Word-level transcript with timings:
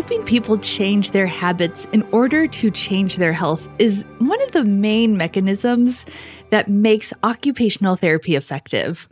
helping 0.00 0.24
people 0.24 0.56
change 0.56 1.10
their 1.10 1.26
habits 1.26 1.86
in 1.92 2.00
order 2.04 2.46
to 2.46 2.70
change 2.70 3.16
their 3.16 3.34
health 3.34 3.68
is 3.78 4.02
one 4.18 4.40
of 4.40 4.52
the 4.52 4.64
main 4.64 5.14
mechanisms 5.14 6.06
that 6.48 6.70
makes 6.70 7.12
occupational 7.22 7.96
therapy 7.96 8.34
effective. 8.34 9.10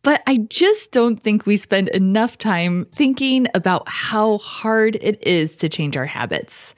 But 0.00 0.22
I 0.26 0.38
just 0.48 0.90
don't 0.90 1.22
think 1.22 1.44
we 1.44 1.58
spend 1.58 1.90
enough 1.90 2.38
time 2.38 2.86
thinking 2.94 3.46
about 3.52 3.86
how 3.90 4.38
hard 4.38 4.96
it 5.02 5.22
is 5.22 5.54
to 5.56 5.68
change 5.68 5.98
our 5.98 6.06
habits. 6.06 6.74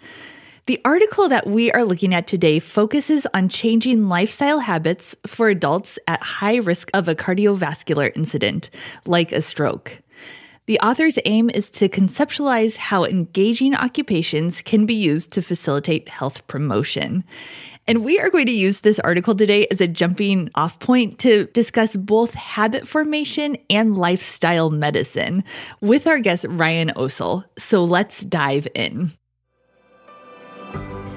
The 0.66 0.80
article 0.84 1.29
that 1.29 1.46
we 1.46 1.71
are 1.71 1.84
looking 1.84 2.12
at 2.12 2.27
today 2.27 2.59
focuses 2.59 3.25
on 3.34 3.48
changing 3.48 4.09
lifestyle 4.09 4.59
habits 4.59 5.14
for 5.28 5.48
adults 5.48 5.97
at 6.09 6.20
high 6.25 6.56
risk 6.56 6.91
of 6.92 7.06
a 7.06 7.14
cardiovascular 7.14 8.11
incident, 8.16 8.69
like 9.06 9.30
a 9.30 9.41
stroke. 9.41 10.02
The 10.66 10.80
author's 10.80 11.18
aim 11.27 11.50
is 11.50 11.68
to 11.73 11.91
conceptualize 11.91 12.77
how 12.77 13.05
engaging 13.05 13.74
occupations 13.74 14.62
can 14.62 14.86
be 14.86 14.95
used 14.95 15.30
to 15.32 15.42
facilitate 15.42 16.09
health 16.09 16.46
promotion. 16.46 17.22
And 17.86 18.02
we 18.02 18.18
are 18.18 18.30
going 18.30 18.46
to 18.46 18.52
use 18.52 18.80
this 18.80 18.98
article 19.00 19.34
today 19.34 19.66
as 19.70 19.82
a 19.82 19.86
jumping 19.86 20.48
off 20.55 20.78
point 20.78 21.19
to 21.19 21.45
discuss 21.48 21.96
both 21.96 22.32
habit 22.32 22.88
formation 22.88 23.58
and 23.69 23.95
lifestyle 23.95 24.70
medicine 24.70 25.45
with 25.82 26.06
our 26.06 26.19
guest, 26.19 26.46
Ryan 26.48 26.92
Osel. 26.96 27.44
So 27.58 27.84
let's 27.84 28.24
dive 28.24 28.66
in. 28.74 29.12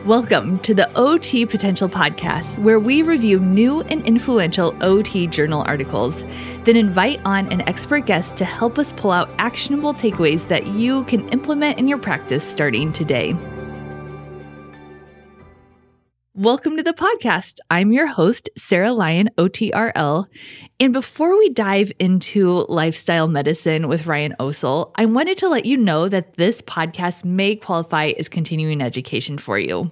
Welcome 0.08 0.60
to 0.60 0.74
the 0.74 0.90
OT 0.98 1.46
Potential 1.46 1.90
Podcast, 1.90 2.58
where 2.60 2.80
we 2.80 3.02
review 3.02 3.42
new 3.42 3.82
and 3.82 4.08
influential 4.08 4.74
OT 4.80 5.28
journal 5.28 5.66
articles, 5.68 6.24
then 6.64 6.78
invite 6.78 7.20
on 7.26 7.52
an 7.52 7.60
expert 7.68 8.06
guest 8.06 8.38
to 8.38 8.46
help 8.46 8.80
us 8.80 8.94
pull 8.94 9.12
out 9.12 9.30
actionable 9.38 9.94
takeaways 9.94 10.48
that 10.48 10.66
you 10.66 11.04
can 11.04 11.28
implement 11.28 11.78
in 11.78 11.90
your 11.90 11.98
practice 11.98 12.50
starting 12.50 12.94
today. 12.94 13.36
Welcome 16.38 16.78
to 16.78 16.84
the 16.84 16.94
podcast. 16.94 17.58
I'm 17.72 17.92
your 17.92 18.06
host, 18.06 18.48
Sarah 18.56 18.92
Lyon, 18.92 19.32
OTRL. 19.40 20.28
And 20.80 20.94
before 20.94 21.36
we 21.36 21.50
dive 21.50 21.92
into 21.98 22.64
lifestyle 22.70 23.28
medicine 23.28 23.88
with 23.88 24.06
Ryan 24.06 24.36
Osel, 24.40 24.92
I 24.98 25.06
wanted 25.06 25.40
to 25.40 25.50
let 25.50 25.66
you 25.66 25.78
know 25.78 26.08
that 26.10 26.36
this 26.36 26.62
podcast 26.62 27.26
may 27.26 27.56
qualify 27.56 28.14
as 28.20 28.30
continuing 28.30 28.82
education 28.84 29.40
for 29.40 29.58
you. 29.58 29.90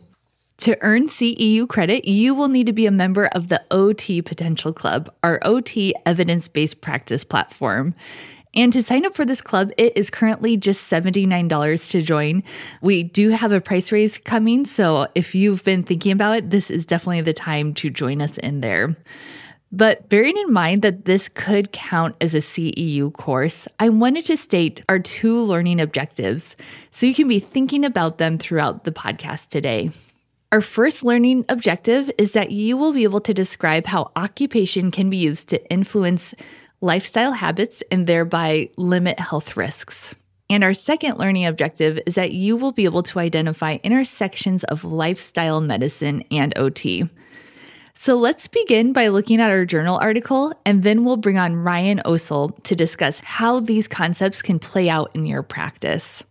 To 0.60 0.78
earn 0.82 1.10
CEU 1.10 1.68
credit, 1.68 2.06
you 2.08 2.36
will 2.36 2.48
need 2.48 2.68
to 2.68 2.74
be 2.74 2.86
a 2.86 2.92
member 2.92 3.26
of 3.26 3.48
the 3.48 3.64
OT 3.72 4.22
Potential 4.22 4.72
Club, 4.72 5.12
our 5.24 5.40
OT 5.42 5.96
evidence 6.06 6.48
based 6.48 6.80
practice 6.80 7.24
platform. 7.24 7.96
And 8.56 8.72
to 8.74 8.82
sign 8.82 9.06
up 9.06 9.16
for 9.16 9.26
this 9.26 9.42
club, 9.42 9.72
it 9.78 9.98
is 9.98 10.10
currently 10.10 10.56
just 10.56 10.90
$79 10.90 11.92
to 11.92 12.02
join. 12.02 12.44
We 12.82 13.04
do 13.04 13.30
have 13.30 13.52
a 13.52 13.60
price 13.60 13.92
raise 13.92 14.18
coming. 14.18 14.66
So 14.66 15.08
if 15.14 15.36
you've 15.36 15.64
been 15.64 15.84
thinking 15.84 16.14
about 16.14 16.38
it, 16.38 16.50
this 16.50 16.72
is 16.72 16.86
definitely 16.86 17.22
the 17.22 17.34
time 17.34 17.74
to 17.76 17.90
join 17.90 18.22
us 18.22 18.38
in 18.38 18.62
there. 18.62 18.96
But 19.72 20.08
bearing 20.08 20.38
in 20.38 20.54
mind 20.54 20.84
that 20.84 21.04
this 21.04 21.28
could 21.28 21.74
count 21.74 22.16
as 22.22 22.34
a 22.34 22.40
CEU 22.40 23.12
course, 23.12 23.68
I 23.78 23.90
wanted 23.90 24.24
to 24.26 24.38
state 24.38 24.82
our 24.88 25.00
two 25.00 25.42
learning 25.42 25.82
objectives 25.82 26.56
so 26.92 27.06
you 27.06 27.14
can 27.14 27.28
be 27.28 27.40
thinking 27.40 27.84
about 27.84 28.18
them 28.18 28.38
throughout 28.38 28.86
the 28.86 28.92
podcast 28.94 29.50
today. 29.50 29.92
Our 30.54 30.62
first 30.62 31.04
learning 31.04 31.44
objective 31.50 32.10
is 32.18 32.32
that 32.32 32.52
you 32.52 32.78
will 32.78 32.94
be 32.94 33.04
able 33.04 33.20
to 33.20 33.34
describe 33.34 33.86
how 33.86 34.12
occupation 34.16 34.92
can 34.92 35.10
be 35.10 35.18
used 35.18 35.50
to 35.50 35.70
influence 35.70 36.34
lifestyle 36.86 37.34
habits, 37.34 37.84
and 37.92 38.06
thereby 38.06 38.70
limit 38.78 39.20
health 39.20 39.58
risks. 39.58 40.14
And 40.50 40.64
our 40.64 40.76
second 40.76 41.18
learning 41.18 41.48
objective 41.48 42.00
is 42.06 42.16
that 42.16 42.32
you 42.32 42.56
will 42.56 42.72
be 42.72 42.86
able 42.86 43.02
to 43.04 43.20
identify 43.20 43.80
intersections 43.84 44.64
of 44.66 44.84
lifestyle 44.84 45.60
medicine 45.60 46.24
and 46.30 46.56
OT. 46.58 47.10
So 47.96 48.16
let's 48.16 48.46
begin 48.48 48.94
by 48.94 49.08
looking 49.08 49.42
at 49.42 49.50
our 49.50 49.66
journal 49.66 49.98
article, 49.98 50.54
and 50.66 50.84
then 50.84 51.04
we'll 51.04 51.18
bring 51.18 51.40
on 51.40 51.56
Ryan 51.56 52.02
Osel 52.06 52.62
to 52.64 52.76
discuss 52.76 53.20
how 53.20 53.60
these 53.60 53.88
concepts 53.88 54.44
can 54.44 54.60
play 54.60 54.88
out 54.88 55.10
in 55.16 55.26
your 55.26 55.42
practice. 55.42 56.24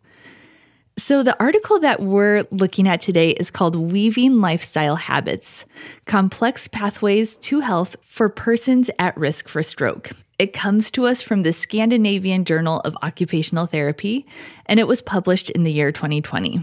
So, 0.96 1.24
the 1.24 1.36
article 1.40 1.80
that 1.80 2.00
we're 2.00 2.46
looking 2.52 2.86
at 2.86 3.00
today 3.00 3.30
is 3.30 3.50
called 3.50 3.74
Weaving 3.74 4.40
Lifestyle 4.40 4.94
Habits 4.94 5.64
Complex 6.04 6.68
Pathways 6.68 7.34
to 7.38 7.58
Health 7.58 7.96
for 8.02 8.28
Persons 8.28 8.90
at 9.00 9.16
Risk 9.16 9.48
for 9.48 9.64
Stroke. 9.64 10.12
It 10.38 10.52
comes 10.52 10.90
to 10.92 11.06
us 11.06 11.22
from 11.22 11.42
the 11.42 11.52
Scandinavian 11.52 12.44
Journal 12.44 12.80
of 12.80 12.96
Occupational 13.02 13.66
Therapy, 13.66 14.26
and 14.66 14.80
it 14.80 14.88
was 14.88 15.00
published 15.00 15.50
in 15.50 15.62
the 15.62 15.72
year 15.72 15.92
2020. 15.92 16.60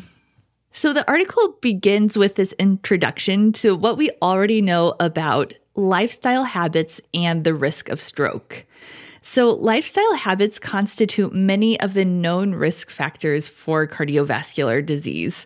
So, 0.73 0.93
the 0.93 1.07
article 1.09 1.57
begins 1.61 2.17
with 2.17 2.35
this 2.35 2.53
introduction 2.53 3.51
to 3.53 3.75
what 3.75 3.97
we 3.97 4.11
already 4.21 4.61
know 4.61 4.95
about 4.99 5.53
lifestyle 5.75 6.43
habits 6.43 6.99
and 7.13 7.43
the 7.43 7.53
risk 7.53 7.89
of 7.89 7.99
stroke. 7.99 8.65
So, 9.21 9.51
lifestyle 9.51 10.15
habits 10.15 10.59
constitute 10.59 11.33
many 11.33 11.79
of 11.79 11.93
the 11.93 12.05
known 12.05 12.55
risk 12.55 12.89
factors 12.89 13.47
for 13.47 13.87
cardiovascular 13.87 14.85
disease. 14.85 15.45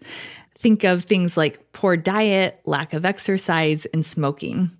Think 0.55 0.83
of 0.83 1.03
things 1.03 1.37
like 1.37 1.73
poor 1.73 1.97
diet, 1.97 2.59
lack 2.65 2.93
of 2.93 3.05
exercise, 3.05 3.85
and 3.87 4.05
smoking. 4.05 4.71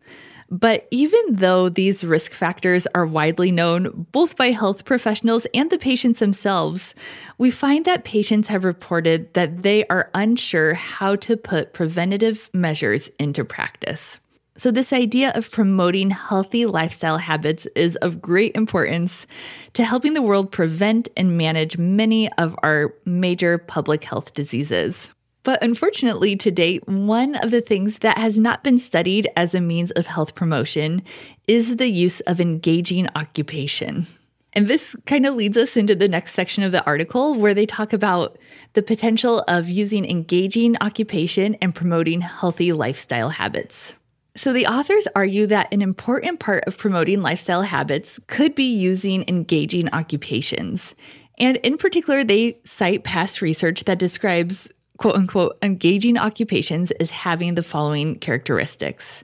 But 0.55 0.88
even 0.89 1.21
though 1.31 1.67
these 1.67 2.05
risk 2.05 2.31
factors 2.31 2.88
are 2.95 3.05
widely 3.05 3.51
known 3.51 4.07
both 4.13 4.38
by 4.38 4.51
health 4.51 4.85
professionals 4.85 5.45
and 5.53 5.69
the 5.69 5.77
patients 5.77 6.19
themselves, 6.19 6.95
we 7.38 7.51
find 7.51 7.83
that 7.83 8.05
patients 8.05 8.47
have 8.47 8.63
reported 8.63 9.33
that 9.33 9.63
they 9.63 9.85
are 9.88 10.09
unsure 10.13 10.73
how 10.73 11.17
to 11.17 11.35
put 11.35 11.73
preventative 11.73 12.49
measures 12.53 13.09
into 13.19 13.44
practice. 13.44 14.17
So, 14.57 14.71
this 14.71 14.94
idea 14.94 15.33
of 15.35 15.51
promoting 15.51 16.09
healthy 16.11 16.65
lifestyle 16.65 17.17
habits 17.17 17.65
is 17.75 17.97
of 17.97 18.21
great 18.21 18.55
importance 18.55 19.27
to 19.73 19.83
helping 19.83 20.13
the 20.13 20.21
world 20.21 20.53
prevent 20.53 21.09
and 21.17 21.38
manage 21.38 21.77
many 21.77 22.31
of 22.38 22.55
our 22.63 22.94
major 23.03 23.57
public 23.57 24.05
health 24.05 24.33
diseases. 24.33 25.11
But 25.45 25.63
unfortunately, 25.63 26.35
to 26.38 26.50
date, 26.50 26.88
one 26.88 27.35
of 27.35 27.51
the 27.51 27.61
things 27.61 28.00
that 28.00 28.17
has 28.17 28.39
not 28.39 28.63
been 28.63 28.79
studied 28.79 29.29
as 29.38 29.53
a 29.53 29.61
means 29.61 29.91
of 29.91 30.07
health 30.07 30.33
promotion 30.33 31.03
is 31.47 31.78
the 31.78 31.88
use 31.88 32.19
of 32.22 32.41
engaging 32.41 33.07
occupation. 33.16 34.07
And 34.53 34.66
this 34.66 34.95
kind 35.06 35.23
of 35.23 35.35
leads 35.35 35.56
us 35.56 35.78
into 35.78 35.94
the 35.94 36.07
next 36.07 36.33
section 36.33 36.63
of 36.63 36.72
the 36.72 36.83
article 36.85 37.35
where 37.35 37.53
they 37.53 37.67
talk 37.67 37.94
about 37.94 38.39
the 38.73 38.81
potential 38.81 39.44
of 39.47 39.69
using 39.69 40.03
engaging 40.03 40.78
occupation 40.81 41.53
and 41.62 41.75
promoting 41.75 42.22
healthy 42.22 42.73
lifestyle 42.73 43.29
habits. 43.29 43.94
So, 44.35 44.51
the 44.51 44.66
authors 44.66 45.07
argue 45.16 45.45
that 45.47 45.72
an 45.72 45.83
important 45.83 46.39
part 46.39 46.63
of 46.66 46.77
promoting 46.77 47.22
lifestyle 47.22 47.62
habits 47.62 48.19
could 48.25 48.56
be 48.56 48.73
using 48.73 49.23
engaging 49.27 49.89
occupations. 49.94 50.95
And 51.38 51.57
in 51.57 51.77
particular, 51.77 52.23
they 52.23 52.57
cite 52.63 53.03
past 53.03 53.41
research 53.41 53.83
that 53.83 54.00
describes 54.00 54.69
quote 54.97 55.16
unquote 55.16 55.57
engaging 55.61 56.17
occupations 56.17 56.91
as 56.91 57.09
having 57.09 57.56
the 57.56 57.63
following 57.63 58.17
characteristics. 58.19 59.23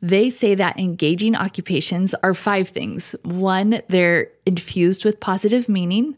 They 0.00 0.30
say 0.30 0.56
that 0.56 0.78
engaging 0.78 1.36
occupations 1.36 2.14
are 2.22 2.34
five 2.34 2.68
things. 2.68 3.14
One, 3.22 3.82
they're 3.88 4.28
infused 4.46 5.04
with 5.04 5.20
positive 5.20 5.68
meaning. 5.68 6.16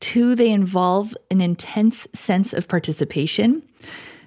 Two, 0.00 0.34
they 0.34 0.50
involve 0.50 1.16
an 1.30 1.40
intense 1.40 2.06
sense 2.12 2.52
of 2.52 2.68
participation. 2.68 3.62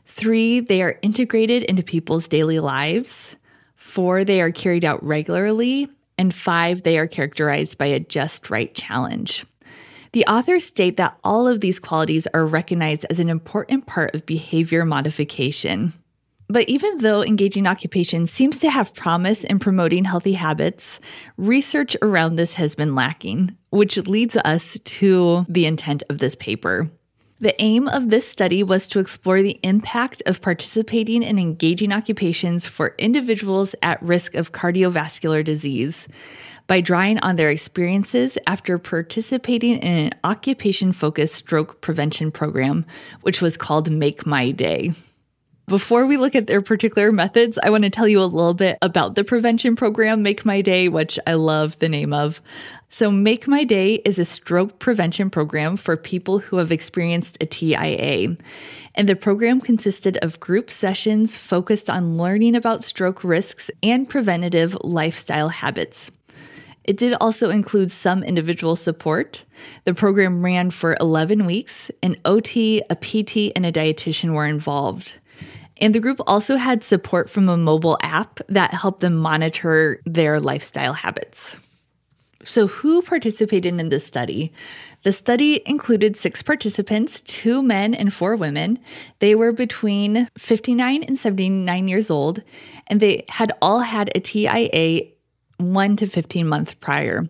Three, 0.07 0.59
they 0.59 0.81
are 0.81 0.97
integrated 1.03 1.63
into 1.63 1.83
people's 1.83 2.27
daily 2.27 2.59
lives. 2.59 3.35
Four, 3.75 4.23
they 4.23 4.41
are 4.41 4.51
carried 4.51 4.83
out 4.83 5.03
regularly. 5.03 5.87
And 6.17 6.33
five, 6.33 6.83
they 6.83 6.97
are 6.97 7.07
characterized 7.07 7.77
by 7.77 7.85
a 7.85 7.99
just 7.99 8.49
right 8.49 8.73
challenge. 8.73 9.45
The 10.11 10.25
authors 10.25 10.65
state 10.65 10.97
that 10.97 11.17
all 11.23 11.47
of 11.47 11.59
these 11.59 11.79
qualities 11.79 12.27
are 12.33 12.45
recognized 12.45 13.05
as 13.09 13.19
an 13.19 13.29
important 13.29 13.85
part 13.85 14.15
of 14.15 14.25
behavior 14.25 14.83
modification. 14.83 15.93
But 16.47 16.67
even 16.67 16.97
though 16.97 17.21
engaging 17.21 17.67
occupation 17.67 18.25
seems 18.25 18.57
to 18.59 18.71
have 18.71 18.95
promise 18.95 19.43
in 19.43 19.59
promoting 19.59 20.03
healthy 20.03 20.33
habits, 20.33 20.99
research 21.37 21.95
around 22.01 22.37
this 22.37 22.55
has 22.55 22.73
been 22.73 22.95
lacking, 22.95 23.55
which 23.69 23.97
leads 23.97 24.35
us 24.35 24.79
to 24.83 25.45
the 25.47 25.67
intent 25.67 26.01
of 26.09 26.17
this 26.17 26.35
paper. 26.35 26.89
The 27.39 27.59
aim 27.61 27.87
of 27.87 28.09
this 28.09 28.27
study 28.27 28.63
was 28.63 28.89
to 28.89 28.99
explore 28.99 29.43
the 29.43 29.59
impact 29.61 30.23
of 30.25 30.41
participating 30.41 31.21
in 31.21 31.37
engaging 31.37 31.93
occupations 31.93 32.65
for 32.65 32.95
individuals 32.97 33.75
at 33.83 34.01
risk 34.01 34.33
of 34.33 34.51
cardiovascular 34.51 35.43
disease 35.43 36.07
by 36.69 36.81
drawing 36.81 37.17
on 37.21 37.35
their 37.35 37.49
experiences 37.49 38.37
after 38.45 38.77
participating 38.77 39.79
in 39.79 40.05
an 40.05 40.11
occupation 40.23 40.91
focused 40.91 41.33
stroke 41.33 41.81
prevention 41.81 42.31
program, 42.31 42.85
which 43.23 43.41
was 43.41 43.57
called 43.57 43.91
Make 43.91 44.27
My 44.27 44.51
Day. 44.51 44.93
Before 45.67 46.05
we 46.05 46.17
look 46.17 46.35
at 46.35 46.45
their 46.45 46.61
particular 46.61 47.11
methods, 47.11 47.57
I 47.63 47.71
want 47.71 47.85
to 47.85 47.89
tell 47.89 48.07
you 48.07 48.19
a 48.19 48.23
little 48.23 48.53
bit 48.53 48.77
about 48.83 49.15
the 49.15 49.23
prevention 49.23 49.75
program, 49.75 50.21
Make 50.21 50.45
My 50.45 50.61
Day, 50.61 50.89
which 50.89 51.17
I 51.25 51.33
love 51.33 51.79
the 51.79 51.89
name 51.89 52.13
of. 52.13 52.39
So, 52.89 53.09
Make 53.09 53.47
My 53.47 53.63
Day 53.63 53.95
is 54.05 54.19
a 54.19 54.25
stroke 54.25 54.77
prevention 54.77 55.31
program 55.31 55.75
for 55.75 55.97
people 55.97 56.37
who 56.37 56.57
have 56.57 56.71
experienced 56.71 57.37
a 57.41 57.47
TIA. 57.47 58.35
And 58.93 59.09
the 59.09 59.15
program 59.15 59.59
consisted 59.59 60.17
of 60.23 60.39
group 60.39 60.69
sessions 60.69 61.35
focused 61.35 61.89
on 61.89 62.17
learning 62.17 62.55
about 62.55 62.83
stroke 62.83 63.23
risks 63.23 63.71
and 63.81 64.07
preventative 64.07 64.77
lifestyle 64.81 65.49
habits. 65.49 66.11
It 66.89 66.97
did 66.97 67.13
also 67.21 67.51
include 67.51 67.91
some 67.91 68.23
individual 68.23 68.75
support. 68.75 69.45
The 69.85 69.93
program 69.93 70.43
ran 70.43 70.71
for 70.71 70.97
11 70.99 71.45
weeks. 71.45 71.91
An 72.01 72.17
OT, 72.25 72.81
a 72.89 72.95
PT, 72.95 73.51
and 73.55 73.63
a 73.63 73.71
dietitian 73.71 74.33
were 74.33 74.47
involved. 74.47 75.19
And 75.79 75.93
the 75.93 75.99
group 75.99 76.19
also 76.25 76.55
had 76.55 76.83
support 76.83 77.29
from 77.29 77.47
a 77.47 77.57
mobile 77.57 77.99
app 78.01 78.39
that 78.47 78.73
helped 78.73 79.01
them 79.01 79.17
monitor 79.17 80.01
their 80.07 80.39
lifestyle 80.39 80.93
habits. 80.93 81.57
So, 82.43 82.65
who 82.65 83.03
participated 83.03 83.79
in 83.79 83.89
this 83.89 84.07
study? 84.07 84.51
The 85.03 85.13
study 85.13 85.61
included 85.67 86.17
six 86.17 86.41
participants, 86.41 87.21
two 87.21 87.61
men 87.61 87.93
and 87.93 88.11
four 88.11 88.35
women. 88.35 88.79
They 89.19 89.35
were 89.35 89.51
between 89.51 90.27
59 90.39 91.03
and 91.03 91.19
79 91.19 91.87
years 91.87 92.09
old, 92.09 92.41
and 92.87 92.99
they 92.99 93.25
had 93.29 93.51
all 93.61 93.81
had 93.81 94.09
a 94.15 94.21
TIA 94.21 95.11
1 95.59 95.95
to 95.97 96.07
15 96.07 96.47
months 96.47 96.73
prior. 96.73 97.27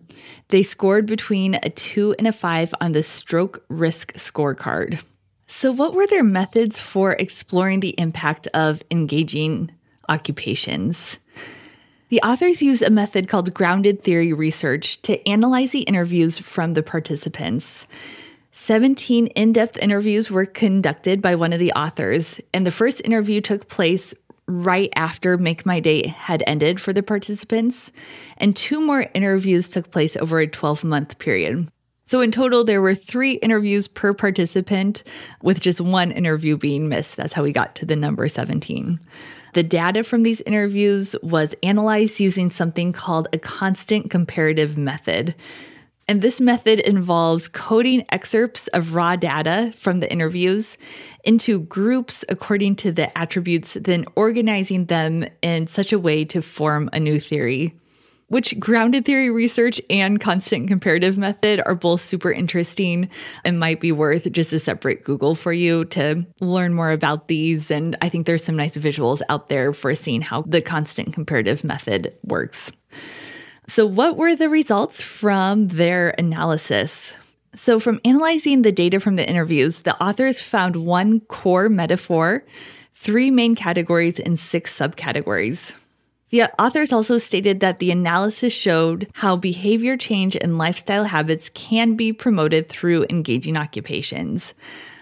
They 0.48 0.62
scored 0.62 1.06
between 1.06 1.58
a 1.62 1.70
2 1.70 2.14
and 2.18 2.26
a 2.26 2.32
5 2.32 2.74
on 2.80 2.92
the 2.92 3.02
stroke 3.02 3.64
risk 3.68 4.14
scorecard. 4.14 5.02
So, 5.46 5.72
what 5.72 5.94
were 5.94 6.06
their 6.06 6.22
methods 6.22 6.78
for 6.78 7.12
exploring 7.12 7.80
the 7.80 7.94
impact 7.98 8.46
of 8.54 8.82
engaging 8.90 9.72
occupations? 10.08 11.18
The 12.08 12.22
authors 12.22 12.62
use 12.62 12.82
a 12.82 12.90
method 12.90 13.28
called 13.28 13.52
grounded 13.52 14.02
theory 14.02 14.32
research 14.32 15.02
to 15.02 15.28
analyze 15.28 15.72
the 15.72 15.82
interviews 15.82 16.38
from 16.38 16.74
the 16.74 16.82
participants. 16.82 17.86
17 18.52 19.28
in 19.28 19.52
depth 19.52 19.76
interviews 19.78 20.30
were 20.30 20.46
conducted 20.46 21.22
by 21.22 21.34
one 21.34 21.52
of 21.52 21.58
the 21.58 21.72
authors, 21.72 22.40
and 22.52 22.66
the 22.66 22.72
first 22.72 23.00
interview 23.04 23.40
took 23.40 23.68
place 23.68 24.12
right 24.50 24.90
after 24.96 25.38
Make 25.38 25.64
My 25.64 25.80
Day 25.80 26.08
had 26.08 26.42
ended 26.46 26.80
for 26.80 26.92
the 26.92 27.02
participants, 27.02 27.90
and 28.38 28.54
two 28.54 28.80
more 28.80 29.06
interviews 29.14 29.70
took 29.70 29.90
place 29.90 30.16
over 30.16 30.40
a 30.40 30.46
12 30.46 30.84
month 30.84 31.18
period. 31.18 31.70
So, 32.06 32.20
in 32.20 32.32
total, 32.32 32.64
there 32.64 32.82
were 32.82 32.96
three 32.96 33.34
interviews 33.34 33.86
per 33.86 34.12
participant, 34.12 35.04
with 35.42 35.60
just 35.60 35.80
one 35.80 36.10
interview 36.10 36.56
being 36.56 36.88
missed. 36.88 37.16
That's 37.16 37.32
how 37.32 37.44
we 37.44 37.52
got 37.52 37.76
to 37.76 37.86
the 37.86 37.94
number 37.94 38.26
17. 38.26 38.98
The 39.54 39.62
data 39.62 40.02
from 40.02 40.24
these 40.24 40.40
interviews 40.42 41.14
was 41.22 41.54
analyzed 41.62 42.20
using 42.20 42.50
something 42.50 42.92
called 42.92 43.28
a 43.32 43.38
constant 43.38 44.10
comparative 44.10 44.76
method. 44.76 45.34
And 46.10 46.22
this 46.22 46.40
method 46.40 46.80
involves 46.80 47.46
coding 47.46 48.04
excerpts 48.08 48.66
of 48.68 48.96
raw 48.96 49.14
data 49.14 49.72
from 49.76 50.00
the 50.00 50.10
interviews 50.10 50.76
into 51.22 51.60
groups 51.60 52.24
according 52.28 52.74
to 52.76 52.90
the 52.90 53.16
attributes, 53.16 53.74
then 53.80 54.06
organizing 54.16 54.86
them 54.86 55.24
in 55.40 55.68
such 55.68 55.92
a 55.92 56.00
way 56.00 56.24
to 56.24 56.42
form 56.42 56.90
a 56.92 56.98
new 56.98 57.20
theory 57.20 57.76
which 58.26 58.58
grounded 58.60 59.04
theory 59.04 59.28
research 59.28 59.80
and 59.90 60.20
constant 60.20 60.68
comparative 60.68 61.18
method 61.18 61.60
are 61.66 61.74
both 61.74 62.00
super 62.00 62.30
interesting 62.30 63.10
and 63.44 63.58
might 63.58 63.80
be 63.80 63.90
worth 63.90 64.30
just 64.30 64.52
a 64.52 64.60
separate 64.60 65.02
Google 65.02 65.34
for 65.34 65.52
you 65.52 65.84
to 65.86 66.24
learn 66.40 66.72
more 66.72 66.92
about 66.92 67.26
these. 67.26 67.72
And 67.72 67.96
I 68.02 68.08
think 68.08 68.26
there's 68.26 68.44
some 68.44 68.54
nice 68.54 68.76
visuals 68.76 69.20
out 69.28 69.48
there 69.48 69.72
for 69.72 69.92
seeing 69.96 70.22
how 70.22 70.42
the 70.42 70.62
constant 70.62 71.12
comparative 71.12 71.64
method 71.64 72.14
works. 72.22 72.70
So, 73.70 73.86
what 73.86 74.16
were 74.16 74.34
the 74.34 74.48
results 74.48 75.00
from 75.00 75.68
their 75.68 76.12
analysis? 76.18 77.12
So, 77.54 77.78
from 77.78 78.00
analyzing 78.04 78.62
the 78.62 78.72
data 78.72 78.98
from 78.98 79.14
the 79.14 79.28
interviews, 79.30 79.82
the 79.82 79.96
authors 80.02 80.40
found 80.40 80.74
one 80.74 81.20
core 81.20 81.68
metaphor, 81.68 82.44
three 82.96 83.30
main 83.30 83.54
categories, 83.54 84.18
and 84.18 84.40
six 84.40 84.76
subcategories. 84.76 85.72
The 86.30 86.50
authors 86.60 86.92
also 86.92 87.18
stated 87.18 87.60
that 87.60 87.78
the 87.78 87.92
analysis 87.92 88.52
showed 88.52 89.08
how 89.14 89.36
behavior 89.36 89.96
change 89.96 90.34
and 90.34 90.58
lifestyle 90.58 91.04
habits 91.04 91.48
can 91.54 91.94
be 91.94 92.12
promoted 92.12 92.68
through 92.68 93.06
engaging 93.08 93.56
occupations. 93.56 94.52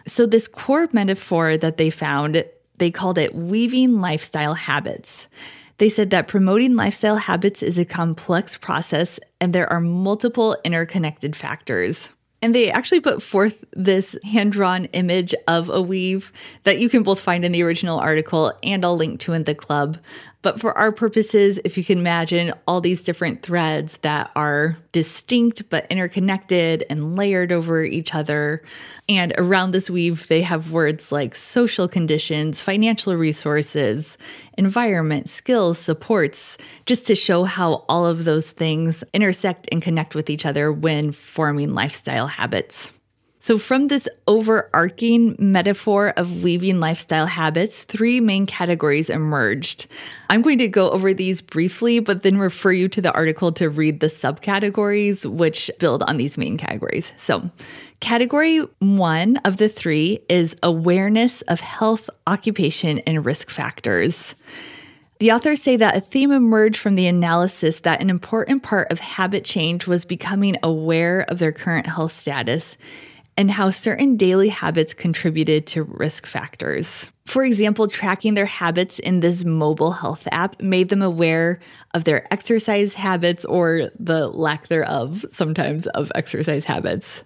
So, 0.07 0.27
this 0.27 0.47
core 0.47 0.91
metaphor 0.93 1.57
that 1.57 1.79
they 1.79 1.89
found, 1.89 2.45
they 2.77 2.91
called 2.91 3.17
it 3.17 3.35
weaving 3.35 4.03
lifestyle 4.03 4.53
habits. 4.53 5.27
They 5.79 5.89
said 5.89 6.11
that 6.11 6.29
promoting 6.29 6.75
lifestyle 6.75 7.17
habits 7.17 7.63
is 7.63 7.79
a 7.79 7.85
complex 7.85 8.57
process 8.57 9.19
and 9.41 9.53
there 9.53 9.71
are 9.73 9.81
multiple 9.81 10.57
interconnected 10.65 11.35
factors. 11.37 12.11
And 12.41 12.55
they 12.55 12.71
actually 12.71 13.01
put 13.01 13.21
forth 13.21 13.65
this 13.73 14.17
hand 14.23 14.53
drawn 14.53 14.85
image 14.87 15.35
of 15.49 15.69
a 15.69 15.83
weave 15.83 16.33
that 16.63 16.79
you 16.79 16.89
can 16.89 17.03
both 17.03 17.19
find 17.19 17.45
in 17.45 17.51
the 17.51 17.63
original 17.63 17.99
article 17.99 18.53
and 18.63 18.85
I'll 18.85 18.97
link 18.97 19.21
to 19.21 19.33
in 19.33 19.45
the 19.45 19.57
club. 19.57 19.99
But 20.49 20.61
for 20.61 20.79
our 20.79 20.93
purposes, 20.93 21.61
if 21.63 21.77
you 21.77 21.85
can 21.85 21.99
imagine 21.99 22.55
all 22.67 22.81
these 22.81 23.03
different 23.03 23.43
threads 23.43 23.99
that 23.99 24.31
are 24.35 24.79
distinct 24.93 25.69
but 25.69 25.87
interconnected 25.91 26.87
and 26.89 27.17
layered 27.17 27.53
over 27.53 27.85
each 27.85 28.15
other. 28.15 28.63
And 29.11 29.35
around 29.37 29.73
this 29.73 29.91
weave, 29.91 30.27
they 30.29 30.41
have 30.41 30.73
words 30.73 31.13
like 31.13 31.35
social 31.35 31.87
conditions, 31.87 32.63
financial 32.63 33.15
resources, 33.15 34.17
environment, 34.57 35.29
skills, 35.29 35.77
supports, 35.77 36.57
just 36.87 37.07
to 37.09 37.15
show 37.15 37.45
how 37.45 37.85
all 37.87 38.07
of 38.07 38.25
those 38.25 38.51
things 38.51 39.05
intersect 39.13 39.69
and 39.71 39.83
connect 39.83 40.15
with 40.15 40.31
each 40.31 40.47
other 40.47 40.73
when 40.73 41.13
forming 41.13 41.75
lifestyle 41.75 42.27
habits. 42.27 42.91
So, 43.49 43.57
from 43.57 43.89
this 43.89 44.07
overarching 44.27 45.35
metaphor 45.39 46.13
of 46.19 46.43
weaving 46.43 46.81
lifestyle 46.81 47.25
habits, 47.25 47.85
three 47.85 48.21
main 48.21 48.45
categories 48.45 49.09
emerged. 49.09 49.87
I'm 50.29 50.43
going 50.43 50.59
to 50.59 50.69
go 50.69 50.91
over 50.91 51.15
these 51.15 51.41
briefly, 51.41 51.99
but 51.99 52.23
then 52.23 52.37
refer 52.37 52.73
you 52.73 52.91
to 52.91 53.01
the 53.01 53.11
article 53.13 53.51
to 53.53 53.71
read 53.71 54.01
the 54.01 54.09
subcategories 54.09 55.25
which 55.25 55.71
build 55.79 56.03
on 56.03 56.19
these 56.19 56.37
main 56.37 56.59
categories. 56.59 57.11
So, 57.17 57.51
category 58.01 58.59
one 58.81 59.39
of 59.47 59.57
the 59.57 59.71
three 59.71 60.21
is 60.29 60.55
awareness 60.63 61.41
of 61.49 61.61
health, 61.61 62.11
occupation, 62.27 62.99
and 63.07 63.25
risk 63.25 63.49
factors. 63.49 64.35
The 65.21 65.33
authors 65.33 65.63
say 65.63 65.77
that 65.77 65.97
a 65.97 66.01
theme 66.01 66.33
emerged 66.33 66.77
from 66.77 66.97
the 66.97 67.07
analysis 67.07 67.81
that 67.81 68.03
an 68.03 68.11
important 68.11 68.63
part 68.63 68.93
of 68.93 69.01
habit 69.01 69.47
change 69.47 69.87
was 69.87 70.05
becoming 70.05 70.59
aware 70.63 71.23
of 71.31 71.39
their 71.39 71.51
current 71.51 71.87
health 71.87 72.15
status 72.15 72.77
and 73.39 73.53
how 73.53 73.71
certain 73.71 74.17
daily 74.17 74.49
habits 74.49 74.93
contributed 74.93 75.65
to 75.69 75.85
risk 75.85 76.27
factors. 76.27 77.07
For 77.25 77.45
example, 77.45 77.87
tracking 77.87 78.35
their 78.35 78.47
habits 78.47 78.99
in 78.99 79.21
this 79.21 79.45
mobile 79.45 79.93
health 79.93 80.27
app 80.33 80.61
made 80.61 80.89
them 80.89 81.03
aware 81.03 81.61
of 81.95 82.03
their 82.03 82.31
exercise 82.33 82.95
habits 82.95 83.45
or 83.45 83.91
the 83.99 84.27
lack 84.29 84.67
thereof 84.67 85.25
sometimes 85.31 85.87
of 85.89 86.11
exercise 86.17 86.65
habits. 86.65 87.23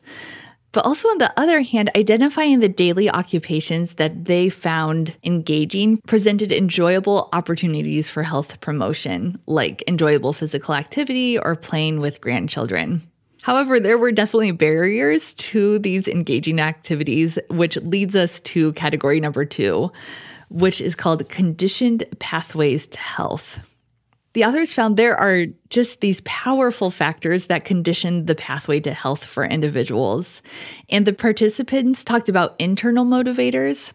But 0.72 0.86
also, 0.86 1.08
on 1.08 1.18
the 1.18 1.32
other 1.38 1.60
hand, 1.60 1.90
identifying 1.96 2.60
the 2.60 2.68
daily 2.68 3.08
occupations 3.08 3.94
that 3.94 4.24
they 4.24 4.48
found 4.48 5.16
engaging 5.22 5.98
presented 6.06 6.50
enjoyable 6.50 7.28
opportunities 7.32 8.08
for 8.08 8.22
health 8.22 8.60
promotion, 8.60 9.38
like 9.46 9.84
enjoyable 9.86 10.32
physical 10.32 10.74
activity 10.74 11.38
or 11.38 11.56
playing 11.56 12.00
with 12.00 12.20
grandchildren. 12.20 13.02
However, 13.42 13.80
there 13.80 13.98
were 13.98 14.12
definitely 14.12 14.52
barriers 14.52 15.34
to 15.34 15.80
these 15.80 16.06
engaging 16.06 16.60
activities, 16.60 17.38
which 17.50 17.76
leads 17.78 18.14
us 18.14 18.40
to 18.40 18.72
category 18.74 19.18
number 19.18 19.44
two, 19.44 19.90
which 20.48 20.80
is 20.80 20.94
called 20.94 21.28
conditioned 21.28 22.06
pathways 22.20 22.86
to 22.86 22.98
health. 22.98 23.58
The 24.34 24.44
authors 24.44 24.72
found 24.72 24.96
there 24.96 25.18
are 25.18 25.46
just 25.70 26.00
these 26.00 26.22
powerful 26.22 26.90
factors 26.90 27.46
that 27.46 27.64
condition 27.64 28.26
the 28.26 28.36
pathway 28.36 28.78
to 28.80 28.94
health 28.94 29.24
for 29.24 29.44
individuals. 29.44 30.40
And 30.88 31.04
the 31.04 31.12
participants 31.12 32.04
talked 32.04 32.28
about 32.28 32.54
internal 32.60 33.04
motivators. 33.04 33.92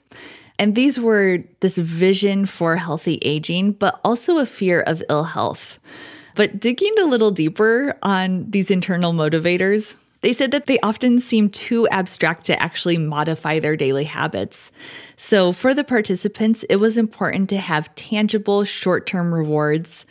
And 0.60 0.76
these 0.76 1.00
were 1.00 1.44
this 1.62 1.78
vision 1.78 2.46
for 2.46 2.76
healthy 2.76 3.20
aging, 3.22 3.74
but 3.74 4.00
also 4.04 4.40
a 4.40 4.46
fear 4.46 4.82
of 4.82 5.02
ill 5.10 5.24
health. 5.24 5.80
But 6.38 6.60
digging 6.60 6.94
a 7.00 7.06
little 7.06 7.32
deeper 7.32 7.98
on 8.04 8.46
these 8.52 8.70
internal 8.70 9.12
motivators, 9.12 9.98
they 10.22 10.34
said 10.34 10.52
that 10.52 10.68
they 10.68 10.80
often 10.82 11.20
seem 11.20 11.50
too 11.50 11.88
abstract 11.88 12.46
to 12.46 12.62
actually 12.62 13.00
modify 13.00 13.58
their 13.58 13.76
daily 13.76 14.04
habits. 14.04 14.72
So, 15.16 15.52
for 15.52 15.74
the 15.74 15.84
participants, 15.84 16.64
it 16.70 16.76
was 16.76 16.96
important 16.96 17.50
to 17.50 17.58
have 17.58 17.94
tangible 17.96 18.66
short 18.66 19.08
term 19.08 19.34
rewards 19.34 20.06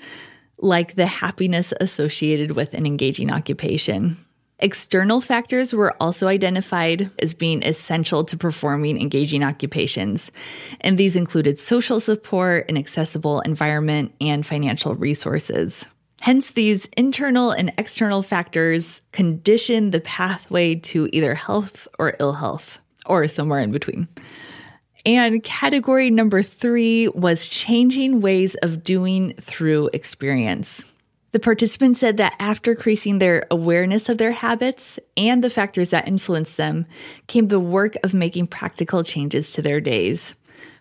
like 0.58 0.96
the 0.96 1.06
happiness 1.06 1.72
associated 1.80 2.52
with 2.52 2.74
an 2.74 2.86
engaging 2.86 3.30
occupation. 3.30 4.16
External 4.58 5.20
factors 5.20 5.72
were 5.72 5.94
also 6.02 6.26
identified 6.26 7.08
as 7.22 7.34
being 7.34 7.62
essential 7.62 8.24
to 8.24 8.36
performing 8.36 9.00
engaging 9.00 9.44
occupations, 9.44 10.32
and 10.80 10.98
these 10.98 11.14
included 11.14 11.60
social 11.60 12.00
support, 12.00 12.68
an 12.68 12.76
accessible 12.76 13.42
environment, 13.42 14.12
and 14.20 14.44
financial 14.44 14.96
resources. 14.96 15.86
Hence, 16.20 16.52
these 16.52 16.88
internal 16.96 17.50
and 17.50 17.72
external 17.78 18.22
factors 18.22 19.02
condition 19.12 19.90
the 19.90 20.00
pathway 20.00 20.74
to 20.76 21.08
either 21.12 21.34
health 21.34 21.86
or 21.98 22.16
ill 22.18 22.32
health, 22.32 22.78
or 23.04 23.28
somewhere 23.28 23.60
in 23.60 23.70
between. 23.70 24.08
And 25.04 25.42
category 25.44 26.10
number 26.10 26.42
three 26.42 27.06
was 27.08 27.46
changing 27.46 28.20
ways 28.20 28.56
of 28.56 28.82
doing 28.82 29.34
through 29.34 29.90
experience. 29.92 30.84
The 31.30 31.38
participants 31.38 32.00
said 32.00 32.16
that 32.16 32.34
after 32.38 32.72
increasing 32.72 33.18
their 33.18 33.46
awareness 33.50 34.08
of 34.08 34.18
their 34.18 34.32
habits 34.32 34.98
and 35.16 35.44
the 35.44 35.50
factors 35.50 35.90
that 35.90 36.08
influence 36.08 36.56
them, 36.56 36.86
came 37.26 37.48
the 37.48 37.60
work 37.60 37.94
of 38.02 38.14
making 38.14 38.46
practical 38.46 39.04
changes 39.04 39.52
to 39.52 39.62
their 39.62 39.80
days. 39.80 40.34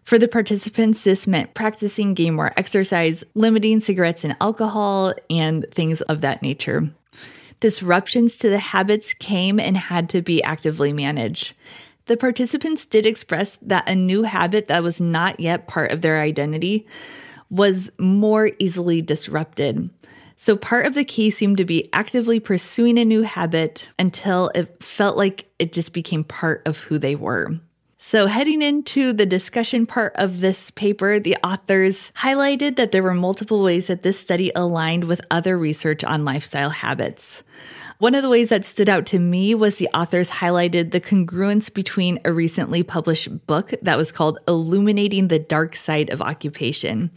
For 0.06 0.20
the 0.20 0.28
participants, 0.28 1.04
this 1.04 1.26
meant 1.26 1.56
practicing 1.56 2.14
game 2.14 2.40
exercise, 2.58 3.24
limiting 3.34 3.80
cigarettes 3.80 4.24
and 4.24 4.38
alcohol, 4.40 5.16
and 5.32 5.66
things 5.72 6.02
of 6.02 6.22
that 6.22 6.44
nature. 6.44 6.88
Disruptions 7.60 8.38
to 8.38 8.50
the 8.50 8.60
habits 8.60 9.16
came 9.16 9.60
and 9.60 9.76
had 9.76 10.10
to 10.10 10.22
be 10.22 10.44
actively 10.44 10.94
managed. 10.94 11.56
The 12.06 12.18
participants 12.18 12.86
did 12.86 13.08
express 13.08 13.58
that 13.64 13.90
a 13.90 13.96
new 13.96 14.22
habit 14.22 14.68
that 14.68 14.84
was 14.84 15.02
not 15.02 15.40
yet 15.40 15.68
part 15.68 15.90
of 15.90 16.02
their 16.02 16.22
identity 16.22 16.86
was 17.50 17.92
more 17.98 18.52
easily 18.60 19.02
disrupted. 19.02 19.90
So, 20.38 20.56
part 20.56 20.86
of 20.86 20.94
the 20.94 21.06
key 21.06 21.32
seemed 21.32 21.58
to 21.58 21.66
be 21.66 21.90
actively 21.94 22.40
pursuing 22.40 23.00
a 23.00 23.06
new 23.06 23.24
habit 23.24 23.90
until 23.98 24.52
it 24.54 24.84
felt 24.84 25.18
like 25.18 25.50
it 25.58 25.74
just 25.74 25.94
became 25.94 26.24
part 26.24 26.62
of 26.68 26.78
who 26.78 27.00
they 27.00 27.16
were. 27.16 27.58
So, 28.08 28.28
heading 28.28 28.62
into 28.62 29.14
the 29.14 29.26
discussion 29.26 29.88
part 29.88 30.14
of 30.16 30.40
this 30.40 30.70
paper, 30.70 31.20
the 31.20 31.36
authors 31.44 32.12
highlighted 32.12 32.76
that 32.76 32.92
there 32.92 33.02
were 33.02 33.16
multiple 33.16 33.64
ways 33.64 33.88
that 33.88 34.04
this 34.04 34.20
study 34.20 34.52
aligned 34.56 35.06
with 35.06 35.22
other 35.32 35.58
research 35.58 36.04
on 36.04 36.24
lifestyle 36.24 36.70
habits. 36.70 37.42
One 37.98 38.14
of 38.14 38.22
the 38.22 38.30
ways 38.30 38.50
that 38.50 38.64
stood 38.64 38.90
out 38.90 39.08
to 39.08 39.18
me 39.18 39.56
was 39.56 39.78
the 39.78 39.90
authors 39.92 40.30
highlighted 40.30 40.92
the 40.92 41.02
congruence 41.02 41.74
between 41.74 42.20
a 42.26 42.32
recently 42.32 42.84
published 42.84 43.48
book 43.48 43.74
that 43.82 43.98
was 43.98 44.12
called 44.12 44.38
Illuminating 44.48 45.30
the 45.30 45.40
Dark 45.40 45.76
Side 45.76 46.12
of 46.12 46.22
Occupation 46.22 47.10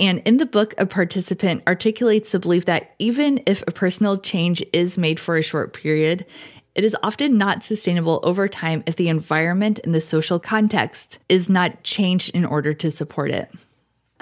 and 0.00 0.20
in 0.24 0.38
the 0.38 0.46
book, 0.46 0.74
a 0.78 0.86
participant 0.86 1.62
articulates 1.66 2.32
the 2.32 2.38
belief 2.38 2.64
that 2.64 2.94
even 2.98 3.42
if 3.46 3.62
a 3.66 3.72
personal 3.72 4.16
change 4.16 4.64
is 4.72 4.96
made 4.96 5.18
for 5.18 5.36
a 5.36 5.42
short 5.42 5.74
period, 5.74 6.24
it 6.74 6.84
is 6.84 6.96
often 7.02 7.36
not 7.36 7.62
sustainable 7.62 8.20
over 8.22 8.48
time 8.48 8.82
if 8.86 8.96
the 8.96 9.08
environment 9.08 9.80
and 9.84 9.94
the 9.94 10.00
social 10.00 10.38
context 10.38 11.18
is 11.28 11.48
not 11.48 11.82
changed 11.82 12.30
in 12.30 12.44
order 12.44 12.72
to 12.74 12.90
support 12.90 13.30
it. 13.30 13.50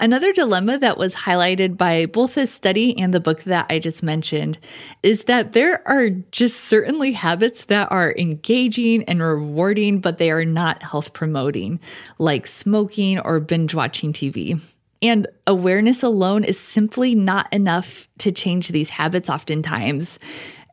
Another 0.01 0.31
dilemma 0.31 0.77
that 0.77 0.97
was 0.97 1.13
highlighted 1.13 1.75
by 1.75 2.05
both 2.05 2.35
this 2.35 2.53
study 2.53 2.97
and 2.97 3.13
the 3.13 3.19
book 3.19 3.43
that 3.43 3.65
I 3.69 3.79
just 3.79 4.01
mentioned 4.01 4.57
is 5.03 5.25
that 5.25 5.51
there 5.51 5.85
are 5.85 6.09
just 6.31 6.61
certainly 6.61 7.11
habits 7.11 7.65
that 7.65 7.91
are 7.91 8.15
engaging 8.17 9.03
and 9.03 9.21
rewarding, 9.21 9.99
but 9.99 10.17
they 10.17 10.31
are 10.31 10.45
not 10.45 10.81
health 10.83 11.11
promoting, 11.11 11.81
like 12.17 12.47
smoking 12.47 13.19
or 13.19 13.41
binge 13.41 13.75
watching 13.75 14.13
TV. 14.13 14.61
And 15.01 15.27
awareness 15.47 16.01
alone 16.01 16.45
is 16.45 16.57
simply 16.57 17.13
not 17.13 17.51
enough 17.53 18.07
to 18.19 18.31
change 18.31 18.69
these 18.69 18.89
habits, 18.89 19.29
oftentimes. 19.29 20.17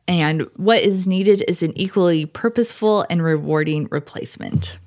And 0.07 0.47
what 0.55 0.83
is 0.83 1.05
needed 1.05 1.43
is 1.47 1.61
an 1.61 1.77
equally 1.77 2.25
purposeful 2.25 3.05
and 3.09 3.21
rewarding 3.21 3.87
replacement. 3.91 4.77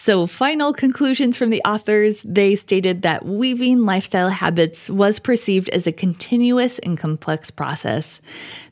So, 0.00 0.28
final 0.28 0.72
conclusions 0.72 1.36
from 1.36 1.50
the 1.50 1.60
authors 1.64 2.22
they 2.24 2.54
stated 2.54 3.02
that 3.02 3.26
weaving 3.26 3.80
lifestyle 3.80 4.28
habits 4.28 4.88
was 4.88 5.18
perceived 5.18 5.68
as 5.70 5.88
a 5.88 5.92
continuous 5.92 6.78
and 6.78 6.96
complex 6.96 7.50
process, 7.50 8.20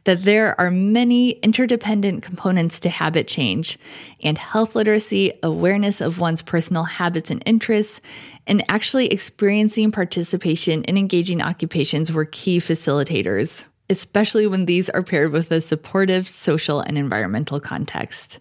that 0.05 0.23
there 0.23 0.59
are 0.61 0.71
many 0.71 1.31
interdependent 1.31 2.23
components 2.23 2.79
to 2.81 2.89
habit 2.89 3.27
change, 3.27 3.77
and 4.23 4.39
health 4.39 4.77
literacy, 4.77 5.33
awareness 5.43 6.01
of 6.01 6.21
one's 6.21 6.43
personal 6.43 6.85
habits 6.85 7.29
and 7.29 7.43
interests, 7.45 8.01
and 8.47 8.65
actually 8.69 9.09
experiencing 9.09 9.91
participation 9.91 10.85
in 10.85 10.97
engaging 10.97 11.43
occupations 11.43 12.13
were 12.13 12.25
key 12.25 12.61
facilitators, 12.61 13.65
especially 13.91 14.47
when 14.47 14.67
these 14.67 14.89
are 14.91 15.03
paired 15.03 15.33
with 15.33 15.51
a 15.51 15.61
supportive 15.61 16.29
social 16.29 16.81
and 16.81 16.99
environmental 16.99 17.61
context. 17.61 18.39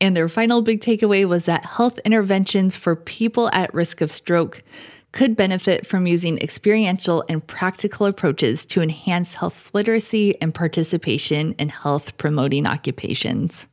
And 0.00 0.16
their 0.16 0.28
final 0.28 0.62
big 0.62 0.80
takeaway 0.80 1.26
was 1.26 1.44
that 1.44 1.64
health 1.64 1.98
interventions 2.04 2.76
for 2.76 2.96
people 2.96 3.48
at 3.52 3.72
risk 3.72 4.00
of 4.00 4.12
stroke 4.12 4.62
could 5.12 5.36
benefit 5.36 5.86
from 5.86 6.08
using 6.08 6.38
experiential 6.38 7.24
and 7.28 7.46
practical 7.46 8.04
approaches 8.04 8.66
to 8.66 8.82
enhance 8.82 9.34
health 9.34 9.70
literacy 9.72 10.40
and 10.42 10.52
participation 10.52 11.52
in 11.52 11.68
health 11.68 12.16
promoting 12.16 12.66
occupations. 12.66 13.66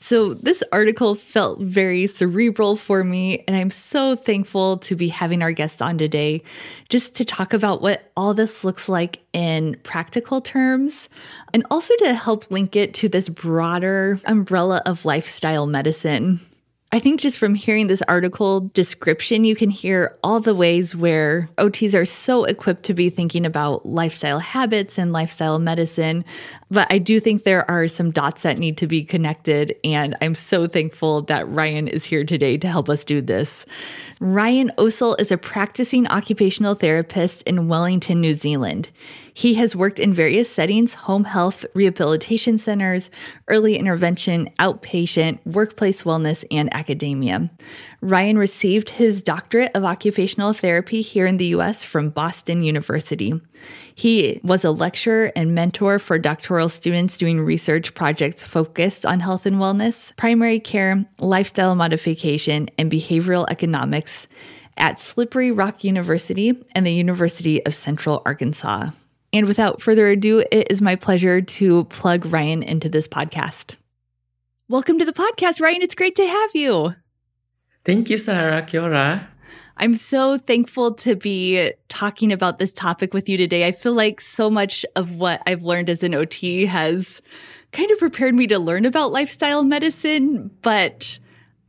So, 0.00 0.32
this 0.34 0.62
article 0.70 1.16
felt 1.16 1.60
very 1.60 2.06
cerebral 2.06 2.76
for 2.76 3.02
me, 3.02 3.44
and 3.48 3.56
I'm 3.56 3.70
so 3.70 4.14
thankful 4.14 4.78
to 4.78 4.94
be 4.94 5.08
having 5.08 5.42
our 5.42 5.52
guest 5.52 5.82
on 5.82 5.98
today 5.98 6.42
just 6.88 7.14
to 7.16 7.24
talk 7.24 7.52
about 7.52 7.82
what 7.82 8.10
all 8.16 8.32
this 8.32 8.62
looks 8.62 8.88
like 8.88 9.20
in 9.32 9.76
practical 9.82 10.40
terms 10.40 11.08
and 11.52 11.66
also 11.70 11.94
to 11.96 12.14
help 12.14 12.50
link 12.50 12.76
it 12.76 12.94
to 12.94 13.08
this 13.08 13.28
broader 13.28 14.20
umbrella 14.24 14.82
of 14.86 15.04
lifestyle 15.04 15.66
medicine. 15.66 16.40
I 16.90 17.00
think 17.00 17.20
just 17.20 17.38
from 17.38 17.54
hearing 17.54 17.86
this 17.86 18.00
article 18.08 18.70
description, 18.72 19.44
you 19.44 19.54
can 19.54 19.68
hear 19.68 20.16
all 20.24 20.40
the 20.40 20.54
ways 20.54 20.96
where 20.96 21.50
OTs 21.58 21.94
are 21.94 22.06
so 22.06 22.44
equipped 22.44 22.84
to 22.84 22.94
be 22.94 23.10
thinking 23.10 23.44
about 23.44 23.84
lifestyle 23.84 24.38
habits 24.38 24.98
and 24.98 25.12
lifestyle 25.12 25.58
medicine. 25.58 26.24
But 26.70 26.86
I 26.90 26.96
do 26.96 27.20
think 27.20 27.42
there 27.42 27.70
are 27.70 27.88
some 27.88 28.10
dots 28.10 28.40
that 28.40 28.56
need 28.56 28.78
to 28.78 28.86
be 28.86 29.04
connected. 29.04 29.76
And 29.84 30.16
I'm 30.22 30.34
so 30.34 30.66
thankful 30.66 31.22
that 31.22 31.46
Ryan 31.50 31.88
is 31.88 32.06
here 32.06 32.24
today 32.24 32.56
to 32.56 32.68
help 32.68 32.88
us 32.88 33.04
do 33.04 33.20
this. 33.20 33.66
Ryan 34.20 34.72
Osel 34.78 35.20
is 35.20 35.30
a 35.30 35.36
practicing 35.36 36.06
occupational 36.06 36.74
therapist 36.74 37.42
in 37.42 37.68
Wellington, 37.68 38.22
New 38.22 38.32
Zealand. 38.32 38.90
He 39.38 39.54
has 39.54 39.76
worked 39.76 40.00
in 40.00 40.12
various 40.12 40.50
settings 40.50 40.94
home 40.94 41.22
health, 41.22 41.64
rehabilitation 41.72 42.58
centers, 42.58 43.08
early 43.46 43.76
intervention, 43.76 44.50
outpatient, 44.58 45.38
workplace 45.46 46.02
wellness, 46.02 46.44
and 46.50 46.74
academia. 46.74 47.48
Ryan 48.00 48.36
received 48.36 48.90
his 48.90 49.22
doctorate 49.22 49.70
of 49.76 49.84
occupational 49.84 50.54
therapy 50.54 51.02
here 51.02 51.24
in 51.24 51.36
the 51.36 51.54
US 51.54 51.84
from 51.84 52.10
Boston 52.10 52.64
University. 52.64 53.40
He 53.94 54.40
was 54.42 54.64
a 54.64 54.72
lecturer 54.72 55.30
and 55.36 55.54
mentor 55.54 56.00
for 56.00 56.18
doctoral 56.18 56.68
students 56.68 57.16
doing 57.16 57.40
research 57.40 57.94
projects 57.94 58.42
focused 58.42 59.06
on 59.06 59.20
health 59.20 59.46
and 59.46 59.58
wellness, 59.58 60.16
primary 60.16 60.58
care, 60.58 61.06
lifestyle 61.20 61.76
modification, 61.76 62.70
and 62.76 62.90
behavioral 62.90 63.46
economics 63.48 64.26
at 64.76 64.98
Slippery 64.98 65.52
Rock 65.52 65.84
University 65.84 66.60
and 66.72 66.84
the 66.84 66.92
University 66.92 67.64
of 67.64 67.76
Central 67.76 68.20
Arkansas. 68.26 68.90
And 69.32 69.46
without 69.46 69.82
further 69.82 70.08
ado, 70.08 70.42
it 70.50 70.70
is 70.70 70.80
my 70.80 70.96
pleasure 70.96 71.42
to 71.42 71.84
plug 71.84 72.24
Ryan 72.26 72.62
into 72.62 72.88
this 72.88 73.06
podcast. 73.06 73.76
Welcome 74.68 74.98
to 74.98 75.04
the 75.04 75.12
podcast, 75.12 75.60
Ryan. 75.60 75.82
It's 75.82 75.94
great 75.94 76.16
to 76.16 76.26
have 76.26 76.50
you. 76.54 76.94
Thank 77.84 78.08
you, 78.08 78.16
Sarah. 78.16 78.62
Kia 78.62 78.82
ora. 78.82 79.28
I'm 79.76 79.96
so 79.96 80.38
thankful 80.38 80.94
to 80.94 81.14
be 81.14 81.72
talking 81.88 82.32
about 82.32 82.58
this 82.58 82.72
topic 82.72 83.14
with 83.14 83.28
you 83.28 83.36
today. 83.36 83.66
I 83.66 83.72
feel 83.72 83.92
like 83.92 84.20
so 84.20 84.50
much 84.50 84.84
of 84.96 85.16
what 85.16 85.42
I've 85.46 85.62
learned 85.62 85.88
as 85.88 86.02
an 86.02 86.14
OT 86.14 86.66
has 86.66 87.22
kind 87.72 87.90
of 87.90 87.98
prepared 87.98 88.34
me 88.34 88.46
to 88.48 88.58
learn 88.58 88.84
about 88.86 89.12
lifestyle 89.12 89.62
medicine, 89.62 90.50
but 90.62 91.18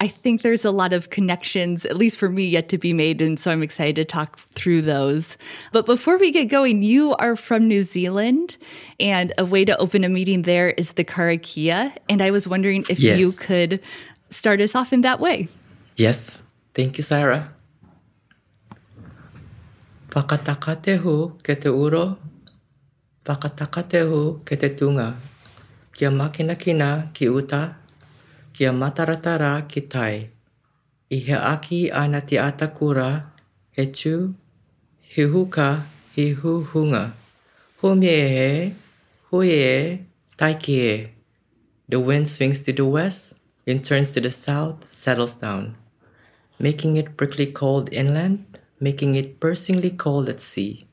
I 0.02 0.08
think 0.08 0.44
there's 0.44 0.64
a 0.64 0.72
lot 0.72 0.94
of 0.94 1.10
connections, 1.10 1.86
at 1.86 1.98
least 1.98 2.18
for 2.18 2.30
me, 2.30 2.46
yet 2.46 2.70
to 2.70 2.78
be 2.78 2.94
made. 2.94 3.22
And 3.22 3.38
so 3.38 3.52
I'm 3.52 3.62
excited 3.62 3.96
to 3.98 4.06
talk 4.06 4.40
through 4.54 4.84
those. 4.84 5.36
But 5.74 5.86
before 5.86 6.18
we 6.18 6.32
get 6.32 6.46
going, 6.46 6.84
you 6.84 7.16
are 7.16 7.36
from 7.36 7.68
New 7.68 7.84
Zealand, 7.84 8.56
and 9.00 9.34
a 9.38 9.44
way 9.44 9.66
to 9.66 9.78
open 9.78 10.06
a 10.06 10.10
meeting 10.10 10.44
there 10.44 10.70
is 10.72 10.94
the 10.94 11.04
Karakia. 11.04 11.92
And 12.08 12.22
I 12.22 12.32
was 12.32 12.48
wondering 12.48 12.86
if 12.90 13.00
yes. 13.00 13.20
you 13.20 13.34
could 13.34 13.82
start 14.30 14.62
us 14.62 14.74
off 14.74 14.94
in 14.94 15.02
that 15.02 15.20
way. 15.20 15.50
Yes. 15.98 16.40
Thank 16.74 16.98
you, 16.98 17.04
Sarah. 17.04 17.52
Whakatakatehu 20.10 21.44
ke 21.44 21.60
te 21.60 21.70
uro, 21.70 22.18
whakatakatehu 23.26 24.46
ke 24.46 24.58
te 24.58 24.70
tunga, 24.70 25.18
kia 25.94 26.10
makina 26.10 26.58
kina 26.58 27.12
ki 27.14 27.28
uta, 27.28 27.76
kia 28.60 28.72
mataratara 28.76 29.64
ki 29.72 29.82
tai. 29.88 30.30
I 31.10 31.16
he 31.26 31.34
aki 31.34 31.92
ana 31.92 32.20
te 32.20 32.36
atakura, 32.36 33.28
he 33.72 33.86
tū, 33.88 34.34
he 35.00 35.24
huka, 35.24 35.84
he 36.14 36.36
huhunga. 36.36 37.14
Ho 37.78 37.96
me 37.96 38.10
e 38.10 38.28
he, 38.36 38.76
hui 39.32 39.48
e, 39.48 40.00
tai 40.36 40.56
ki 40.56 40.76
e. 40.90 41.08
The 41.88 42.02
wind 42.02 42.28
swings 42.28 42.60
to 42.66 42.74
the 42.74 42.86
west, 42.86 43.36
then 43.64 43.82
turns 43.82 44.12
to 44.12 44.20
the 44.20 44.30
south, 44.30 44.90
settles 44.90 45.36
down, 45.36 45.78
making 46.60 46.98
it 46.98 47.16
prickly 47.16 47.46
cold 47.46 47.88
inland, 47.94 48.60
making 48.78 49.16
it 49.16 49.40
piercingly 49.40 49.92
cold 49.92 50.28
at 50.28 50.42
sea. 50.42 50.86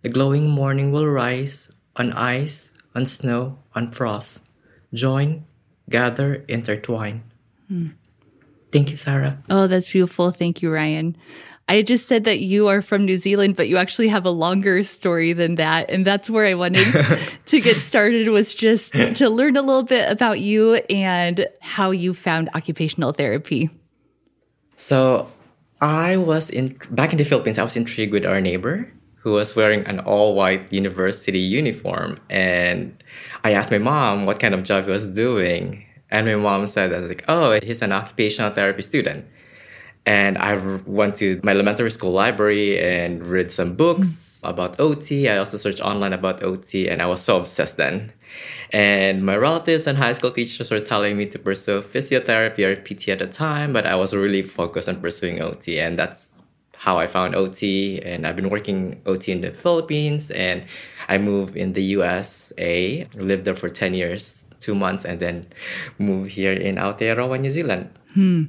The 0.00 0.08
glowing 0.08 0.48
morning 0.48 0.90
will 0.90 1.06
rise 1.06 1.70
on 1.94 2.14
ice, 2.14 2.72
on 2.94 3.04
snow, 3.04 3.58
on 3.74 3.92
frost. 3.92 4.48
Join, 4.94 5.44
gather, 5.88 6.44
intertwine. 6.48 7.22
Thank 8.70 8.90
you, 8.90 8.96
Sarah. 8.96 9.38
Oh, 9.50 9.66
that's 9.66 9.90
beautiful. 9.90 10.30
Thank 10.30 10.62
you, 10.62 10.70
Ryan. 10.70 11.16
I 11.68 11.82
just 11.82 12.06
said 12.06 12.24
that 12.24 12.40
you 12.40 12.68
are 12.68 12.82
from 12.82 13.04
New 13.04 13.16
Zealand, 13.16 13.56
but 13.56 13.68
you 13.68 13.76
actually 13.76 14.08
have 14.08 14.24
a 14.24 14.30
longer 14.30 14.82
story 14.82 15.32
than 15.32 15.54
that. 15.56 15.88
And 15.90 16.04
that's 16.04 16.28
where 16.28 16.44
I 16.44 16.54
wanted 16.54 16.86
to 17.46 17.60
get 17.60 17.76
started 17.76 18.28
was 18.28 18.52
just 18.54 18.92
to 18.92 19.28
learn 19.28 19.56
a 19.56 19.62
little 19.62 19.84
bit 19.84 20.10
about 20.10 20.40
you 20.40 20.74
and 20.90 21.46
how 21.60 21.90
you 21.90 22.14
found 22.14 22.50
occupational 22.54 23.12
therapy. 23.12 23.70
So 24.76 25.30
I 25.80 26.16
was 26.16 26.50
in 26.50 26.78
back 26.90 27.12
in 27.12 27.18
the 27.18 27.24
Philippines, 27.24 27.58
I 27.58 27.62
was 27.62 27.76
intrigued 27.76 28.12
with 28.12 28.26
our 28.26 28.40
neighbor 28.40 28.92
who 29.22 29.32
was 29.32 29.54
wearing 29.54 29.86
an 29.86 30.00
all-white 30.00 30.72
university 30.72 31.38
uniform. 31.38 32.18
And 32.28 33.02
I 33.44 33.52
asked 33.52 33.70
my 33.70 33.78
mom 33.78 34.26
what 34.26 34.40
kind 34.40 34.52
of 34.52 34.64
job 34.64 34.84
he 34.84 34.90
was 34.90 35.06
doing. 35.06 35.84
And 36.10 36.26
my 36.26 36.34
mom 36.34 36.66
said 36.66 36.90
that 36.90 37.02
like, 37.08 37.24
oh, 37.28 37.58
he's 37.62 37.82
an 37.82 37.92
occupational 37.92 38.50
therapy 38.50 38.82
student. 38.82 39.24
And 40.04 40.36
I 40.38 40.56
went 40.86 41.14
to 41.16 41.40
my 41.44 41.52
elementary 41.52 41.92
school 41.92 42.10
library 42.10 42.80
and 42.80 43.24
read 43.24 43.52
some 43.52 43.74
books 43.74 44.40
about 44.42 44.80
OT. 44.80 45.28
I 45.28 45.38
also 45.38 45.56
searched 45.56 45.80
online 45.80 46.12
about 46.12 46.42
OT 46.42 46.88
and 46.88 47.00
I 47.00 47.06
was 47.06 47.20
so 47.20 47.38
obsessed 47.38 47.76
then. 47.76 48.12
And 48.72 49.24
my 49.24 49.36
relatives 49.36 49.86
and 49.86 49.96
high 49.98 50.14
school 50.14 50.32
teachers 50.32 50.70
were 50.70 50.80
telling 50.80 51.16
me 51.16 51.26
to 51.26 51.38
pursue 51.38 51.82
physiotherapy 51.82 52.64
or 52.64 52.74
PT 52.74 53.10
at 53.10 53.20
the 53.20 53.26
time, 53.26 53.72
but 53.72 53.86
I 53.86 53.94
was 53.94 54.14
really 54.14 54.42
focused 54.42 54.88
on 54.88 55.00
pursuing 55.00 55.40
OT. 55.40 55.78
And 55.78 55.98
that's 55.98 56.31
how 56.82 56.98
I 56.98 57.06
found 57.06 57.36
OT. 57.36 58.02
And 58.02 58.26
I've 58.26 58.34
been 58.34 58.50
working 58.50 59.00
OT 59.06 59.30
in 59.30 59.40
the 59.40 59.52
Philippines 59.52 60.32
and 60.32 60.66
I 61.08 61.16
moved 61.16 61.56
in 61.56 61.74
the 61.74 61.82
USA, 61.94 63.06
lived 63.14 63.44
there 63.44 63.54
for 63.54 63.68
10 63.68 63.94
years, 63.94 64.46
two 64.58 64.74
months, 64.74 65.04
and 65.04 65.20
then 65.20 65.46
moved 65.98 66.32
here 66.32 66.52
in 66.52 66.74
Aotearoa, 66.74 67.38
New 67.40 67.52
Zealand. 67.52 67.88
Hmm. 68.14 68.46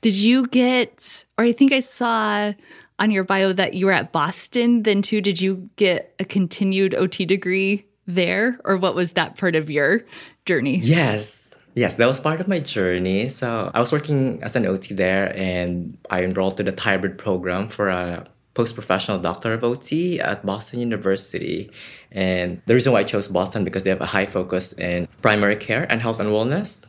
Did 0.00 0.14
you 0.14 0.46
get, 0.46 1.26
or 1.36 1.44
I 1.44 1.52
think 1.52 1.72
I 1.72 1.80
saw 1.80 2.54
on 2.98 3.10
your 3.10 3.24
bio 3.24 3.52
that 3.52 3.74
you 3.74 3.84
were 3.84 3.92
at 3.92 4.12
Boston 4.12 4.84
then 4.84 5.02
too? 5.02 5.20
Did 5.20 5.42
you 5.42 5.68
get 5.76 6.14
a 6.18 6.24
continued 6.24 6.94
OT 6.94 7.26
degree 7.26 7.84
there, 8.06 8.58
or 8.64 8.78
what 8.78 8.94
was 8.94 9.12
that 9.12 9.36
part 9.36 9.54
of 9.54 9.68
your 9.68 10.06
journey? 10.46 10.78
Yes. 10.78 11.43
Yes, 11.74 11.94
that 11.94 12.06
was 12.06 12.20
part 12.20 12.40
of 12.40 12.46
my 12.46 12.60
journey. 12.60 13.28
So 13.28 13.70
I 13.74 13.80
was 13.80 13.92
working 13.92 14.40
as 14.42 14.54
an 14.54 14.64
OT 14.64 14.94
there 14.94 15.36
and 15.36 15.98
I 16.08 16.22
enrolled 16.22 16.56
to 16.58 16.62
the 16.62 16.80
hybrid 16.80 17.18
program 17.18 17.68
for 17.68 17.88
a 17.88 18.26
post-professional 18.54 19.18
doctor 19.18 19.52
of 19.52 19.64
OT 19.64 20.20
at 20.20 20.46
Boston 20.46 20.78
University. 20.78 21.68
And 22.12 22.62
the 22.66 22.74
reason 22.74 22.92
why 22.92 23.00
I 23.00 23.02
chose 23.02 23.26
Boston 23.26 23.64
because 23.64 23.82
they 23.82 23.90
have 23.90 24.00
a 24.00 24.06
high 24.06 24.26
focus 24.26 24.72
in 24.74 25.08
primary 25.20 25.56
care 25.56 25.90
and 25.90 26.00
health 26.00 26.20
and 26.20 26.30
wellness. 26.30 26.88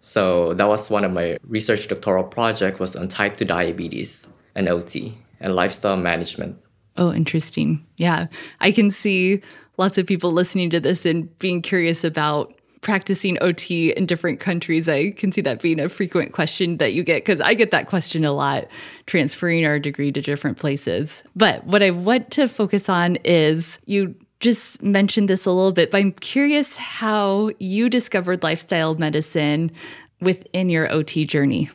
So 0.00 0.54
that 0.54 0.66
was 0.66 0.88
one 0.88 1.04
of 1.04 1.12
my 1.12 1.36
research 1.46 1.86
doctoral 1.86 2.24
project 2.24 2.80
was 2.80 2.96
on 2.96 3.08
type 3.08 3.36
2 3.36 3.44
diabetes 3.44 4.26
and 4.54 4.68
OT 4.68 5.12
and 5.40 5.54
lifestyle 5.54 5.98
management. 5.98 6.56
Oh, 6.96 7.12
interesting. 7.12 7.86
Yeah. 7.98 8.28
I 8.60 8.72
can 8.72 8.90
see 8.90 9.42
lots 9.76 9.98
of 9.98 10.06
people 10.06 10.32
listening 10.32 10.70
to 10.70 10.80
this 10.80 11.04
and 11.04 11.36
being 11.38 11.60
curious 11.60 12.02
about 12.04 12.54
practicing 12.82 13.38
OT 13.40 13.90
in 13.96 14.06
different 14.06 14.40
countries. 14.40 14.88
I 14.88 15.12
can 15.12 15.32
see 15.32 15.40
that 15.40 15.62
being 15.62 15.80
a 15.80 15.88
frequent 15.88 16.32
question 16.32 16.76
that 16.76 16.92
you 16.92 17.02
get 17.02 17.24
because 17.24 17.40
I 17.40 17.54
get 17.54 17.70
that 17.70 17.86
question 17.86 18.24
a 18.24 18.32
lot, 18.32 18.66
transferring 19.06 19.64
our 19.64 19.78
degree 19.78 20.12
to 20.12 20.20
different 20.20 20.58
places. 20.58 21.22
But 21.34 21.64
what 21.64 21.82
I 21.82 21.90
want 21.90 22.30
to 22.32 22.48
focus 22.48 22.88
on 22.88 23.16
is 23.24 23.78
you 23.86 24.14
just 24.40 24.82
mentioned 24.82 25.28
this 25.28 25.46
a 25.46 25.52
little 25.52 25.72
bit, 25.72 25.92
but 25.92 25.98
I'm 25.98 26.12
curious 26.12 26.74
how 26.74 27.52
you 27.60 27.88
discovered 27.88 28.42
lifestyle 28.42 28.96
medicine 28.96 29.70
within 30.20 30.68
your 30.68 30.92
OT 30.92 31.24
journey. 31.24 31.70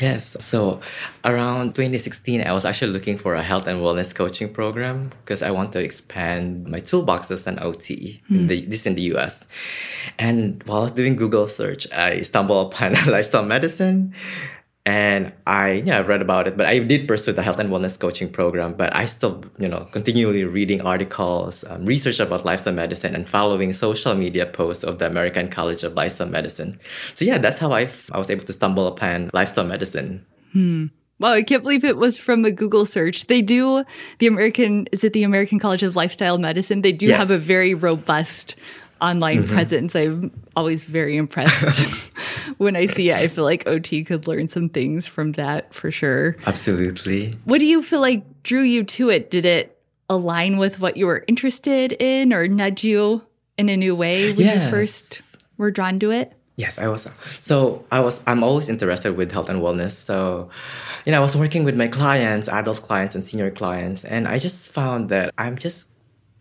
Yes. 0.00 0.36
So 0.40 0.80
around 1.24 1.74
2016, 1.74 2.46
I 2.46 2.52
was 2.52 2.64
actually 2.64 2.92
looking 2.92 3.18
for 3.18 3.34
a 3.34 3.42
health 3.42 3.66
and 3.66 3.80
wellness 3.80 4.14
coaching 4.14 4.52
program 4.52 5.10
because 5.22 5.42
I 5.42 5.50
want 5.50 5.72
to 5.72 5.82
expand 5.82 6.66
my 6.66 6.78
toolbox 6.78 7.30
as 7.30 7.46
an 7.46 7.58
OT, 7.60 8.22
in 8.28 8.36
hmm. 8.36 8.46
the, 8.46 8.66
this 8.66 8.86
in 8.86 8.94
the 8.94 9.02
US. 9.14 9.46
And 10.18 10.62
while 10.64 10.80
I 10.80 10.82
was 10.84 10.92
doing 10.92 11.16
Google 11.16 11.48
search, 11.48 11.90
I 11.92 12.22
stumbled 12.22 12.72
upon 12.72 12.92
lifestyle 13.06 13.44
medicine. 13.44 14.14
And 14.86 15.32
I, 15.48 15.82
yeah, 15.84 15.98
I've 15.98 16.06
read 16.06 16.22
about 16.22 16.46
it, 16.46 16.56
but 16.56 16.64
I 16.64 16.78
did 16.78 17.08
pursue 17.08 17.32
the 17.32 17.42
health 17.42 17.58
and 17.58 17.70
wellness 17.70 17.98
coaching 17.98 18.30
program. 18.30 18.74
But 18.74 18.94
I 18.94 19.06
still, 19.06 19.42
you 19.58 19.66
know, 19.66 19.80
continually 19.90 20.44
reading 20.44 20.80
articles, 20.80 21.64
um, 21.68 21.84
research 21.84 22.20
about 22.20 22.44
lifestyle 22.44 22.72
medicine, 22.72 23.14
and 23.16 23.28
following 23.28 23.72
social 23.72 24.14
media 24.14 24.46
posts 24.46 24.84
of 24.84 25.00
the 25.00 25.06
American 25.06 25.48
College 25.48 25.82
of 25.82 25.94
Lifestyle 25.94 26.28
Medicine. 26.28 26.78
So 27.14 27.24
yeah, 27.24 27.38
that's 27.38 27.58
how 27.58 27.72
I, 27.72 27.82
f- 27.82 28.08
I 28.12 28.18
was 28.18 28.30
able 28.30 28.44
to 28.44 28.52
stumble 28.52 28.86
upon 28.86 29.28
lifestyle 29.32 29.64
medicine. 29.64 30.24
Wow, 31.18 31.32
I 31.32 31.42
can't 31.42 31.62
believe 31.62 31.84
it 31.84 31.96
was 31.96 32.16
from 32.18 32.44
a 32.44 32.52
Google 32.52 32.86
search. 32.86 33.26
They 33.26 33.42
do 33.42 33.84
the 34.20 34.26
American 34.28 34.86
is 34.92 35.02
it 35.02 35.12
the 35.14 35.24
American 35.24 35.58
College 35.58 35.82
of 35.82 35.96
Lifestyle 35.96 36.38
Medicine? 36.38 36.82
They 36.82 36.92
do 36.92 37.06
Yes. 37.06 37.18
have 37.18 37.30
a 37.30 37.38
very 37.38 37.74
robust 37.74 38.54
online 39.00 39.44
mm-hmm. 39.44 39.54
presence. 39.54 39.94
I'm 39.94 40.32
always 40.54 40.84
very 40.84 41.16
impressed 41.16 42.08
when 42.58 42.76
I 42.76 42.86
see 42.86 43.10
it. 43.10 43.16
I 43.16 43.28
feel 43.28 43.44
like 43.44 43.66
OT 43.66 44.04
could 44.04 44.26
learn 44.26 44.48
some 44.48 44.68
things 44.68 45.06
from 45.06 45.32
that 45.32 45.74
for 45.74 45.90
sure. 45.90 46.36
Absolutely. 46.46 47.34
What 47.44 47.58
do 47.58 47.66
you 47.66 47.82
feel 47.82 48.00
like 48.00 48.42
drew 48.42 48.62
you 48.62 48.84
to 48.84 49.10
it? 49.10 49.30
Did 49.30 49.44
it 49.44 49.78
align 50.08 50.56
with 50.56 50.80
what 50.80 50.96
you 50.96 51.06
were 51.06 51.24
interested 51.26 51.92
in 52.00 52.32
or 52.32 52.46
nudge 52.48 52.84
you 52.84 53.22
in 53.58 53.68
a 53.68 53.76
new 53.76 53.94
way 53.94 54.32
when 54.32 54.46
you 54.46 54.70
first 54.70 55.36
were 55.56 55.70
drawn 55.70 55.98
to 56.00 56.10
it? 56.10 56.34
Yes, 56.56 56.78
I 56.78 56.88
was. 56.88 57.06
So 57.38 57.84
I 57.92 58.00
was. 58.00 58.22
I'm 58.26 58.42
always 58.42 58.70
interested 58.70 59.14
with 59.14 59.30
health 59.30 59.50
and 59.50 59.60
wellness. 59.60 59.92
So, 59.92 60.48
you 61.04 61.12
know, 61.12 61.18
I 61.18 61.20
was 61.20 61.36
working 61.36 61.64
with 61.64 61.76
my 61.76 61.86
clients, 61.86 62.48
adult 62.48 62.80
clients, 62.80 63.14
and 63.14 63.22
senior 63.22 63.50
clients, 63.50 64.04
and 64.04 64.26
I 64.26 64.38
just 64.38 64.72
found 64.72 65.10
that 65.10 65.34
I'm 65.36 65.58
just 65.58 65.90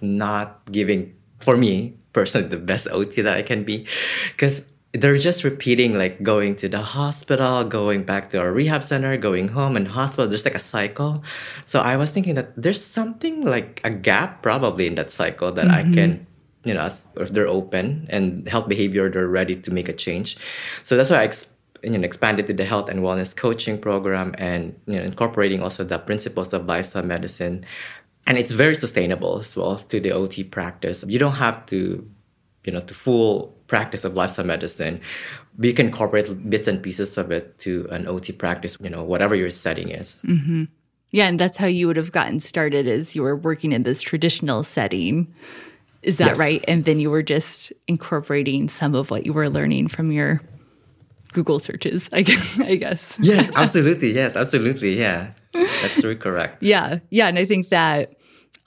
not 0.02 0.72
giving, 0.72 1.14
for 1.40 1.58
me 1.58 1.98
personally, 2.16 2.48
the 2.48 2.58
best 2.58 2.88
OT 2.88 3.22
that 3.22 3.36
I 3.36 3.44
can 3.44 3.66
be, 3.66 3.86
because 4.32 4.66
they're 4.94 5.18
just 5.18 5.44
repeating 5.44 5.98
like 5.98 6.24
going 6.24 6.56
to 6.56 6.70
the 6.70 6.80
hospital, 6.80 7.66
going 7.66 8.06
back 8.08 8.30
to 8.30 8.42
a 8.42 8.50
rehab 8.50 8.84
center, 8.84 9.18
going 9.18 9.50
home 9.50 9.76
and 9.76 9.86
hospital. 9.90 10.26
There's 10.28 10.46
like 10.46 10.56
a 10.56 10.64
cycle. 10.64 11.22
So 11.66 11.80
I 11.80 11.98
was 11.98 12.12
thinking 12.12 12.36
that 12.36 12.56
there's 12.56 12.80
something 12.80 13.44
like 13.44 13.82
a 13.84 13.90
gap 13.92 14.42
probably 14.42 14.88
in 14.88 14.96
that 14.96 15.12
cycle 15.12 15.52
that 15.52 15.68
I 15.68 15.84
can 15.84 16.24
mm-hmm. 16.24 16.70
you 16.70 16.74
know, 16.74 16.88
if 17.20 17.30
they're 17.36 17.52
open 17.60 18.08
and 18.10 18.48
health 18.48 18.70
behavior, 18.70 19.12
they're 19.12 19.28
ready 19.28 19.56
to 19.60 19.70
make 19.70 19.90
a 19.90 19.94
change. 19.94 20.38
So 20.82 20.96
that's 20.96 21.12
why 21.12 21.18
I 21.18 21.26
ex- 21.26 21.52
you 21.84 21.92
know, 21.92 22.06
expanded 22.06 22.48
to 22.48 22.54
the 22.54 22.66
health 22.66 22.90
and 22.90 23.02
wellness 23.02 23.36
coaching 23.36 23.78
program 23.78 24.34
and 24.38 24.74
you 24.88 24.96
know, 24.98 25.04
incorporating 25.04 25.62
also 25.62 25.84
the 25.84 26.00
principles 26.00 26.54
of 26.54 26.66
lifestyle 26.66 27.04
medicine. 27.04 27.66
And 28.28 28.38
it's 28.38 28.52
very 28.52 28.76
sustainable 28.76 29.40
as 29.40 29.56
well 29.56 29.78
to 29.78 30.00
the 30.00 30.12
OT 30.12 30.44
practice. 30.44 31.04
You 31.08 31.20
don't 31.20 31.34
have 31.34 31.66
to, 31.68 32.10
you 32.64 32.74
know, 32.74 32.80
to 32.82 32.94
full 32.94 33.54
practice 33.68 34.04
of 34.04 34.16
lifestyle 34.16 34.46
medicine. 34.46 35.02
we 35.58 35.72
can 35.74 35.88
incorporate 35.88 36.28
bits 36.50 36.68
and 36.68 36.82
pieces 36.84 37.18
of 37.18 37.32
it 37.32 37.58
to 37.60 37.88
an 37.92 38.08
OT 38.08 38.34
practice, 38.34 38.78
you 38.82 38.90
know, 38.90 39.04
whatever 39.04 39.36
your 39.36 39.50
setting 39.50 39.90
is. 39.90 40.22
Mm-hmm. 40.28 40.66
Yeah, 41.12 41.28
and 41.28 41.40
that's 41.40 41.56
how 41.56 41.68
you 41.68 41.88
would 41.88 41.96
have 41.96 42.12
gotten 42.12 42.40
started 42.42 42.88
is 42.88 43.16
you 43.16 43.22
were 43.24 43.38
working 43.38 43.72
in 43.72 43.84
this 43.84 44.02
traditional 44.02 44.64
setting. 44.64 45.34
Is 46.04 46.18
that 46.18 46.30
Yes. 46.36 46.38
right? 46.38 46.66
And 46.68 46.84
then 46.84 47.00
you 47.00 47.10
were 47.10 47.24
just 47.24 47.72
incorporating 47.88 48.68
some 48.70 48.96
of 48.96 49.12
what 49.12 49.26
you 49.26 49.32
were 49.34 49.50
learning 49.50 49.88
from 49.88 50.12
your 50.12 50.42
Google 51.32 51.60
searches, 51.60 52.10
I 52.12 52.22
guess. 52.22 52.60
I 52.60 52.76
guess. 52.76 53.18
Yes, 53.22 53.50
absolutely. 53.56 54.12
Yes, 54.14 54.36
absolutely. 54.36 55.00
Yeah. 55.00 55.30
That's 55.56 56.02
very 56.02 56.16
correct. 56.16 56.64
Yeah. 56.64 57.00
Yeah. 57.10 57.28
And 57.28 57.40
I 57.40 57.46
think 57.46 57.70
that 57.70 58.14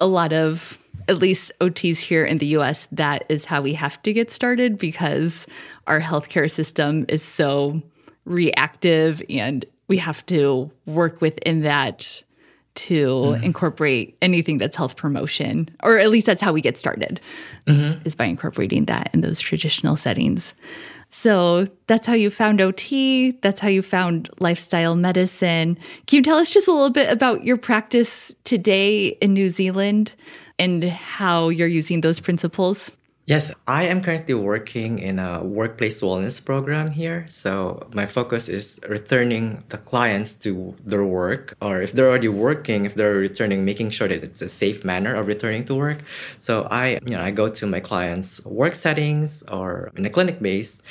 a 0.01 0.07
lot 0.07 0.33
of, 0.33 0.79
at 1.09 1.19
least 1.19 1.53
OTs 1.61 1.99
here 1.99 2.25
in 2.25 2.39
the 2.39 2.47
US, 2.59 2.89
that 2.93 3.25
is 3.29 3.45
how 3.45 3.63
we 3.63 3.73
have 3.75 4.01
to 4.03 4.13
get 4.13 4.31
started 4.31 4.79
because 4.79 5.47
our 5.87 6.01
healthcare 6.01 6.51
system 6.51 7.07
is 7.09 7.23
so 7.23 7.83
reactive 8.25 9.23
and 9.31 9.65
we 9.89 9.97
have 9.97 10.25
to 10.27 10.71
work 10.87 11.21
within 11.21 11.63
that 11.63 12.23
to 12.75 13.07
mm-hmm. 13.07 13.43
incorporate 13.43 14.17
anything 14.23 14.59
that's 14.59 14.77
health 14.77 14.97
promotion, 14.97 15.69
or 15.83 15.99
at 15.99 16.11
least 16.11 16.27
that's 16.27 16.41
how 16.41 16.53
we 16.53 16.61
get 16.61 16.79
started, 16.79 17.21
mm-hmm. 17.67 18.01
is 18.07 18.15
by 18.15 18.25
incorporating 18.25 18.85
that 18.85 19.11
in 19.13 19.21
those 19.21 19.41
traditional 19.41 19.97
settings. 19.97 20.55
So 21.11 21.69
that's 21.87 22.07
how 22.07 22.15
you 22.15 22.31
found 22.31 22.61
OT. 22.61 23.33
That's 23.43 23.61
how 23.61 23.69
you 23.69 23.83
found 23.83 24.29
lifestyle 24.41 24.95
medicine. 24.95 25.79
Can 26.07 26.19
you 26.19 26.23
tell 26.23 26.37
us 26.37 26.51
just 26.51 26.69
a 26.69 26.73
little 26.73 26.91
bit 26.91 27.11
about 27.11 27.45
your 27.45 27.57
practice 27.57 28.35
today 28.45 29.09
in 29.21 29.33
New 29.33 29.49
Zealand 29.49 30.13
and 30.59 30.85
how 30.85 31.49
you're 31.49 31.69
using 31.69 32.03
those 32.03 32.21
principles? 32.21 32.91
Yes, 33.29 33.53
I 33.67 33.83
am 33.83 34.01
currently 34.01 34.33
working 34.33 34.99
in 34.99 35.19
a 35.19 35.45
workplace 35.45 36.01
wellness 36.01 36.43
program 36.43 36.93
here. 36.93 37.27
So 37.29 37.87
my 37.93 38.07
focus 38.07 38.49
is 38.49 38.81
returning 38.89 39.65
the 39.69 39.77
clients 39.77 40.33
to 40.45 40.75
their 40.83 41.05
work, 41.05 41.55
or 41.61 41.83
if 41.83 41.93
they're 41.93 42.09
already 42.09 42.29
working, 42.29 42.87
if 42.87 42.95
they're 42.95 43.17
returning, 43.17 43.67
making 43.67 43.91
sure 43.91 44.09
that 44.09 44.23
it's 44.23 44.41
a 44.41 44.49
safe 44.49 44.83
manner 44.83 45.15
of 45.15 45.27
returning 45.27 45.67
to 45.67 45.75
work. 45.75 45.99
So 46.39 46.67
I, 46.71 47.01
you 47.05 47.17
know, 47.17 47.21
I 47.21 47.31
go 47.31 47.51
to 47.51 47.67
my 47.67 47.81
clients' 47.81 48.43
work 48.47 48.75
settings 48.75 49.43
or 49.43 49.93
in 49.95 50.07
a 50.07 50.11
clinic 50.11 50.41
base 50.41 50.83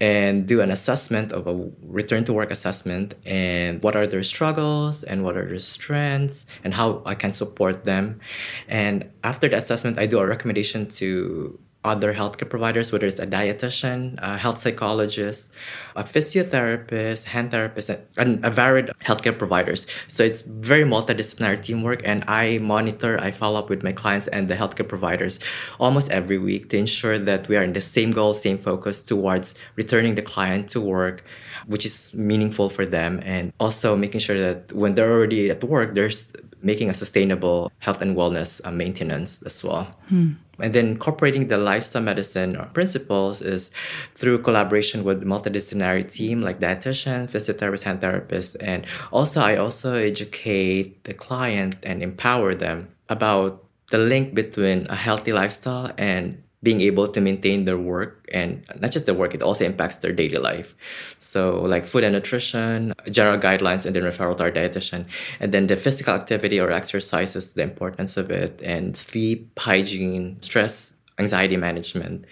and 0.00 0.46
do 0.46 0.60
an 0.60 0.70
assessment 0.70 1.32
of 1.32 1.46
a 1.46 1.70
return 1.82 2.24
to 2.24 2.32
work 2.32 2.50
assessment 2.50 3.14
and 3.26 3.82
what 3.82 3.96
are 3.96 4.06
their 4.06 4.22
struggles 4.22 5.02
and 5.02 5.24
what 5.24 5.36
are 5.36 5.46
their 5.46 5.58
strengths 5.58 6.46
and 6.62 6.74
how 6.74 7.02
I 7.04 7.14
can 7.14 7.32
support 7.32 7.84
them. 7.84 8.20
And 8.68 9.10
after 9.24 9.48
the 9.48 9.56
assessment, 9.56 9.98
I 9.98 10.06
do 10.06 10.18
a 10.20 10.26
recommendation 10.26 10.86
to 11.02 11.58
other 11.84 12.12
healthcare 12.12 12.48
providers, 12.48 12.92
whether 12.92 13.06
it's 13.06 13.20
a 13.20 13.26
dietitian, 13.26 14.18
a 14.18 14.36
health 14.36 14.60
psychologist, 14.60 15.52
a 15.94 16.02
physiotherapist, 16.02 17.24
hand 17.24 17.50
therapist, 17.50 17.90
and 18.16 18.44
a 18.44 18.50
varied 18.50 18.90
healthcare 19.04 19.36
providers. 19.36 19.86
So 20.08 20.24
it's 20.24 20.42
very 20.42 20.84
multidisciplinary 20.84 21.62
teamwork, 21.62 22.02
and 22.04 22.24
I 22.26 22.58
monitor, 22.58 23.18
I 23.20 23.30
follow 23.30 23.58
up 23.58 23.70
with 23.70 23.82
my 23.82 23.92
clients 23.92 24.26
and 24.28 24.48
the 24.48 24.56
healthcare 24.56 24.88
providers 24.88 25.38
almost 25.78 26.10
every 26.10 26.38
week 26.38 26.68
to 26.70 26.78
ensure 26.78 27.18
that 27.18 27.48
we 27.48 27.56
are 27.56 27.62
in 27.62 27.72
the 27.72 27.80
same 27.80 28.10
goal, 28.10 28.34
same 28.34 28.58
focus 28.58 29.00
towards 29.00 29.54
returning 29.76 30.16
the 30.16 30.22
client 30.22 30.68
to 30.70 30.80
work, 30.80 31.24
which 31.66 31.86
is 31.86 32.12
meaningful 32.12 32.68
for 32.68 32.86
them, 32.86 33.20
and 33.24 33.52
also 33.60 33.96
making 33.96 34.20
sure 34.20 34.38
that 34.38 34.72
when 34.72 34.94
they're 34.94 35.12
already 35.12 35.50
at 35.50 35.62
work, 35.62 35.94
there's 35.94 36.32
making 36.60 36.90
a 36.90 36.94
sustainable 36.94 37.70
health 37.78 38.02
and 38.02 38.16
wellness 38.16 38.60
uh, 38.64 38.70
maintenance 38.70 39.42
as 39.42 39.62
well. 39.62 39.84
Hmm. 40.08 40.32
And 40.60 40.74
then 40.74 40.88
incorporating 40.88 41.48
the 41.48 41.58
lifestyle 41.58 42.02
medicine 42.02 42.58
principles 42.72 43.42
is 43.42 43.70
through 44.14 44.42
collaboration 44.42 45.04
with 45.04 45.22
multidisciplinary 45.22 46.10
team 46.10 46.42
like 46.42 46.58
dietitian, 46.58 47.30
physiotherapist, 47.30 47.84
hand 47.84 48.00
therapist, 48.00 48.56
and 48.60 48.86
also 49.12 49.40
I 49.40 49.56
also 49.56 49.94
educate 49.94 51.04
the 51.04 51.14
client 51.14 51.76
and 51.82 52.02
empower 52.02 52.54
them 52.54 52.88
about 53.08 53.64
the 53.90 53.98
link 53.98 54.34
between 54.34 54.86
a 54.88 54.96
healthy 54.96 55.32
lifestyle 55.32 55.92
and 55.96 56.42
being 56.62 56.80
able 56.80 57.06
to 57.06 57.20
maintain 57.20 57.64
their 57.64 57.78
work 57.78 58.28
and 58.32 58.64
not 58.80 58.90
just 58.90 59.06
their 59.06 59.14
work, 59.14 59.32
it 59.34 59.42
also 59.42 59.64
impacts 59.64 59.96
their 59.96 60.12
daily 60.12 60.38
life. 60.38 60.74
So 61.18 61.60
like 61.62 61.84
food 61.84 62.02
and 62.02 62.14
nutrition, 62.14 62.94
general 63.10 63.38
guidelines, 63.38 63.86
and 63.86 63.94
then 63.94 64.02
referral 64.02 64.36
to 64.38 64.44
our 64.44 64.50
dietitian. 64.50 65.06
And 65.38 65.52
then 65.52 65.68
the 65.68 65.76
physical 65.76 66.14
activity 66.14 66.58
or 66.58 66.72
exercises, 66.72 67.54
the 67.54 67.62
importance 67.62 68.16
of 68.16 68.30
it, 68.30 68.60
and 68.62 68.96
sleep, 68.96 69.56
hygiene, 69.58 70.38
stress, 70.42 70.94
anxiety 71.18 71.56
management, 71.56 72.24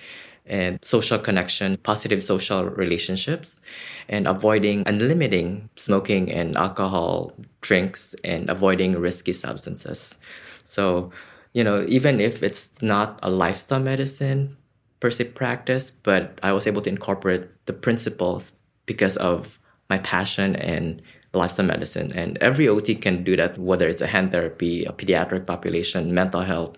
and 0.46 0.78
social 0.82 1.18
connection, 1.18 1.76
positive 1.78 2.22
social 2.22 2.64
relationships, 2.64 3.60
and 4.08 4.26
avoiding 4.26 4.82
and 4.86 5.02
limiting 5.02 5.68
smoking 5.76 6.30
and 6.30 6.56
alcohol 6.56 7.32
drinks 7.60 8.14
and 8.22 8.48
avoiding 8.48 8.92
risky 8.98 9.32
substances. 9.32 10.18
So 10.64 11.10
you 11.56 11.64
know, 11.64 11.86
even 11.88 12.20
if 12.20 12.42
it's 12.42 12.70
not 12.82 13.18
a 13.22 13.30
lifestyle 13.30 13.80
medicine 13.80 14.58
per 15.00 15.10
se 15.10 15.24
practice, 15.32 15.90
but 15.90 16.38
I 16.42 16.52
was 16.52 16.66
able 16.66 16.82
to 16.82 16.90
incorporate 16.90 17.48
the 17.64 17.72
principles 17.72 18.52
because 18.84 19.16
of 19.16 19.58
my 19.88 19.96
passion 19.96 20.54
and 20.56 21.00
lifestyle 21.32 21.64
medicine. 21.64 22.12
And 22.12 22.36
every 22.42 22.68
OT 22.68 22.94
can 22.94 23.24
do 23.24 23.36
that, 23.36 23.56
whether 23.56 23.88
it's 23.88 24.02
a 24.02 24.06
hand 24.06 24.32
therapy, 24.32 24.84
a 24.84 24.92
pediatric 24.92 25.46
population, 25.46 26.12
mental 26.12 26.42
health, 26.42 26.76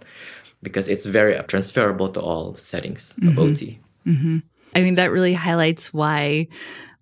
because 0.62 0.86
it's 0.86 1.06
very 1.06 1.34
transferable 1.48 2.08
to 2.10 2.20
all 2.20 2.54
settings 2.54 3.14
mm-hmm. 3.14 3.30
of 3.30 3.38
OT. 3.40 3.80
Mm-hmm. 4.06 4.38
I 4.76 4.82
mean, 4.82 4.94
that 4.94 5.10
really 5.10 5.34
highlights 5.34 5.92
why 5.92 6.46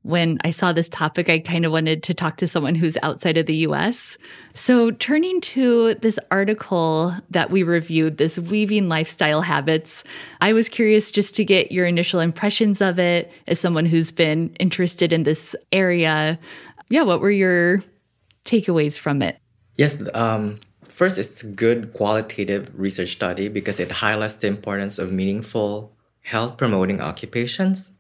when 0.07 0.39
I 0.45 0.53
saw 0.53 0.73
this 0.73 0.89
topic, 0.89 1.29
I 1.29 1.41
kind 1.41 1.65
of 1.65 1.73
wanted 1.73 2.05
to 2.05 2.15
talk 2.15 2.37
to 2.37 2.47
someone 2.47 2.77
who's 2.77 2.97
outside 3.03 3.37
of 3.37 3.47
the 3.47 3.57
US. 3.69 4.17
So, 4.55 4.93
turning 4.93 5.41
to 5.41 5.95
this 5.95 6.17
article 6.31 7.13
that 7.31 7.51
we 7.51 7.65
reviewed, 7.65 8.17
this 8.17 8.39
weaving 8.39 8.89
lifestyle 8.89 9.43
habits, 9.43 10.05
I 10.41 10.53
was 10.53 10.69
curious 10.69 11.11
just 11.11 11.35
to 11.37 11.45
get 11.45 11.73
your 11.73 11.87
initial 11.87 12.21
impressions 12.21 12.81
of 12.81 13.01
it 13.01 13.33
as 13.49 13.59
someone 13.59 13.85
who's 13.85 14.13
been 14.13 14.55
interested 14.61 15.13
in 15.13 15.25
this 15.25 15.57
area. 15.73 16.39
Yeah, 16.89 17.03
what 17.03 17.21
were 17.21 17.33
your 17.33 17.83
takeaways 18.45 18.97
from 18.97 19.23
it? 19.23 19.39
Yes, 19.77 20.01
um, 20.15 20.61
first, 20.85 21.19
it's 21.19 21.43
a 21.43 21.49
good 21.49 21.93
qualitative 21.95 22.71
research 22.75 23.11
study 23.11 23.49
because 23.49 23.81
it 23.81 23.91
highlights 23.91 24.37
the 24.37 24.47
importance 24.47 25.01
of 25.01 25.11
meaningful 25.11 25.93
health 26.23 26.57
promoting 26.57 27.01
occupations 27.01 27.93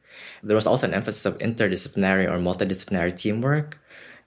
there 0.43 0.55
was 0.55 0.67
also 0.67 0.87
an 0.87 0.95
emphasis 0.95 1.25
of 1.27 1.39
interdisciplinary 1.39 2.27
or 2.27 2.39
multidisciplinary 2.39 3.17
teamwork. 3.17 3.79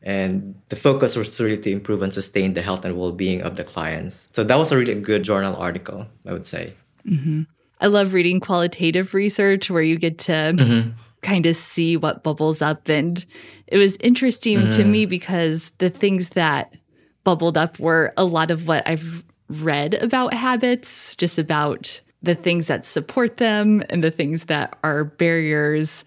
And 0.01 0.55
the 0.69 0.75
focus 0.75 1.15
was 1.15 1.39
really 1.39 1.57
to 1.57 1.71
improve 1.71 2.01
and 2.01 2.13
sustain 2.13 2.53
the 2.53 2.61
health 2.61 2.85
and 2.85 2.97
well 2.97 3.11
being 3.11 3.41
of 3.41 3.57
the 3.57 3.63
clients. 3.63 4.29
So 4.33 4.43
that 4.43 4.57
was 4.57 4.71
a 4.71 4.77
really 4.77 4.95
good 4.95 5.23
journal 5.23 5.55
article, 5.55 6.07
I 6.25 6.33
would 6.33 6.45
say. 6.45 6.73
Mm-hmm. 7.05 7.43
I 7.81 7.87
love 7.87 8.13
reading 8.13 8.39
qualitative 8.39 9.13
research 9.13 9.69
where 9.69 9.81
you 9.81 9.97
get 9.97 10.17
to 10.19 10.31
mm-hmm. 10.31 10.89
kind 11.21 11.45
of 11.45 11.55
see 11.55 11.97
what 11.97 12.23
bubbles 12.23 12.61
up. 12.61 12.87
And 12.89 13.25
it 13.67 13.77
was 13.77 13.97
interesting 13.97 14.59
mm-hmm. 14.59 14.71
to 14.71 14.83
me 14.85 15.05
because 15.05 15.71
the 15.77 15.89
things 15.89 16.29
that 16.29 16.75
bubbled 17.23 17.57
up 17.57 17.79
were 17.79 18.13
a 18.17 18.25
lot 18.25 18.51
of 18.51 18.67
what 18.67 18.87
I've 18.87 19.23
read 19.49 19.95
about 19.95 20.33
habits, 20.33 21.15
just 21.15 21.37
about 21.37 22.01
the 22.21 22.35
things 22.35 22.67
that 22.67 22.85
support 22.85 23.37
them 23.37 23.83
and 23.89 24.03
the 24.03 24.11
things 24.11 24.45
that 24.45 24.77
are 24.83 25.03
barriers. 25.03 26.03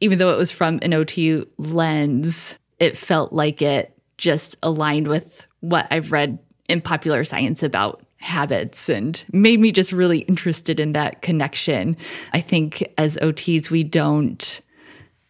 Even 0.00 0.18
though 0.18 0.32
it 0.32 0.38
was 0.38 0.50
from 0.50 0.78
an 0.82 0.92
OT 0.92 1.44
lens, 1.56 2.58
it 2.78 2.96
felt 2.96 3.32
like 3.32 3.62
it 3.62 3.96
just 4.18 4.56
aligned 4.62 5.08
with 5.08 5.46
what 5.60 5.86
I've 5.90 6.12
read 6.12 6.38
in 6.68 6.80
popular 6.80 7.24
science 7.24 7.62
about 7.62 8.04
habits 8.18 8.88
and 8.88 9.22
made 9.32 9.60
me 9.60 9.70
just 9.70 9.92
really 9.92 10.20
interested 10.20 10.80
in 10.80 10.92
that 10.92 11.22
connection. 11.22 11.96
I 12.32 12.40
think 12.40 12.86
as 12.96 13.16
OTs, 13.16 13.70
we 13.70 13.84
don't 13.84 14.60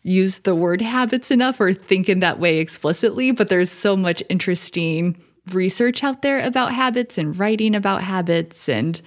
use 0.02 0.40
the 0.40 0.54
word 0.54 0.80
habits 0.80 1.30
enough 1.30 1.60
or 1.60 1.72
think 1.72 2.08
in 2.08 2.20
that 2.20 2.38
way 2.38 2.58
explicitly, 2.58 3.32
but 3.32 3.48
there's 3.48 3.70
so 3.70 3.96
much 3.96 4.22
interesting 4.28 5.16
research 5.52 6.02
out 6.02 6.22
there 6.22 6.40
about 6.40 6.72
habits 6.72 7.18
and 7.18 7.38
writing 7.38 7.74
about 7.74 8.02
habits 8.02 8.68
and 8.68 9.00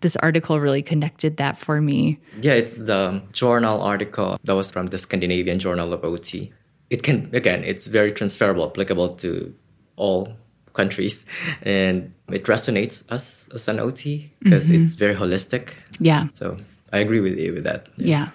this 0.00 0.16
article 0.16 0.60
really 0.60 0.82
connected 0.82 1.36
that 1.36 1.56
for 1.56 1.80
me. 1.80 2.18
Yeah, 2.40 2.54
it's 2.54 2.74
the 2.74 3.22
journal 3.32 3.80
article 3.80 4.38
that 4.44 4.54
was 4.54 4.70
from 4.70 4.88
the 4.88 4.98
Scandinavian 4.98 5.58
Journal 5.58 5.92
of 5.92 6.04
OT. 6.04 6.52
It 6.90 7.02
can 7.02 7.30
again, 7.32 7.64
it's 7.64 7.86
very 7.86 8.12
transferable, 8.12 8.66
applicable 8.66 9.10
to 9.16 9.54
all 9.96 10.28
countries 10.74 11.24
and 11.62 12.12
it 12.28 12.44
resonates 12.44 13.10
us 13.10 13.48
as 13.54 13.68
an 13.68 13.78
OT 13.78 14.30
because 14.40 14.68
mm-hmm. 14.68 14.82
it's 14.82 14.94
very 14.94 15.14
holistic. 15.14 15.74
Yeah. 16.00 16.26
So 16.34 16.56
I 16.92 16.98
agree 16.98 17.20
with 17.20 17.38
you 17.38 17.54
with 17.54 17.64
that. 17.64 17.88
Yeah. 17.96 18.06
yeah. 18.06 18.28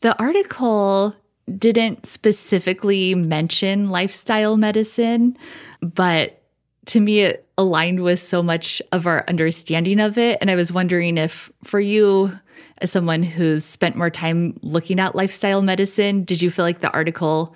The 0.00 0.18
article 0.18 1.14
didn't 1.58 2.06
specifically 2.06 3.14
mention 3.14 3.88
lifestyle 3.88 4.56
medicine, 4.56 5.36
but 5.80 6.41
to 6.86 7.00
me, 7.00 7.20
it 7.20 7.48
aligned 7.56 8.02
with 8.02 8.18
so 8.18 8.42
much 8.42 8.82
of 8.90 9.06
our 9.06 9.24
understanding 9.28 10.00
of 10.00 10.18
it. 10.18 10.38
And 10.40 10.50
I 10.50 10.56
was 10.56 10.72
wondering 10.72 11.16
if, 11.16 11.50
for 11.62 11.80
you, 11.80 12.32
as 12.78 12.90
someone 12.90 13.22
who's 13.22 13.64
spent 13.64 13.96
more 13.96 14.10
time 14.10 14.58
looking 14.62 14.98
at 14.98 15.14
lifestyle 15.14 15.62
medicine, 15.62 16.24
did 16.24 16.42
you 16.42 16.50
feel 16.50 16.64
like 16.64 16.80
the 16.80 16.92
article 16.92 17.54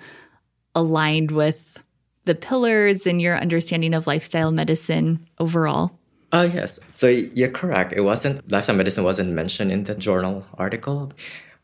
aligned 0.75 1.31
with 1.31 1.83
the 2.23 2.35
pillars 2.35 3.05
and 3.05 3.21
your 3.21 3.37
understanding 3.37 3.93
of 3.93 4.07
lifestyle 4.07 4.51
medicine 4.51 5.27
overall? 5.39 5.91
Oh 6.31 6.43
yes. 6.43 6.79
So 6.93 7.07
you're 7.07 7.49
correct. 7.49 7.93
It 7.93 8.01
wasn't 8.01 8.49
lifestyle 8.51 8.75
medicine 8.75 9.03
wasn't 9.03 9.29
mentioned 9.31 9.71
in 9.71 9.85
the 9.85 9.95
journal 9.95 10.45
article, 10.57 11.13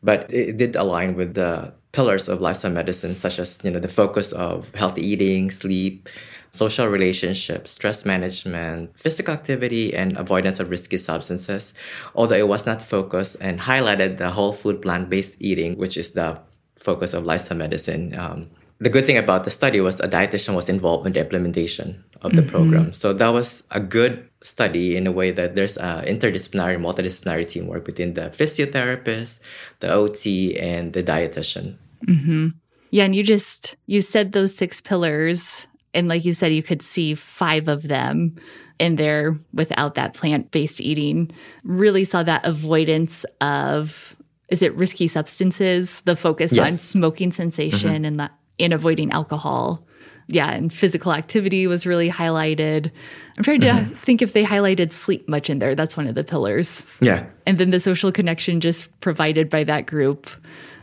but 0.02 0.32
it 0.32 0.56
did 0.56 0.74
align 0.74 1.14
with 1.14 1.34
the 1.34 1.74
pillars 1.92 2.28
of 2.28 2.40
lifestyle 2.40 2.72
medicine, 2.72 3.14
such 3.14 3.38
as 3.38 3.58
you 3.62 3.70
know 3.70 3.78
the 3.78 3.88
focus 3.88 4.32
of 4.32 4.74
healthy 4.74 5.06
eating, 5.06 5.50
sleep, 5.50 6.08
social 6.54 6.86
relationships, 6.86 7.72
stress 7.72 8.04
management, 8.04 8.96
physical 8.96 9.34
activity, 9.34 9.92
and 9.92 10.16
avoidance 10.16 10.60
of 10.60 10.70
risky 10.70 10.96
substances, 10.96 11.74
although 12.14 12.36
it 12.36 12.46
was 12.46 12.64
not 12.64 12.80
focused 12.80 13.36
and 13.40 13.58
highlighted 13.58 14.18
the 14.18 14.30
whole 14.30 14.52
food 14.52 14.80
plant 14.80 15.10
based 15.10 15.36
eating, 15.40 15.76
which 15.76 15.96
is 15.96 16.12
the 16.12 16.38
focus 16.78 17.12
of 17.12 17.24
lifestyle 17.24 17.58
medicine. 17.58 18.16
Um, 18.16 18.50
the 18.78 18.88
good 18.88 19.04
thing 19.04 19.18
about 19.18 19.42
the 19.42 19.50
study 19.50 19.80
was 19.80 19.98
a 19.98 20.06
dietitian 20.06 20.54
was 20.54 20.68
involved 20.68 21.06
in 21.08 21.12
the 21.12 21.20
implementation 21.20 22.04
of 22.22 22.36
the 22.36 22.42
mm-hmm. 22.42 22.50
program. 22.50 22.92
So 22.92 23.12
that 23.12 23.28
was 23.28 23.64
a 23.72 23.80
good 23.80 24.28
study 24.40 24.96
in 24.96 25.08
a 25.08 25.12
way 25.12 25.32
that 25.32 25.56
there's 25.56 25.76
a 25.76 26.04
interdisciplinary, 26.06 26.78
multidisciplinary 26.78 27.48
teamwork 27.48 27.84
between 27.84 28.14
the 28.14 28.30
physiotherapist, 28.30 29.40
the 29.80 29.90
OT, 29.92 30.56
and 30.56 30.92
the 30.92 31.02
dietitian. 31.02 31.76
Mm-hmm. 32.06 32.48
Yeah, 32.90 33.04
and 33.04 33.14
you 33.16 33.24
just 33.24 33.74
you 33.86 34.00
said 34.00 34.30
those 34.30 34.54
six 34.54 34.80
pillars 34.80 35.66
And 35.94 36.08
like 36.08 36.24
you 36.24 36.34
said, 36.34 36.52
you 36.52 36.62
could 36.62 36.82
see 36.82 37.14
five 37.14 37.68
of 37.68 37.84
them 37.84 38.36
in 38.78 38.96
there 38.96 39.38
without 39.52 39.94
that 39.94 40.14
plant 40.14 40.50
based 40.50 40.80
eating. 40.80 41.30
Really 41.62 42.04
saw 42.04 42.22
that 42.22 42.44
avoidance 42.44 43.24
of, 43.40 44.16
is 44.48 44.62
it 44.62 44.74
risky 44.74 45.08
substances? 45.08 46.00
The 46.02 46.16
focus 46.16 46.52
Yes. 46.52 46.68
on 46.68 46.76
smoking 46.76 47.32
cessation 47.32 47.90
mm-hmm. 47.90 48.04
and, 48.04 48.20
the, 48.20 48.30
and 48.58 48.72
avoiding 48.72 49.10
alcohol. 49.12 49.86
Yeah, 50.26 50.50
and 50.52 50.72
physical 50.72 51.12
activity 51.12 51.66
was 51.66 51.84
really 51.86 52.08
highlighted. 52.08 52.90
I'm 53.36 53.44
trying 53.44 53.60
to 53.60 53.66
mm-hmm. 53.66 53.94
think 53.96 54.22
if 54.22 54.32
they 54.32 54.42
highlighted 54.42 54.90
sleep 54.90 55.28
much 55.28 55.50
in 55.50 55.58
there. 55.58 55.74
That's 55.74 55.98
one 55.98 56.06
of 56.06 56.14
the 56.14 56.24
pillars. 56.24 56.86
Yeah. 57.02 57.26
And 57.46 57.58
then 57.58 57.70
the 57.70 57.80
social 57.80 58.10
connection 58.10 58.60
just 58.60 58.88
provided 59.00 59.50
by 59.50 59.64
that 59.64 59.84
group 59.84 60.30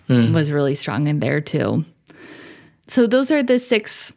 mm. 0.08 0.32
was 0.32 0.52
really 0.52 0.76
strong 0.76 1.08
in 1.08 1.19
there 1.19 1.41
too. 1.41 1.86
So, 2.88 3.08
those 3.08 3.32
are 3.32 3.41
the 3.41 3.58
six 3.58 4.13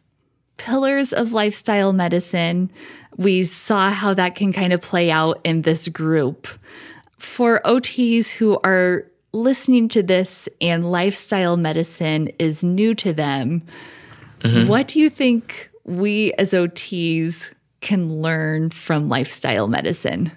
pillars 0.57 1.13
of 1.13 1.31
lifestyle 1.31 1.93
medicine. 1.93 2.71
We 3.17 3.43
saw 3.43 3.89
how 3.89 4.13
that 4.13 4.35
can 4.35 4.53
kind 4.53 4.73
of 4.73 4.81
play 4.81 5.11
out 5.11 5.39
in 5.43 5.61
this 5.63 5.87
group. 5.87 6.47
For 7.17 7.61
OTs 7.65 8.29
who 8.31 8.59
are 8.63 9.05
listening 9.31 9.89
to 9.89 10.03
this 10.03 10.47
and 10.61 10.89
lifestyle 10.89 11.57
medicine 11.57 12.29
is 12.39 12.63
new 12.63 12.93
to 12.95 13.13
them, 13.13 13.63
mm-hmm. 14.41 14.67
what 14.67 14.87
do 14.87 14.99
you 14.99 15.09
think 15.09 15.69
we 15.83 16.33
as 16.33 16.51
OTs 16.51 17.51
can 17.81 18.21
learn 18.21 18.69
from 18.69 19.09
lifestyle 19.09 19.67
medicine? 19.67 20.31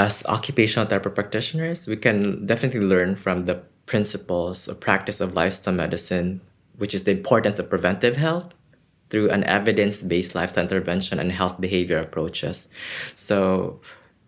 as 0.00 0.24
occupational 0.24 0.88
therapy 0.88 1.10
practitioners, 1.10 1.86
we 1.86 1.96
can 1.96 2.46
definitely 2.46 2.80
learn 2.80 3.14
from 3.16 3.44
the 3.44 3.56
principles 3.84 4.66
of 4.66 4.80
practice 4.80 5.20
of 5.20 5.34
lifestyle 5.34 5.74
medicine, 5.74 6.40
which 6.78 6.94
is 6.94 7.04
the 7.04 7.10
importance 7.10 7.58
of 7.58 7.68
preventive 7.68 8.16
health 8.16 8.54
through 9.10 9.30
an 9.30 9.44
evidence-based 9.44 10.34
lifestyle 10.34 10.64
intervention 10.64 11.18
and 11.18 11.32
health 11.32 11.60
behavior 11.60 11.98
approaches. 11.98 12.68
So 13.14 13.80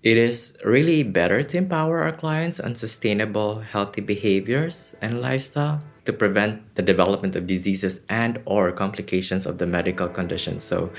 it 0.03 0.17
is 0.17 0.59
really 0.65 1.03
better 1.05 1.43
to 1.43 1.57
empower 1.57 2.01
our 2.01 2.13
clients 2.13 2.59
on 2.59 2.75
sustainable 2.75 3.61
healthy 3.61 4.01
behaviors 4.01 4.97
and 5.01 5.21
lifestyle 5.21 5.81
to 6.05 6.13
prevent 6.13 6.75
the 6.75 6.83
development 6.83 7.37
of 7.37 7.47
diseases 7.47 8.01
and 8.09 8.41
or 8.45 8.73
complications 8.73 9.47
of 9.47 9.59
the 9.59 9.67
medical 9.67 10.09
condition. 10.09 10.59
So 10.59 10.91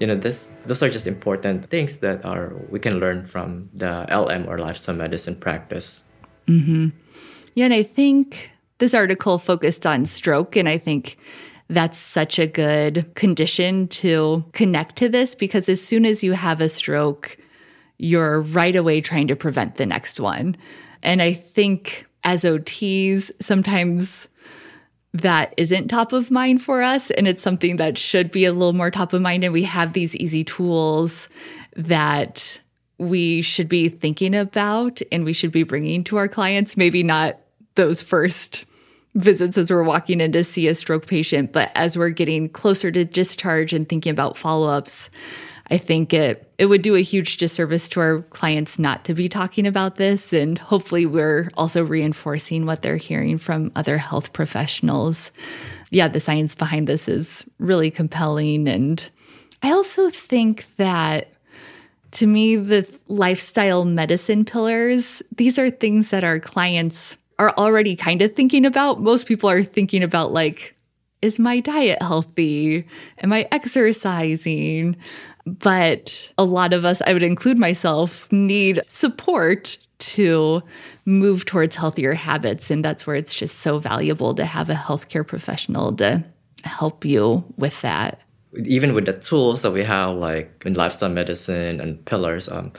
you 0.00 0.06
know 0.06 0.16
this 0.16 0.54
those 0.64 0.82
are 0.82 0.88
just 0.88 1.06
important 1.06 1.68
things 1.68 1.98
that 1.98 2.24
are 2.24 2.54
we 2.70 2.80
can 2.80 2.98
learn 2.98 3.26
from 3.26 3.68
the 3.74 4.06
lm 4.08 4.48
or 4.48 4.58
lifestyle 4.58 4.94
medicine 4.94 5.36
practice. 5.36 6.04
Mm-hmm. 6.46 6.88
Yeah, 7.54 7.66
and 7.66 7.74
I 7.74 7.82
think 7.82 8.50
this 8.78 8.94
article 8.94 9.38
focused 9.38 9.86
on 9.86 10.06
stroke, 10.06 10.56
and 10.56 10.68
I 10.68 10.78
think 10.78 11.18
that's 11.68 11.98
such 11.98 12.38
a 12.38 12.46
good 12.46 13.12
condition 13.14 13.88
to 13.88 14.44
connect 14.52 14.96
to 14.96 15.08
this 15.08 15.34
because 15.34 15.68
as 15.68 15.82
soon 15.82 16.06
as 16.06 16.22
you 16.22 16.32
have 16.32 16.60
a 16.60 16.68
stroke, 16.68 17.36
you're 17.98 18.42
right 18.42 18.76
away 18.76 19.00
trying 19.00 19.28
to 19.28 19.36
prevent 19.36 19.76
the 19.76 19.86
next 19.86 20.20
one. 20.20 20.56
And 21.02 21.20
I 21.20 21.32
think 21.32 22.06
as 22.24 22.42
OTs, 22.44 23.30
sometimes 23.40 24.28
that 25.12 25.54
isn't 25.56 25.88
top 25.88 26.12
of 26.12 26.30
mind 26.30 26.62
for 26.62 26.82
us. 26.82 27.10
And 27.12 27.26
it's 27.26 27.42
something 27.42 27.76
that 27.76 27.96
should 27.96 28.30
be 28.30 28.44
a 28.44 28.52
little 28.52 28.72
more 28.72 28.90
top 28.90 29.12
of 29.12 29.22
mind. 29.22 29.44
And 29.44 29.52
we 29.52 29.62
have 29.62 29.92
these 29.92 30.14
easy 30.16 30.44
tools 30.44 31.28
that 31.74 32.60
we 32.98 33.42
should 33.42 33.68
be 33.68 33.88
thinking 33.88 34.34
about 34.34 35.00
and 35.12 35.24
we 35.24 35.32
should 35.32 35.52
be 35.52 35.62
bringing 35.62 36.04
to 36.04 36.16
our 36.16 36.28
clients. 36.28 36.76
Maybe 36.76 37.02
not 37.02 37.38
those 37.74 38.02
first 38.02 38.66
visits 39.16 39.58
as 39.58 39.70
we're 39.70 39.82
walking 39.82 40.20
in 40.20 40.32
to 40.32 40.44
see 40.44 40.68
a 40.68 40.74
stroke 40.74 41.06
patient, 41.06 41.52
but 41.52 41.70
as 41.74 41.96
we're 41.96 42.10
getting 42.10 42.48
closer 42.48 42.90
to 42.92 43.04
discharge 43.04 43.72
and 43.72 43.88
thinking 43.88 44.10
about 44.10 44.36
follow 44.36 44.68
ups. 44.68 45.10
I 45.68 45.78
think 45.78 46.14
it 46.14 46.48
it 46.58 46.66
would 46.66 46.82
do 46.82 46.94
a 46.94 47.00
huge 47.02 47.38
disservice 47.38 47.88
to 47.90 48.00
our 48.00 48.22
clients 48.30 48.78
not 48.78 49.04
to 49.06 49.14
be 49.14 49.28
talking 49.28 49.66
about 49.66 49.96
this 49.96 50.32
and 50.32 50.56
hopefully 50.58 51.06
we're 51.06 51.50
also 51.56 51.84
reinforcing 51.84 52.66
what 52.66 52.82
they're 52.82 52.96
hearing 52.96 53.36
from 53.36 53.72
other 53.74 53.98
health 53.98 54.32
professionals. 54.32 55.32
Yeah, 55.90 56.08
the 56.08 56.20
science 56.20 56.54
behind 56.54 56.86
this 56.86 57.08
is 57.08 57.44
really 57.58 57.90
compelling 57.90 58.68
and 58.68 59.08
I 59.62 59.72
also 59.72 60.08
think 60.08 60.76
that 60.76 61.32
to 62.12 62.26
me 62.26 62.56
the 62.56 62.88
lifestyle 63.08 63.84
medicine 63.84 64.44
pillars, 64.44 65.22
these 65.34 65.58
are 65.58 65.68
things 65.68 66.10
that 66.10 66.22
our 66.22 66.38
clients 66.38 67.16
are 67.38 67.52
already 67.58 67.96
kind 67.96 68.22
of 68.22 68.32
thinking 68.32 68.64
about. 68.64 69.00
Most 69.00 69.26
people 69.26 69.50
are 69.50 69.62
thinking 69.62 70.02
about 70.02 70.32
like 70.32 70.76
is 71.22 71.38
my 71.38 71.60
diet 71.60 72.00
healthy? 72.02 72.86
Am 73.22 73.32
I 73.32 73.48
exercising? 73.50 74.96
But 75.46 76.30
a 76.36 76.44
lot 76.44 76.72
of 76.72 76.84
us, 76.84 77.00
I 77.06 77.12
would 77.12 77.22
include 77.22 77.56
myself, 77.58 78.30
need 78.30 78.82
support 78.88 79.78
to 79.98 80.62
move 81.06 81.46
towards 81.46 81.74
healthier 81.74 82.12
habits. 82.14 82.70
And 82.70 82.84
that's 82.84 83.06
where 83.06 83.16
it's 83.16 83.34
just 83.34 83.60
so 83.60 83.78
valuable 83.78 84.34
to 84.34 84.44
have 84.44 84.68
a 84.68 84.74
healthcare 84.74 85.26
professional 85.26 85.94
to 85.96 86.22
help 86.64 87.04
you 87.04 87.44
with 87.56 87.80
that. 87.82 88.22
even 88.64 88.94
with 88.94 89.06
the 89.06 89.12
tools 89.12 89.62
that 89.62 89.72
we 89.72 89.82
have 89.84 90.16
like 90.16 90.62
in 90.64 90.74
lifestyle 90.74 91.10
medicine 91.10 91.80
and 91.80 92.02
pillars 92.06 92.48
um, 92.48 92.72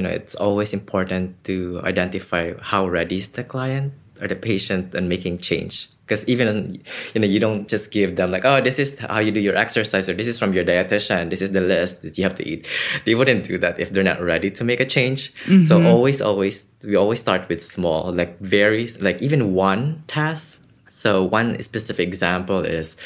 you 0.00 0.04
know 0.08 0.08
it's 0.08 0.34
always 0.34 0.72
important 0.72 1.36
to 1.44 1.78
identify 1.84 2.54
how 2.62 2.88
ready 2.88 3.18
is 3.18 3.28
the 3.36 3.44
client 3.44 3.92
or 4.18 4.28
the 4.28 4.34
patient 4.34 4.94
and 4.94 5.10
making 5.10 5.36
change. 5.36 5.90
Because 6.06 6.26
even 6.26 6.80
you 7.12 7.20
know 7.20 7.26
you 7.26 7.38
don't 7.38 7.68
just 7.68 7.90
give 7.92 8.16
them 8.16 8.30
like 8.30 8.46
oh 8.46 8.62
this 8.62 8.78
is 8.78 8.98
how 8.98 9.20
you 9.20 9.30
do 9.30 9.40
your 9.40 9.56
exercise 9.56 10.08
or 10.08 10.14
this 10.14 10.26
is 10.26 10.38
from 10.38 10.54
your 10.54 10.64
dietitian. 10.64 11.28
This 11.28 11.42
is 11.42 11.52
the 11.52 11.60
list 11.60 12.00
that 12.00 12.16
you 12.16 12.24
have 12.24 12.34
to 12.36 12.48
eat. 12.48 12.66
They 13.04 13.14
wouldn't 13.14 13.44
do 13.44 13.58
that 13.58 13.78
if 13.78 13.92
they're 13.92 14.10
not 14.12 14.22
ready 14.22 14.50
to 14.52 14.64
make 14.64 14.80
a 14.80 14.86
change. 14.86 15.34
So 15.68 15.82
always 15.84 16.22
always 16.22 16.64
we 16.82 16.96
always 16.96 17.20
start 17.20 17.46
with 17.50 17.62
small 17.62 18.10
like 18.10 18.40
very 18.40 18.88
like 19.00 19.20
even 19.20 19.52
one 19.52 20.02
task. 20.08 20.62
So 20.88 21.22
one 21.22 21.60
specific 21.62 22.08
example 22.08 22.60
is 22.64 22.96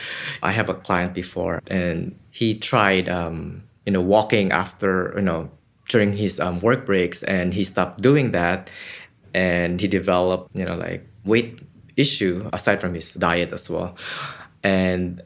I 0.45 0.53
have 0.53 0.69
a 0.69 0.75
client 0.75 1.13
before 1.13 1.61
and 1.67 2.15
he 2.31 2.55
tried 2.55 3.09
um, 3.09 3.65
you 3.85 3.93
know 3.93 4.01
walking 4.01 4.53
after 4.53 5.13
you 5.17 5.23
know 5.23 5.51
during 5.89 6.13
his 6.13 6.41
um, 6.41 6.61
work 6.61 6.87
breaks 6.87 7.23
and 7.23 7.53
he 7.55 7.65
stopped 7.65 8.01
doing 8.01 8.31
that 8.31 8.71
and 9.35 9.81
he 9.81 9.89
developed 9.89 10.55
you 10.55 10.65
know 10.65 10.75
like 10.75 11.07
weight 11.25 11.61
issue 11.97 12.49
aside 12.53 12.81
from 12.81 12.95
his 12.95 13.15
diet 13.15 13.53
as 13.53 13.69
well. 13.69 13.97
And 14.63 15.23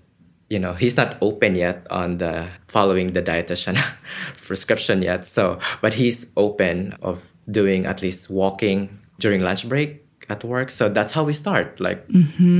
you 0.48 0.58
know 0.58 0.72
he's 0.72 0.96
not 0.96 1.16
open 1.20 1.54
yet 1.54 1.86
on 1.90 2.18
the 2.18 2.48
following 2.68 3.08
the 3.12 3.22
dietitian 3.22 3.78
prescription 4.46 5.02
yet 5.02 5.26
so 5.26 5.58
but 5.82 5.92
he's 5.92 6.24
open 6.38 6.94
of 7.02 7.20
doing 7.50 7.84
at 7.84 8.00
least 8.00 8.30
walking 8.30 8.98
during 9.18 9.42
lunch 9.42 9.68
break 9.68 10.08
at 10.28 10.44
work. 10.44 10.70
So 10.70 10.88
that's 10.88 11.12
how 11.12 11.24
we 11.24 11.32
start 11.32 11.80
like 11.80 12.04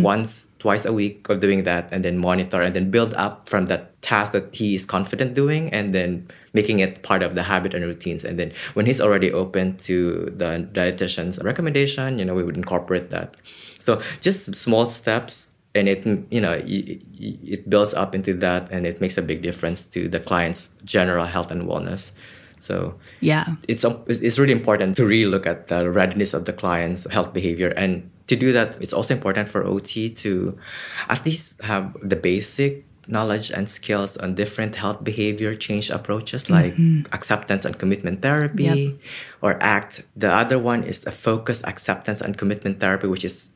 once 0.02 0.50
twice 0.58 0.84
a 0.84 0.92
week 0.92 1.28
of 1.28 1.40
doing 1.40 1.62
that 1.64 1.88
and 1.92 2.04
then 2.04 2.18
monitor 2.18 2.60
and 2.62 2.74
then 2.74 2.90
build 2.90 3.14
up 3.14 3.48
from 3.48 3.66
that 3.66 4.00
task 4.02 4.32
that 4.32 4.54
he 4.54 4.74
is 4.74 4.84
confident 4.84 5.34
doing 5.34 5.72
and 5.72 5.94
then 5.94 6.28
making 6.58 6.78
it 6.84 6.92
part 7.08 7.22
of 7.26 7.30
the 7.38 7.44
habit 7.52 7.70
and 7.76 7.82
routines. 7.92 8.22
And 8.28 8.34
then 8.40 8.50
when 8.76 8.84
he's 8.88 9.00
already 9.06 9.30
open 9.42 9.64
to 9.88 9.96
the 10.40 10.50
dietitian's 10.76 11.36
recommendation 11.50 12.18
you 12.18 12.24
know 12.26 12.34
we 12.40 12.44
would 12.46 12.58
incorporate 12.62 13.06
that. 13.16 13.28
So 13.86 13.92
just 14.26 14.40
small 14.66 14.84
steps 15.00 15.32
and 15.74 15.84
it 15.94 16.00
you 16.36 16.40
know 16.40 16.54
it 16.66 17.62
builds 17.72 17.92
up 18.02 18.10
into 18.18 18.32
that 18.44 18.62
and 18.74 18.86
it 18.90 18.96
makes 19.00 19.16
a 19.22 19.22
big 19.30 19.40
difference 19.48 19.80
to 19.94 20.08
the 20.14 20.20
client's 20.30 20.62
general 20.84 21.26
health 21.34 21.50
and 21.54 21.62
wellness. 21.70 22.12
So 22.58 22.74
Yeah. 23.20 23.44
it's 23.72 23.84
it's 24.24 24.38
really 24.38 24.56
important 24.60 24.96
to 24.98 25.04
really 25.06 25.30
look 25.34 25.46
at 25.46 25.58
the 25.72 25.80
readiness 26.00 26.34
of 26.34 26.42
the 26.48 26.52
client's 26.62 27.06
health 27.14 27.30
behavior. 27.38 27.70
And 27.82 28.10
to 28.26 28.36
do 28.36 28.52
that 28.52 28.76
it's 28.80 28.92
also 28.98 29.14
important 29.14 29.48
for 29.48 29.60
ot 29.64 29.92
to 30.24 30.32
at 31.08 31.20
least 31.28 31.60
have 31.62 31.84
the 32.02 32.16
basic 32.30 32.84
knowledge 33.08 33.50
and 33.50 33.68
skills 33.68 34.16
on 34.16 34.34
different 34.34 34.76
health 34.76 35.02
behavior 35.02 35.54
change 35.54 35.90
approaches 35.90 36.44
mm-hmm. 36.44 36.52
like 36.54 37.14
acceptance 37.14 37.64
and 37.64 37.78
commitment 37.78 38.22
therapy 38.22 38.64
Yep. 38.64 38.94
or 39.42 39.58
act 39.60 40.02
the 40.16 40.32
other 40.32 40.58
one 40.58 40.84
is 40.84 41.06
a 41.06 41.10
focused 41.10 41.64
acceptance 41.66 42.20
and 42.20 42.36
commitment 42.36 42.80
therapy 42.80 43.06
which 43.06 43.24
is 43.24 43.50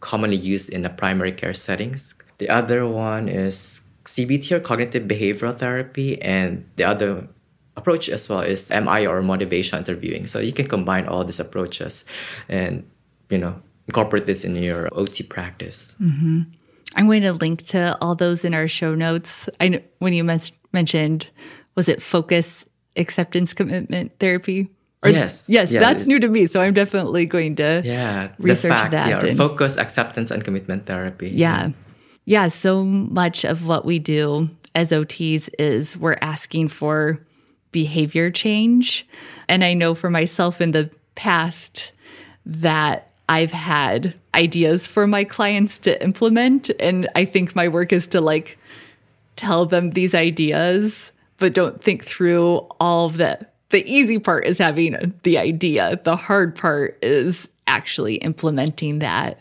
commonly 0.00 0.36
used 0.36 0.70
in 0.70 0.82
the 0.82 0.90
primary 0.90 1.32
care 1.32 1.54
settings 1.54 2.14
the 2.38 2.48
other 2.48 2.86
one 2.86 3.28
is 3.28 3.82
cbt 4.04 4.52
or 4.52 4.60
cognitive 4.60 5.04
behavioral 5.04 5.56
therapy 5.56 6.20
and 6.20 6.64
the 6.76 6.84
other 6.84 7.28
approach 7.76 8.08
as 8.08 8.28
well 8.28 8.40
is 8.40 8.70
MI 8.70 9.06
or 9.06 9.22
motivation 9.22 9.78
interviewing. 9.78 10.26
So 10.26 10.40
you 10.40 10.52
can 10.52 10.66
combine 10.66 11.06
all 11.06 11.24
these 11.24 11.40
approaches 11.40 12.04
and 12.48 12.88
you 13.28 13.38
know 13.38 13.60
incorporate 13.86 14.26
this 14.26 14.44
in 14.44 14.56
your 14.56 14.88
OT 14.92 15.22
practice. 15.22 15.94
Mm-hmm. 16.00 16.55
I'm 16.96 17.06
going 17.06 17.22
to 17.22 17.32
link 17.32 17.64
to 17.68 17.96
all 18.00 18.14
those 18.14 18.44
in 18.44 18.54
our 18.54 18.66
show 18.68 18.94
notes. 18.94 19.48
I 19.60 19.68
kn- 19.68 19.84
when 19.98 20.12
you 20.14 20.24
mes- 20.24 20.50
mentioned 20.72 21.28
was 21.76 21.88
it 21.88 22.02
focus 22.02 22.64
acceptance 22.96 23.52
commitment 23.52 24.18
therapy? 24.18 24.68
Yes. 25.04 25.44
Yes, 25.48 25.70
Yeah, 25.70 25.78
that's 25.80 26.06
new 26.08 26.18
to 26.18 26.26
me, 26.26 26.46
so 26.46 26.60
I'm 26.60 26.74
definitely 26.74 27.26
going 27.26 27.54
to 27.56 27.80
Yeah, 27.84 28.30
research 28.38 28.72
fact, 28.72 28.90
that 28.90 29.08
yeah, 29.08 29.28
and- 29.28 29.36
focus, 29.38 29.76
acceptance, 29.76 30.32
and 30.32 30.42
commitment 30.42 30.86
therapy. 30.86 31.28
Yeah. 31.30 31.70
Yeah. 32.24 32.48
So 32.48 32.82
much 32.84 33.44
of 33.44 33.68
what 33.68 33.84
we 33.84 34.00
do 34.00 34.48
as 34.74 34.90
OTs 34.90 35.48
is 35.60 35.96
we're 35.96 36.18
asking 36.22 36.68
for 36.68 37.20
behavior 37.70 38.30
change. 38.32 39.06
And 39.48 39.62
I 39.62 39.74
know 39.74 39.94
for 39.94 40.10
myself 40.10 40.60
in 40.60 40.72
the 40.72 40.90
past 41.14 41.92
that 42.44 43.10
I've 43.28 43.52
had 43.52 44.14
ideas 44.34 44.86
for 44.86 45.06
my 45.06 45.24
clients 45.24 45.78
to 45.80 46.02
implement. 46.02 46.70
And 46.80 47.08
I 47.14 47.24
think 47.24 47.56
my 47.56 47.68
work 47.68 47.92
is 47.92 48.06
to 48.08 48.20
like 48.20 48.58
tell 49.34 49.66
them 49.66 49.90
these 49.90 50.14
ideas, 50.14 51.12
but 51.38 51.54
don't 51.54 51.82
think 51.82 52.04
through 52.04 52.66
all 52.80 53.06
of 53.06 53.16
the 53.16 53.46
the 53.70 53.84
easy 53.90 54.20
part 54.20 54.46
is 54.46 54.58
having 54.58 55.12
the 55.24 55.38
idea. 55.38 55.98
The 56.04 56.14
hard 56.14 56.54
part 56.54 56.98
is 57.02 57.48
actually 57.66 58.16
implementing 58.16 59.00
that 59.00 59.40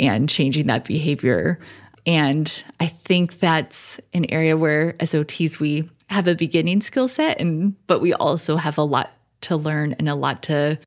and 0.00 0.30
changing 0.30 0.66
that 0.68 0.86
behavior. 0.86 1.60
And 2.06 2.64
I 2.80 2.86
think 2.86 3.38
that's 3.38 4.00
an 4.14 4.24
area 4.30 4.56
where 4.56 4.94
as 4.98 5.12
OTs 5.12 5.60
we 5.60 5.88
have 6.08 6.26
a 6.26 6.34
beginning 6.34 6.80
skill 6.80 7.08
set 7.08 7.40
and 7.40 7.74
but 7.86 8.00
we 8.00 8.14
also 8.14 8.56
have 8.56 8.78
a 8.78 8.82
lot 8.82 9.10
to 9.42 9.56
learn 9.56 9.94
and 9.98 10.08
a 10.08 10.14
lot 10.14 10.42
to 10.44 10.78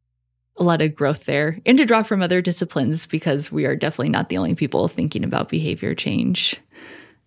a 0.59 0.63
lot 0.63 0.81
of 0.81 0.95
growth 0.95 1.25
there 1.25 1.59
and 1.65 1.77
to 1.77 1.85
draw 1.85 2.03
from 2.03 2.21
other 2.21 2.41
disciplines 2.41 3.05
because 3.05 3.51
we 3.51 3.65
are 3.65 3.75
definitely 3.75 4.09
not 4.09 4.29
the 4.29 4.37
only 4.37 4.55
people 4.55 4.87
thinking 4.87 5.23
about 5.23 5.49
behavior 5.49 5.95
change. 5.95 6.59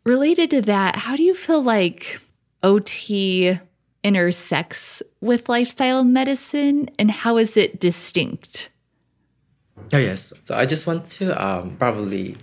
Related 0.04 0.50
to 0.50 0.60
that, 0.62 0.96
how 0.96 1.16
do 1.16 1.22
you 1.22 1.34
feel 1.34 1.62
like 1.62 2.20
OT 2.62 3.58
intersects 4.04 5.02
with 5.20 5.48
lifestyle 5.48 6.04
medicine 6.04 6.90
and 6.98 7.10
how 7.10 7.36
is 7.36 7.56
it 7.56 7.80
distinct? 7.80 8.70
Oh, 9.92 9.98
yes. 9.98 10.32
So 10.42 10.54
I 10.54 10.66
just 10.66 10.86
want 10.86 11.06
to 11.12 11.30
um, 11.42 11.76
probably 11.76 12.36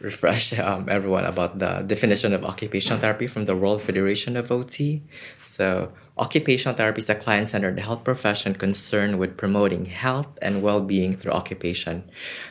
refresh 0.00 0.58
um, 0.58 0.88
everyone 0.88 1.24
about 1.24 1.58
the 1.58 1.82
definition 1.86 2.32
of 2.32 2.44
occupational 2.44 2.98
therapy 2.98 3.26
from 3.26 3.44
the 3.44 3.56
World 3.56 3.80
Federation 3.80 4.36
of 4.36 4.50
OT. 4.50 5.02
So, 5.44 5.92
occupational 6.18 6.76
therapy 6.76 7.00
is 7.00 7.10
a 7.10 7.14
client 7.14 7.48
centered 7.48 7.78
health 7.78 8.04
profession 8.04 8.54
concerned 8.54 9.18
with 9.18 9.36
promoting 9.36 9.86
health 9.86 10.28
and 10.42 10.62
well 10.62 10.80
being 10.80 11.16
through 11.16 11.32
occupation. 11.32 12.04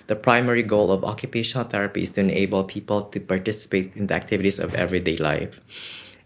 The 0.08 0.16
primary 0.16 0.64
goal 0.64 0.92
of 0.92 1.04
occupational 1.04 1.68
therapy 1.68 2.04
is 2.04 2.12
to 2.12 2.22
enable 2.22 2.64
people 2.64 3.04
to 3.04 3.20
participate 3.20 3.96
in 3.96 4.08
the 4.08 4.16
activities 4.16 4.60
of 4.60 4.74
everyday 4.76 5.18
life. 5.18 5.62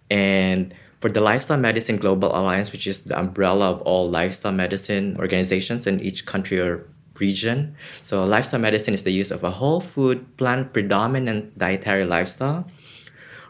And 0.09 0.73
for 1.01 1.09
the 1.09 1.21
Lifestyle 1.21 1.57
Medicine 1.57 1.97
Global 1.97 2.35
Alliance, 2.35 2.71
which 2.71 2.87
is 2.87 3.03
the 3.03 3.19
umbrella 3.19 3.71
of 3.71 3.81
all 3.81 4.09
lifestyle 4.09 4.53
medicine 4.53 5.17
organizations 5.19 5.85
in 5.85 5.99
each 5.99 6.25
country 6.25 6.59
or 6.59 6.87
region. 7.19 7.75
So, 8.01 8.23
lifestyle 8.25 8.59
medicine 8.59 8.93
is 8.93 9.03
the 9.03 9.11
use 9.11 9.31
of 9.31 9.43
a 9.43 9.51
whole 9.51 9.81
food, 9.81 10.37
plant 10.37 10.73
predominant 10.73 11.57
dietary 11.57 12.05
lifestyle, 12.05 12.67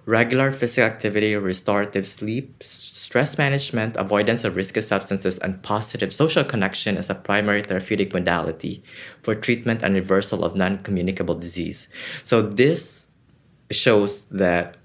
regular 0.05 0.51
physical 0.51 0.85
activity, 0.85 1.35
restorative 1.35 2.07
sleep, 2.07 2.61
stress 2.61 3.37
management, 3.37 3.95
avoidance 3.97 4.43
of 4.43 4.55
risky 4.55 4.81
substances, 4.81 5.37
and 5.39 5.61
positive 5.63 6.13
social 6.13 6.43
connection 6.43 6.97
as 6.97 7.09
a 7.09 7.15
primary 7.15 7.63
therapeutic 7.63 8.13
modality 8.13 8.83
for 9.23 9.33
treatment 9.33 9.81
and 9.81 9.95
reversal 9.95 10.45
of 10.45 10.55
non 10.55 10.77
communicable 10.79 11.35
disease. 11.35 11.87
So, 12.23 12.41
this 12.41 13.11
shows 13.71 14.23
that 14.25 14.77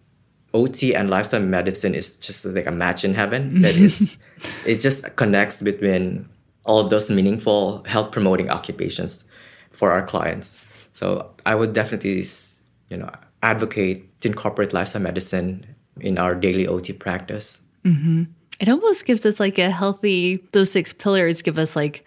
OT 0.54 0.94
and 0.94 1.10
lifestyle 1.10 1.40
medicine 1.40 1.94
is 1.94 2.16
just 2.18 2.44
like 2.44 2.66
a 2.66 2.72
match 2.72 3.04
in 3.04 3.14
heaven. 3.14 3.60
That 3.60 3.76
is, 3.76 4.18
it 4.66 4.80
just 4.80 5.16
connects 5.16 5.62
between 5.62 6.28
all 6.64 6.80
of 6.80 6.90
those 6.90 7.10
meaningful 7.10 7.84
health 7.84 8.10
promoting 8.10 8.50
occupations 8.50 9.24
for 9.70 9.90
our 9.90 10.04
clients. 10.04 10.58
So 10.92 11.30
I 11.46 11.54
would 11.54 11.72
definitely, 11.72 12.24
you 12.88 12.96
know, 12.96 13.10
advocate 13.42 14.20
to 14.20 14.28
incorporate 14.28 14.72
lifestyle 14.72 15.02
medicine 15.02 15.66
in 16.00 16.18
our 16.18 16.34
daily 16.34 16.66
OT 16.66 16.92
practice. 16.92 17.60
Mm-hmm. 17.84 18.24
It 18.58 18.68
almost 18.68 19.06
gives 19.06 19.24
us 19.24 19.40
like 19.40 19.58
a 19.58 19.70
healthy. 19.70 20.44
Those 20.52 20.70
six 20.70 20.92
pillars 20.92 21.42
give 21.42 21.58
us 21.58 21.74
like 21.74 22.04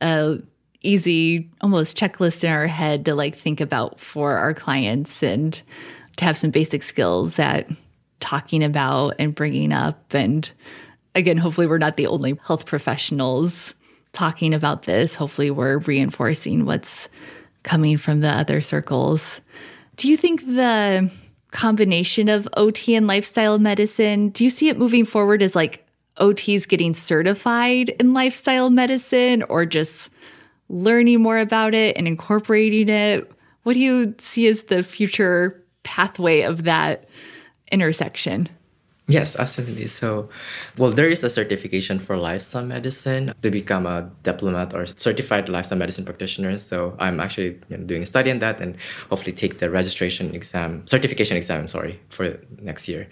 a 0.00 0.38
easy, 0.82 1.48
almost 1.60 1.96
checklist 1.96 2.44
in 2.44 2.50
our 2.50 2.66
head 2.66 3.04
to 3.06 3.14
like 3.14 3.34
think 3.34 3.60
about 3.60 3.98
for 3.98 4.36
our 4.36 4.54
clients 4.54 5.22
and 5.22 5.60
to 6.16 6.24
have 6.24 6.36
some 6.36 6.50
basic 6.50 6.82
skills 6.82 7.38
at 7.38 7.68
talking 8.20 8.62
about 8.62 9.14
and 9.18 9.34
bringing 9.34 9.72
up 9.72 10.14
and 10.14 10.50
again 11.14 11.36
hopefully 11.36 11.66
we're 11.66 11.76
not 11.76 11.96
the 11.96 12.06
only 12.06 12.38
health 12.46 12.64
professionals 12.64 13.74
talking 14.16 14.54
about 14.54 14.84
this. 14.84 15.14
Hopefully, 15.14 15.50
we're 15.50 15.78
reinforcing 15.78 16.64
what's 16.64 17.08
coming 17.62 17.98
from 17.98 18.20
the 18.20 18.30
other 18.30 18.62
circles. 18.62 19.42
Do 19.96 20.08
you 20.08 20.16
think 20.16 20.44
the 20.44 21.10
combination 21.50 22.28
of 22.28 22.46
OT 22.56 22.94
and 22.94 23.06
lifestyle 23.06 23.58
medicine, 23.58 24.28
do 24.28 24.44
you 24.44 24.50
see 24.50 24.68
it 24.68 24.78
moving 24.78 25.06
forward 25.06 25.42
as 25.42 25.54
like 25.54 25.86
OTs 26.18 26.68
getting 26.68 26.92
certified 26.92 27.90
in 28.00 28.12
lifestyle 28.12 28.68
medicine 28.68 29.42
or 29.44 29.64
just 29.64 30.10
learning 30.68 31.22
more 31.22 31.38
about 31.38 31.74
it 31.74 31.96
and 31.96 32.06
incorporating 32.06 32.90
it? 32.90 33.30
What 33.62 33.72
do 33.72 33.80
you 33.80 34.14
see 34.18 34.46
as 34.48 34.64
the 34.64 34.82
future 34.82 35.62
pathway 35.82 36.42
of 36.42 36.64
that 36.64 37.08
intersection? 37.72 38.48
Yes, 39.08 39.36
absolutely. 39.36 39.86
So, 39.86 40.28
well, 40.78 40.90
there 40.90 41.08
is 41.08 41.22
a 41.22 41.30
certification 41.30 42.00
for 42.00 42.16
lifestyle 42.16 42.64
medicine 42.64 43.32
to 43.40 43.50
become 43.52 43.86
a 43.86 44.10
diplomate 44.24 44.74
or 44.74 44.84
certified 44.86 45.48
lifestyle 45.48 45.78
medicine 45.78 46.04
practitioner. 46.04 46.58
So, 46.58 46.96
I'm 46.98 47.20
actually 47.20 47.60
you 47.68 47.76
know, 47.76 47.84
doing 47.84 48.02
a 48.02 48.06
study 48.06 48.30
in 48.30 48.40
that 48.40 48.60
and 48.60 48.76
hopefully 49.08 49.32
take 49.32 49.58
the 49.58 49.70
registration 49.70 50.34
exam, 50.34 50.84
certification 50.88 51.36
exam, 51.36 51.68
sorry, 51.68 52.00
for 52.08 52.40
next 52.60 52.88
year. 52.88 53.06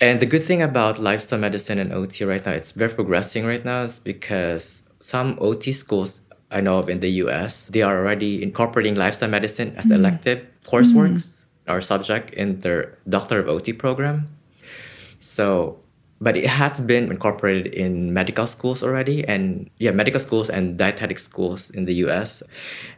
And 0.00 0.20
the 0.20 0.26
good 0.26 0.44
thing 0.44 0.62
about 0.62 1.00
lifestyle 1.00 1.40
medicine 1.40 1.78
and 1.78 1.92
OT 1.92 2.24
right 2.24 2.44
now, 2.46 2.52
it's 2.52 2.70
very 2.70 2.94
progressing 2.94 3.44
right 3.44 3.64
now, 3.64 3.82
is 3.82 3.98
because 3.98 4.84
some 5.00 5.36
OT 5.40 5.72
schools 5.72 6.22
I 6.52 6.60
know 6.60 6.78
of 6.78 6.88
in 6.88 7.00
the 7.00 7.10
US, 7.24 7.66
they 7.66 7.82
are 7.82 7.98
already 7.98 8.42
incorporating 8.42 8.94
lifestyle 8.94 9.28
medicine 9.28 9.74
as 9.76 9.86
mm. 9.86 9.96
elective 9.96 10.46
coursework 10.64 11.14
mm. 11.14 11.46
or 11.66 11.80
subject 11.80 12.30
in 12.34 12.60
their 12.60 12.98
Doctor 13.08 13.40
of 13.40 13.48
OT 13.48 13.72
program. 13.72 14.28
So, 15.22 15.78
but 16.20 16.36
it 16.36 16.46
has 16.46 16.80
been 16.80 17.10
incorporated 17.10 17.72
in 17.72 18.12
medical 18.12 18.46
schools 18.46 18.82
already, 18.82 19.26
and 19.26 19.70
yeah, 19.78 19.92
medical 19.92 20.20
schools 20.20 20.50
and 20.50 20.76
dietetic 20.76 21.18
schools 21.18 21.70
in 21.70 21.84
the 21.84 21.94
U.S. 22.06 22.42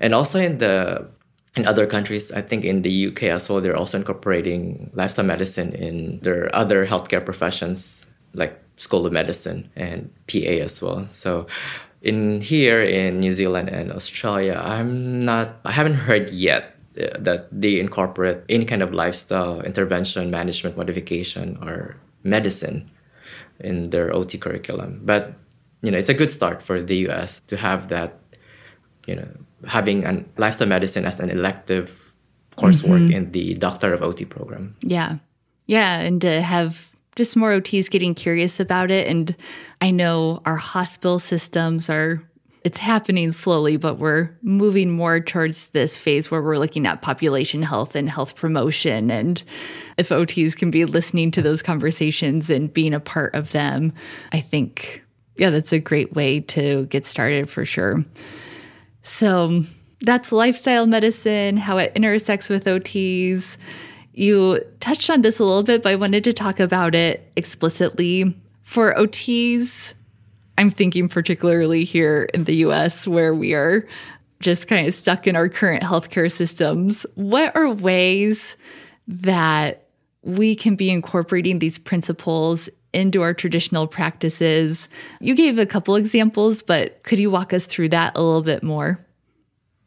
and 0.00 0.14
also 0.14 0.40
in 0.40 0.58
the 0.58 1.06
in 1.54 1.66
other 1.66 1.86
countries. 1.86 2.32
I 2.32 2.40
think 2.40 2.64
in 2.64 2.82
the 2.82 3.08
UK 3.08 3.24
as 3.24 3.48
well, 3.48 3.60
they're 3.60 3.76
also 3.76 3.98
incorporating 3.98 4.90
lifestyle 4.94 5.24
medicine 5.24 5.74
in 5.74 6.18
their 6.20 6.54
other 6.56 6.86
healthcare 6.86 7.24
professions 7.24 8.06
like 8.32 8.58
School 8.76 9.06
of 9.06 9.12
Medicine 9.12 9.68
and 9.76 10.10
PA 10.26 10.64
as 10.64 10.82
well. 10.82 11.06
So 11.08 11.46
in 12.02 12.40
here 12.40 12.82
in 12.82 13.20
New 13.20 13.32
Zealand 13.32 13.68
and 13.68 13.92
Australia, 13.92 14.60
I'm 14.64 15.20
not. 15.20 15.60
I 15.64 15.72
haven't 15.72 15.94
heard 15.94 16.30
yet 16.30 16.74
uh, 17.00 17.18
that 17.18 17.48
they 17.52 17.78
incorporate 17.80 18.38
any 18.48 18.64
kind 18.64 18.82
of 18.82 18.92
lifestyle 18.92 19.60
intervention, 19.60 20.30
management 20.30 20.76
modification, 20.76 21.58
or 21.62 21.96
medicine 22.24 22.90
in 23.60 23.90
their 23.90 24.12
OT 24.12 24.38
curriculum. 24.38 25.00
But 25.04 25.34
you 25.82 25.90
know, 25.90 25.98
it's 25.98 26.08
a 26.08 26.14
good 26.14 26.32
start 26.32 26.62
for 26.62 26.82
the 26.82 26.96
US 27.08 27.40
to 27.48 27.56
have 27.56 27.88
that, 27.90 28.18
you 29.06 29.14
know, 29.14 29.28
having 29.68 30.04
a 30.04 30.24
lifestyle 30.38 30.68
medicine 30.68 31.04
as 31.04 31.20
an 31.20 31.30
elective 31.30 32.12
coursework 32.56 33.04
mm-hmm. 33.04 33.12
in 33.12 33.32
the 33.32 33.54
Doctor 33.54 33.92
of 33.92 34.02
OT 34.02 34.24
program. 34.24 34.76
Yeah. 34.80 35.18
Yeah. 35.66 36.00
And 36.00 36.20
to 36.22 36.40
have 36.40 36.90
just 37.16 37.36
more 37.36 37.52
OTs 37.52 37.90
getting 37.90 38.14
curious 38.14 38.60
about 38.60 38.90
it. 38.90 39.06
And 39.06 39.36
I 39.80 39.90
know 39.90 40.40
our 40.46 40.56
hospital 40.56 41.18
systems 41.18 41.90
are 41.90 42.22
it's 42.64 42.78
happening 42.78 43.30
slowly, 43.30 43.76
but 43.76 43.98
we're 43.98 44.30
moving 44.42 44.90
more 44.90 45.20
towards 45.20 45.66
this 45.68 45.98
phase 45.98 46.30
where 46.30 46.42
we're 46.42 46.56
looking 46.56 46.86
at 46.86 47.02
population 47.02 47.62
health 47.62 47.94
and 47.94 48.08
health 48.08 48.36
promotion. 48.36 49.10
And 49.10 49.42
if 49.98 50.08
OTs 50.08 50.56
can 50.56 50.70
be 50.70 50.86
listening 50.86 51.30
to 51.32 51.42
those 51.42 51.60
conversations 51.60 52.48
and 52.48 52.72
being 52.72 52.94
a 52.94 53.00
part 53.00 53.34
of 53.34 53.52
them, 53.52 53.92
I 54.32 54.40
think, 54.40 55.04
yeah, 55.36 55.50
that's 55.50 55.74
a 55.74 55.78
great 55.78 56.14
way 56.14 56.40
to 56.40 56.86
get 56.86 57.04
started 57.04 57.50
for 57.50 57.66
sure. 57.66 58.02
So 59.02 59.62
that's 60.00 60.32
lifestyle 60.32 60.86
medicine, 60.86 61.58
how 61.58 61.76
it 61.76 61.92
intersects 61.94 62.48
with 62.48 62.64
OTs. 62.64 63.58
You 64.14 64.60
touched 64.80 65.10
on 65.10 65.20
this 65.20 65.38
a 65.38 65.44
little 65.44 65.64
bit, 65.64 65.82
but 65.82 65.92
I 65.92 65.96
wanted 65.96 66.24
to 66.24 66.32
talk 66.32 66.60
about 66.60 66.94
it 66.94 67.30
explicitly. 67.36 68.34
For 68.62 68.94
OTs, 68.94 69.92
I'm 70.58 70.70
thinking 70.70 71.08
particularly 71.08 71.84
here 71.84 72.28
in 72.34 72.44
the 72.44 72.56
US 72.66 73.06
where 73.06 73.34
we 73.34 73.54
are 73.54 73.86
just 74.40 74.68
kind 74.68 74.86
of 74.86 74.94
stuck 74.94 75.26
in 75.26 75.36
our 75.36 75.48
current 75.48 75.82
healthcare 75.82 76.30
systems. 76.30 77.06
What 77.14 77.54
are 77.56 77.70
ways 77.70 78.56
that 79.08 79.86
we 80.22 80.54
can 80.54 80.76
be 80.76 80.90
incorporating 80.90 81.58
these 81.58 81.78
principles 81.78 82.68
into 82.92 83.22
our 83.22 83.34
traditional 83.34 83.86
practices? 83.86 84.88
You 85.20 85.34
gave 85.34 85.58
a 85.58 85.66
couple 85.66 85.96
examples, 85.96 86.62
but 86.62 87.02
could 87.02 87.18
you 87.18 87.30
walk 87.30 87.52
us 87.52 87.66
through 87.66 87.88
that 87.90 88.16
a 88.16 88.22
little 88.22 88.42
bit 88.42 88.62
more? 88.62 89.04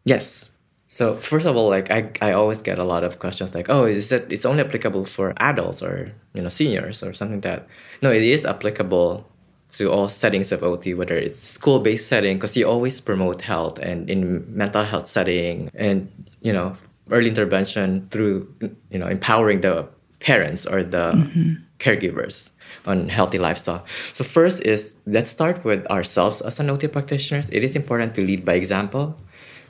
Yes. 0.05 0.51
So 0.87 1.17
first 1.17 1.45
of 1.45 1.55
all, 1.55 1.69
like 1.69 1.91
I, 1.91 2.09
I 2.21 2.31
always 2.31 2.61
get 2.61 2.79
a 2.79 2.83
lot 2.83 3.03
of 3.03 3.19
questions 3.19 3.53
like, 3.53 3.69
oh, 3.69 3.85
is 3.85 4.09
that 4.09 4.31
it's 4.31 4.45
only 4.45 4.63
applicable 4.63 5.05
for 5.05 5.33
adults 5.37 5.83
or 5.83 6.13
you 6.33 6.41
know 6.41 6.49
seniors 6.49 7.03
or 7.03 7.13
something 7.13 7.41
that? 7.41 7.67
No, 8.01 8.11
it 8.11 8.23
is 8.23 8.45
applicable 8.45 9.29
to 9.69 9.91
all 9.91 10.07
settings 10.07 10.51
of 10.51 10.63
OT, 10.63 10.93
whether 10.93 11.17
it's 11.17 11.39
school-based 11.39 12.07
setting, 12.07 12.37
because 12.37 12.55
you 12.55 12.67
always 12.67 12.99
promote 13.01 13.41
health 13.41 13.79
and 13.79 14.09
in 14.09 14.45
mental 14.55 14.83
health 14.83 15.07
setting 15.07 15.69
and 15.75 16.09
you 16.41 16.53
know 16.53 16.75
early 17.11 17.29
intervention 17.29 18.07
through 18.11 18.47
you 18.89 18.99
know 18.99 19.07
empowering 19.07 19.61
the 19.61 19.87
parents 20.19 20.65
or 20.65 20.83
the 20.83 21.11
mm-hmm. 21.11 21.53
caregivers 21.79 22.51
on 22.85 23.09
healthy 23.09 23.37
lifestyle. 23.37 23.85
So 24.13 24.23
first 24.23 24.61
is 24.65 24.97
let's 25.05 25.29
start 25.29 25.63
with 25.63 25.85
ourselves 25.87 26.41
as 26.41 26.59
an 26.59 26.69
OT 26.69 26.87
practitioners. 26.87 27.49
It 27.49 27.63
is 27.63 27.75
important 27.75 28.15
to 28.15 28.21
lead 28.21 28.45
by 28.45 28.53
example. 28.53 29.17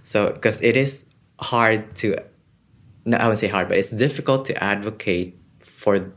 So 0.03 0.31
because 0.31 0.61
it 0.61 0.77
is 0.77 1.05
hard 1.39 1.95
to, 1.97 2.17
no, 3.05 3.17
I 3.17 3.23
wouldn't 3.23 3.39
say 3.39 3.47
hard, 3.47 3.67
but 3.67 3.77
it's 3.77 3.91
difficult 3.91 4.45
to 4.45 4.63
advocate 4.63 5.37
for 5.59 6.11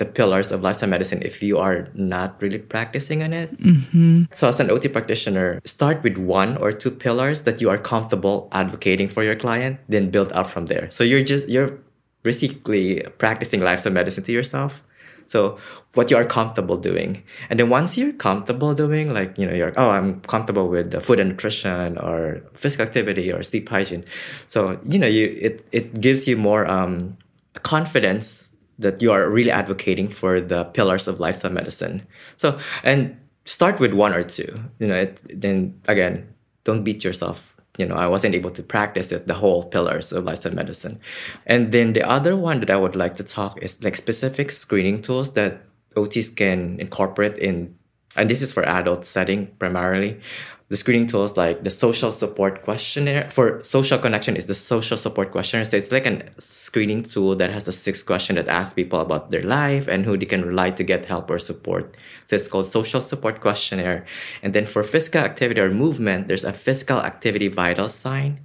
the 0.00 0.06
pillars 0.06 0.50
of 0.50 0.62
lifestyle 0.62 0.88
medicine 0.88 1.22
if 1.22 1.42
you 1.42 1.58
are 1.58 1.86
not 1.94 2.40
really 2.42 2.58
practicing 2.58 3.22
on 3.22 3.32
it. 3.32 3.56
Mm-hmm. 3.60 4.24
So, 4.32 4.48
as 4.48 4.58
an 4.58 4.70
OT 4.70 4.88
practitioner, 4.88 5.60
start 5.64 6.02
with 6.02 6.16
one 6.18 6.56
or 6.56 6.72
two 6.72 6.90
pillars 6.90 7.42
that 7.42 7.60
you 7.60 7.70
are 7.70 7.78
comfortable 7.78 8.48
advocating 8.50 9.08
for 9.08 9.22
your 9.22 9.36
client, 9.36 9.78
then 9.88 10.10
build 10.10 10.32
up 10.32 10.48
from 10.48 10.66
there. 10.66 10.90
So 10.90 11.04
you're 11.04 11.22
just 11.22 11.48
you're 11.48 11.78
basically 12.22 13.04
practicing 13.18 13.60
lifestyle 13.60 13.92
medicine 13.92 14.24
to 14.24 14.32
yourself. 14.32 14.82
So 15.28 15.58
what 15.94 16.10
you 16.10 16.16
are 16.16 16.24
comfortable 16.24 16.76
doing. 16.76 17.22
And 17.50 17.60
then 17.60 17.68
once 17.68 17.96
you're 17.96 18.12
comfortable 18.12 18.74
doing, 18.74 19.14
like, 19.14 19.38
you 19.38 19.46
know, 19.46 19.54
you're, 19.54 19.72
oh, 19.76 19.88
I'm 19.88 20.20
comfortable 20.22 20.66
with 20.66 20.90
the 20.90 21.00
food 21.00 21.20
and 21.20 21.30
nutrition 21.30 21.98
or 21.98 22.42
physical 22.54 22.84
activity 22.84 23.30
or 23.30 23.40
sleep 23.44 23.68
hygiene. 23.68 24.04
So, 24.48 24.80
you 24.84 24.98
know, 24.98 25.06
you 25.06 25.38
it, 25.40 25.64
it 25.70 26.00
gives 26.00 26.26
you 26.26 26.36
more 26.36 26.66
um, 26.66 27.16
confidence 27.62 28.49
that 28.80 29.00
you 29.00 29.12
are 29.12 29.28
really 29.28 29.50
advocating 29.50 30.08
for 30.08 30.40
the 30.40 30.64
pillars 30.64 31.06
of 31.08 31.20
lifestyle 31.20 31.52
medicine. 31.52 32.06
So, 32.36 32.58
and 32.82 33.16
start 33.44 33.80
with 33.80 33.92
one 33.92 34.12
or 34.12 34.22
two, 34.22 34.60
you 34.78 34.86
know, 34.86 34.96
it, 34.96 35.22
then 35.32 35.80
again, 35.86 36.34
don't 36.64 36.84
beat 36.84 37.04
yourself 37.04 37.54
you 37.80 37.86
know, 37.86 37.94
I 37.94 38.06
wasn't 38.06 38.34
able 38.34 38.50
to 38.50 38.62
practice 38.62 39.10
it, 39.10 39.26
the 39.26 39.34
whole 39.34 39.62
pillars 39.64 40.12
of 40.12 40.24
lifestyle 40.24 40.52
medicine. 40.52 41.00
And 41.46 41.72
then 41.72 41.94
the 41.94 42.06
other 42.06 42.36
one 42.36 42.60
that 42.60 42.70
I 42.70 42.76
would 42.76 42.94
like 42.94 43.16
to 43.16 43.24
talk 43.24 43.62
is 43.62 43.82
like 43.82 43.96
specific 43.96 44.50
screening 44.50 45.00
tools 45.00 45.32
that 45.32 45.62
OTs 45.96 46.36
can 46.36 46.78
incorporate 46.78 47.38
in, 47.38 47.74
and 48.16 48.28
this 48.28 48.42
is 48.42 48.50
for 48.52 48.64
adult 48.64 49.04
setting 49.04 49.46
primarily, 49.58 50.20
the 50.68 50.76
screening 50.76 51.08
tools 51.08 51.36
like 51.36 51.64
the 51.64 51.70
social 51.70 52.12
support 52.12 52.62
questionnaire. 52.62 53.28
For 53.30 53.62
social 53.64 53.98
connection 53.98 54.36
is 54.36 54.46
the 54.46 54.54
social 54.54 54.96
support 54.96 55.32
questionnaire. 55.32 55.64
So 55.64 55.76
it's 55.76 55.90
like 55.90 56.06
a 56.06 56.22
screening 56.38 57.02
tool 57.02 57.34
that 57.36 57.50
has 57.50 57.66
a 57.66 57.72
six 57.72 58.04
question 58.04 58.36
that 58.36 58.46
asks 58.46 58.74
people 58.74 59.00
about 59.00 59.30
their 59.30 59.42
life 59.42 59.88
and 59.88 60.04
who 60.04 60.16
they 60.16 60.26
can 60.26 60.44
rely 60.44 60.70
to 60.70 60.84
get 60.84 61.06
help 61.06 61.28
or 61.28 61.40
support. 61.40 61.96
So 62.24 62.36
it's 62.36 62.46
called 62.46 62.66
social 62.66 63.00
support 63.00 63.40
questionnaire. 63.40 64.06
And 64.42 64.54
then 64.54 64.66
for 64.66 64.84
physical 64.84 65.22
activity 65.22 65.60
or 65.60 65.70
movement 65.70 66.28
there's 66.28 66.44
a 66.44 66.52
physical 66.52 67.00
activity 67.00 67.48
vital 67.48 67.88
sign. 67.88 68.40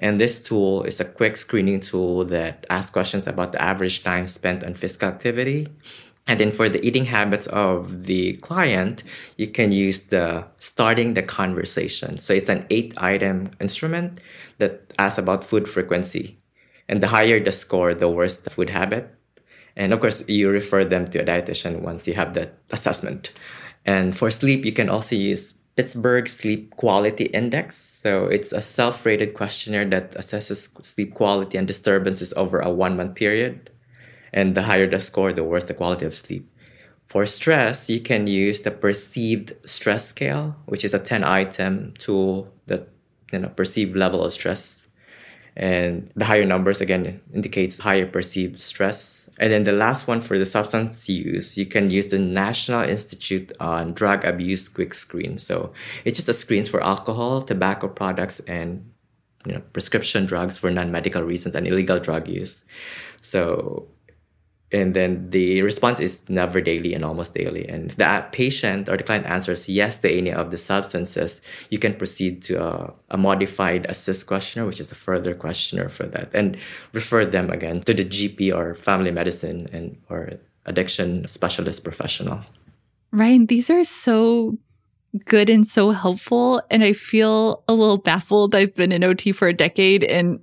And 0.00 0.20
this 0.20 0.42
tool 0.42 0.82
is 0.84 0.98
a 0.98 1.04
quick 1.04 1.36
screening 1.36 1.80
tool 1.80 2.24
that 2.26 2.66
asks 2.68 2.90
questions 2.90 3.28
about 3.28 3.52
the 3.52 3.62
average 3.62 4.02
time 4.02 4.26
spent 4.26 4.64
on 4.64 4.74
physical 4.74 5.08
activity 5.08 5.68
and 6.26 6.38
then 6.38 6.52
for 6.52 6.68
the 6.68 6.84
eating 6.86 7.06
habits 7.06 7.46
of 7.48 8.04
the 8.04 8.34
client, 8.34 9.02
you 9.36 9.46
can 9.46 9.72
use 9.72 9.98
the 9.98 10.44
starting 10.58 11.14
the 11.14 11.22
conversation. 11.22 12.18
So 12.18 12.34
it's 12.34 12.48
an 12.48 12.66
eight 12.70 12.94
item 12.98 13.50
instrument 13.60 14.20
that 14.58 14.92
asks 14.98 15.18
about 15.18 15.44
food 15.44 15.68
frequency. 15.68 16.38
And 16.88 17.02
the 17.02 17.08
higher 17.08 17.42
the 17.42 17.52
score, 17.52 17.94
the 17.94 18.08
worse 18.08 18.36
the 18.36 18.50
food 18.50 18.70
habit. 18.70 19.14
And 19.76 19.92
of 19.92 20.00
course, 20.00 20.22
you 20.28 20.50
refer 20.50 20.84
them 20.84 21.10
to 21.10 21.20
a 21.20 21.24
dietitian 21.24 21.80
once 21.80 22.06
you 22.06 22.14
have 22.14 22.34
that 22.34 22.58
assessment. 22.70 23.32
And 23.86 24.16
for 24.16 24.30
sleep, 24.30 24.64
you 24.64 24.72
can 24.72 24.88
also 24.88 25.16
use 25.16 25.54
Pittsburgh 25.76 26.28
Sleep 26.28 26.76
Quality 26.76 27.24
Index. 27.26 27.76
So 27.76 28.26
it's 28.26 28.52
a 28.52 28.60
self 28.60 29.06
rated 29.06 29.34
questionnaire 29.34 29.88
that 29.90 30.12
assesses 30.12 30.84
sleep 30.84 31.14
quality 31.14 31.56
and 31.56 31.66
disturbances 31.66 32.34
over 32.36 32.60
a 32.60 32.70
one 32.70 32.96
month 32.96 33.14
period 33.14 33.70
and 34.32 34.54
the 34.54 34.62
higher 34.62 34.88
the 34.88 35.00
score, 35.00 35.32
the 35.32 35.44
worse 35.44 35.64
the 35.64 35.74
quality 35.74 36.06
of 36.06 36.14
sleep. 36.14 36.48
For 37.10 37.26
stress, 37.26 37.90
you 37.90 38.00
can 38.00 38.28
use 38.28 38.60
the 38.60 38.70
perceived 38.70 39.54
stress 39.68 40.06
scale, 40.06 40.54
which 40.66 40.84
is 40.84 40.94
a 40.94 41.00
10 41.00 41.24
item 41.24 41.94
tool 41.98 42.52
that 42.66 42.88
you 43.32 43.40
know 43.40 43.48
perceived 43.48 43.96
level 43.96 44.24
of 44.24 44.32
stress. 44.32 44.86
And 45.56 46.10
the 46.14 46.24
higher 46.24 46.46
numbers 46.46 46.80
again 46.80 47.20
indicates 47.34 47.78
higher 47.78 48.06
perceived 48.06 48.60
stress. 48.60 49.28
And 49.40 49.52
then 49.52 49.64
the 49.64 49.72
last 49.72 50.06
one 50.06 50.20
for 50.20 50.38
the 50.38 50.44
substance 50.44 51.08
use, 51.08 51.58
you 51.58 51.66
can 51.66 51.90
use 51.90 52.06
the 52.06 52.18
National 52.18 52.82
Institute 52.82 53.50
on 53.58 53.92
Drug 53.92 54.24
Abuse 54.24 54.68
Quick 54.68 54.94
Screen. 54.94 55.38
So 55.38 55.72
it's 56.04 56.16
just 56.16 56.28
a 56.28 56.32
screens 56.32 56.68
for 56.68 56.80
alcohol, 56.80 57.42
tobacco 57.42 57.88
products, 57.88 58.38
and 58.40 58.88
you 59.46 59.54
know 59.54 59.62
prescription 59.72 60.26
drugs 60.26 60.56
for 60.56 60.70
non-medical 60.70 61.22
reasons 61.22 61.54
and 61.54 61.66
illegal 61.66 61.98
drug 61.98 62.28
use. 62.28 62.64
So 63.20 63.88
and 64.72 64.94
then 64.94 65.30
the 65.30 65.62
response 65.62 65.98
is 65.98 66.28
never 66.28 66.60
daily 66.60 66.94
and 66.94 67.04
almost 67.04 67.34
daily. 67.34 67.68
And 67.68 67.90
if 67.90 67.96
the 67.96 68.24
patient 68.30 68.88
or 68.88 68.96
the 68.96 69.02
client 69.02 69.26
answers 69.26 69.68
yes 69.68 69.96
to 69.98 70.10
any 70.10 70.32
of 70.32 70.50
the 70.52 70.58
substances, 70.58 71.42
you 71.70 71.78
can 71.78 71.94
proceed 71.94 72.42
to 72.44 72.62
a, 72.62 72.94
a 73.10 73.16
modified 73.16 73.86
assist 73.88 74.26
questionnaire, 74.26 74.66
which 74.66 74.80
is 74.80 74.92
a 74.92 74.94
further 74.94 75.34
questionnaire 75.34 75.88
for 75.88 76.06
that, 76.06 76.30
and 76.32 76.56
refer 76.92 77.24
them 77.24 77.50
again 77.50 77.80
to 77.80 77.94
the 77.94 78.04
GP 78.04 78.54
or 78.54 78.74
family 78.76 79.10
medicine 79.10 79.68
and 79.72 79.96
or 80.08 80.34
addiction 80.66 81.26
specialist 81.26 81.82
professional. 81.82 82.40
Ryan, 83.12 83.46
these 83.46 83.70
are 83.70 83.82
so 83.82 84.56
good 85.24 85.50
and 85.50 85.66
so 85.66 85.90
helpful. 85.90 86.62
And 86.70 86.84
I 86.84 86.92
feel 86.92 87.64
a 87.66 87.74
little 87.74 87.98
baffled. 87.98 88.54
I've 88.54 88.74
been 88.74 88.92
in 88.92 89.02
OT 89.02 89.32
for 89.32 89.48
a 89.48 89.52
decade 89.52 90.04
and 90.04 90.40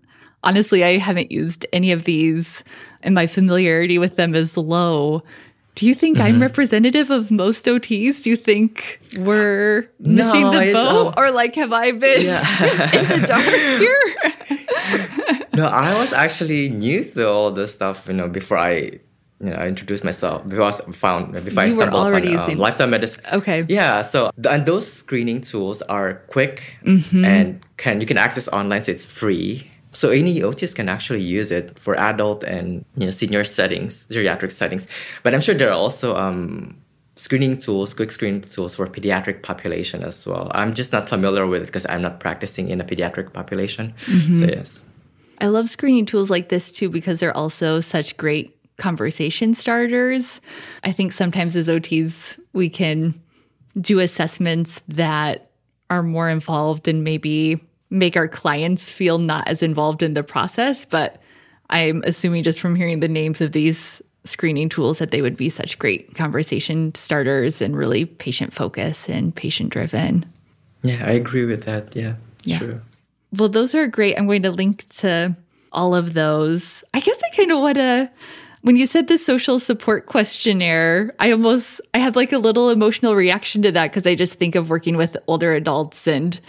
honestly, 0.47 0.83
I 0.83 0.97
haven't 0.97 1.31
used 1.31 1.65
any 1.73 1.91
of 1.91 2.05
these 2.05 2.63
and 3.03 3.13
my 3.13 3.27
familiarity 3.27 3.99
with 3.99 4.15
them 4.15 4.33
is 4.33 4.55
low. 4.55 5.23
Do 5.75 5.85
you 5.85 5.93
think 5.93 6.17
mm-hmm. 6.17 6.27
I'm 6.27 6.41
representative 6.41 7.11
of 7.11 7.29
most 7.29 7.65
OTs? 7.65 8.23
Do 8.23 8.29
you 8.29 8.35
think 8.35 8.99
we're 9.19 9.89
missing 9.99 10.41
no, 10.41 10.51
the 10.51 10.71
boat? 10.71 11.07
Um, 11.07 11.13
or 11.17 11.31
like, 11.31 11.53
have 11.55 11.73
I 11.73 11.91
been 11.91 12.25
yeah. 12.25 12.39
in 12.97 13.21
the 13.21 13.27
dark 13.27 13.45
here? 13.45 14.01
no, 15.53 15.67
I 15.67 15.99
was 15.99 16.13
actually 16.13 16.69
new 16.69 17.03
to 17.03 17.27
all 17.27 17.51
this 17.51 17.73
stuff, 17.73 18.07
you 18.07 18.13
know, 18.13 18.27
before 18.27 18.57
I 18.57 18.99
you 19.39 19.51
know, 19.51 19.63
introduced 19.63 20.03
myself 20.03 20.47
before 20.47 20.63
I 20.63 20.71
found 20.93 21.33
before 21.45 21.65
you 21.65 21.69
I 21.69 21.69
stumbled 21.69 21.93
were 21.93 22.07
already 22.07 22.35
on 22.35 22.49
um, 22.49 22.57
lifestyle 22.57 22.87
medicine. 22.87 23.21
Okay. 23.33 23.67
Yeah. 23.69 24.01
So 24.01 24.31
and 24.49 24.65
those 24.65 24.91
screening 24.91 25.41
tools 25.41 25.83
are 25.83 26.23
quick 26.25 26.73
mm-hmm. 26.83 27.23
and 27.23 27.63
can 27.77 28.01
you 28.01 28.07
can 28.07 28.17
access 28.17 28.47
online. 28.47 28.81
So 28.81 28.91
it's 28.91 29.05
free 29.05 29.69
so 29.97 30.11
any 30.11 30.41
OTs 30.41 30.75
can 30.75 30.89
actually 30.89 31.23
use 31.23 31.49
it 31.49 31.79
for 31.79 31.99
adult 31.99 32.43
and 32.43 32.85
you 32.97 33.05
know 33.05 33.09
senior 33.09 33.43
settings, 33.43 34.07
geriatric 34.09 34.51
settings. 34.51 34.85
But 35.23 35.33
I'm 35.33 35.41
sure 35.41 35.55
there 35.55 35.69
are 35.69 35.79
also 35.85 36.15
um, 36.15 36.77
screening 37.15 37.57
tools, 37.57 37.95
quick 37.95 38.11
screen 38.11 38.41
tools 38.41 38.75
for 38.75 38.85
pediatric 38.85 39.41
population 39.41 40.03
as 40.03 40.27
well. 40.27 40.51
I'm 40.53 40.75
just 40.75 40.93
not 40.93 41.09
familiar 41.09 41.47
with 41.47 41.63
it 41.63 41.65
because 41.65 41.87
I'm 41.89 42.03
not 42.03 42.19
practicing 42.19 42.69
in 42.69 42.79
a 42.79 42.83
pediatric 42.83 43.33
population. 43.33 43.95
Mm-hmm. 44.05 44.39
So 44.39 44.45
yes. 44.45 44.85
I 45.41 45.47
love 45.47 45.67
screening 45.67 46.05
tools 46.05 46.29
like 46.29 46.49
this 46.49 46.71
too 46.71 46.89
because 46.91 47.19
they're 47.19 47.35
also 47.35 47.79
such 47.79 48.17
great 48.17 48.55
conversation 48.77 49.55
starters. 49.55 50.39
I 50.83 50.91
think 50.91 51.11
sometimes 51.11 51.55
as 51.55 51.67
OTs 51.67 52.39
we 52.53 52.69
can 52.69 53.19
do 53.81 53.97
assessments 53.97 54.83
that 54.89 55.49
are 55.89 56.03
more 56.03 56.29
involved 56.29 56.87
and 56.87 57.03
maybe 57.03 57.59
make 57.89 58.17
our 58.17 58.27
clients 58.27 58.91
feel 58.91 59.17
not 59.17 59.47
as 59.47 59.63
involved 59.63 60.03
in 60.03 60.13
the 60.13 60.23
process. 60.23 60.85
But 60.85 61.21
I'm 61.69 62.01
assuming 62.05 62.43
just 62.43 62.59
from 62.59 62.75
hearing 62.75 62.99
the 62.99 63.07
names 63.07 63.41
of 63.41 63.51
these 63.51 64.01
screening 64.25 64.69
tools 64.69 64.99
that 64.99 65.11
they 65.11 65.21
would 65.21 65.37
be 65.37 65.49
such 65.49 65.79
great 65.79 66.15
conversation 66.15 66.93
starters 66.95 67.61
and 67.61 67.77
really 67.77 68.05
patient 68.05 68.53
focus 68.53 69.07
and 69.07 69.33
patient 69.33 69.69
driven. 69.69 70.25
Yeah, 70.83 71.03
I 71.05 71.11
agree 71.11 71.45
with 71.45 71.63
that. 71.63 71.95
Yeah, 71.95 72.13
yeah. 72.43 72.57
Sure. 72.57 72.81
Well, 73.37 73.49
those 73.49 73.73
are 73.73 73.87
great. 73.87 74.17
I'm 74.17 74.27
going 74.27 74.43
to 74.43 74.51
link 74.51 74.87
to 74.97 75.35
all 75.71 75.95
of 75.95 76.13
those. 76.13 76.83
I 76.93 76.99
guess 76.99 77.17
I 77.23 77.35
kind 77.35 77.51
of 77.51 77.59
want 77.59 77.77
to 77.77 78.11
when 78.61 78.75
you 78.75 78.85
said 78.85 79.07
the 79.07 79.17
social 79.17 79.59
support 79.59 80.07
questionnaire, 80.07 81.13
I 81.19 81.31
almost 81.31 81.79
I 81.93 81.99
had 81.99 82.15
like 82.15 82.33
a 82.33 82.37
little 82.37 82.69
emotional 82.69 83.15
reaction 83.15 83.61
to 83.61 83.71
that 83.71 83.91
because 83.91 84.05
I 84.05 84.15
just 84.15 84.33
think 84.33 84.55
of 84.55 84.69
working 84.69 84.97
with 84.97 85.15
older 85.27 85.53
adults 85.53 86.07
and 86.07 86.39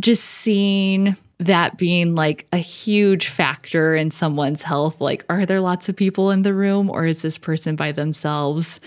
just 0.00 0.24
seeing 0.24 1.16
that 1.38 1.78
being 1.78 2.14
like 2.14 2.46
a 2.52 2.56
huge 2.56 3.28
factor 3.28 3.94
in 3.94 4.10
someone's 4.10 4.62
health. 4.62 5.00
Like, 5.00 5.24
are 5.28 5.46
there 5.46 5.60
lots 5.60 5.88
of 5.88 5.96
people 5.96 6.30
in 6.30 6.42
the 6.42 6.54
room 6.54 6.90
or 6.90 7.06
is 7.06 7.22
this 7.22 7.38
person 7.38 7.76
by 7.76 7.92
themselves? 7.92 8.80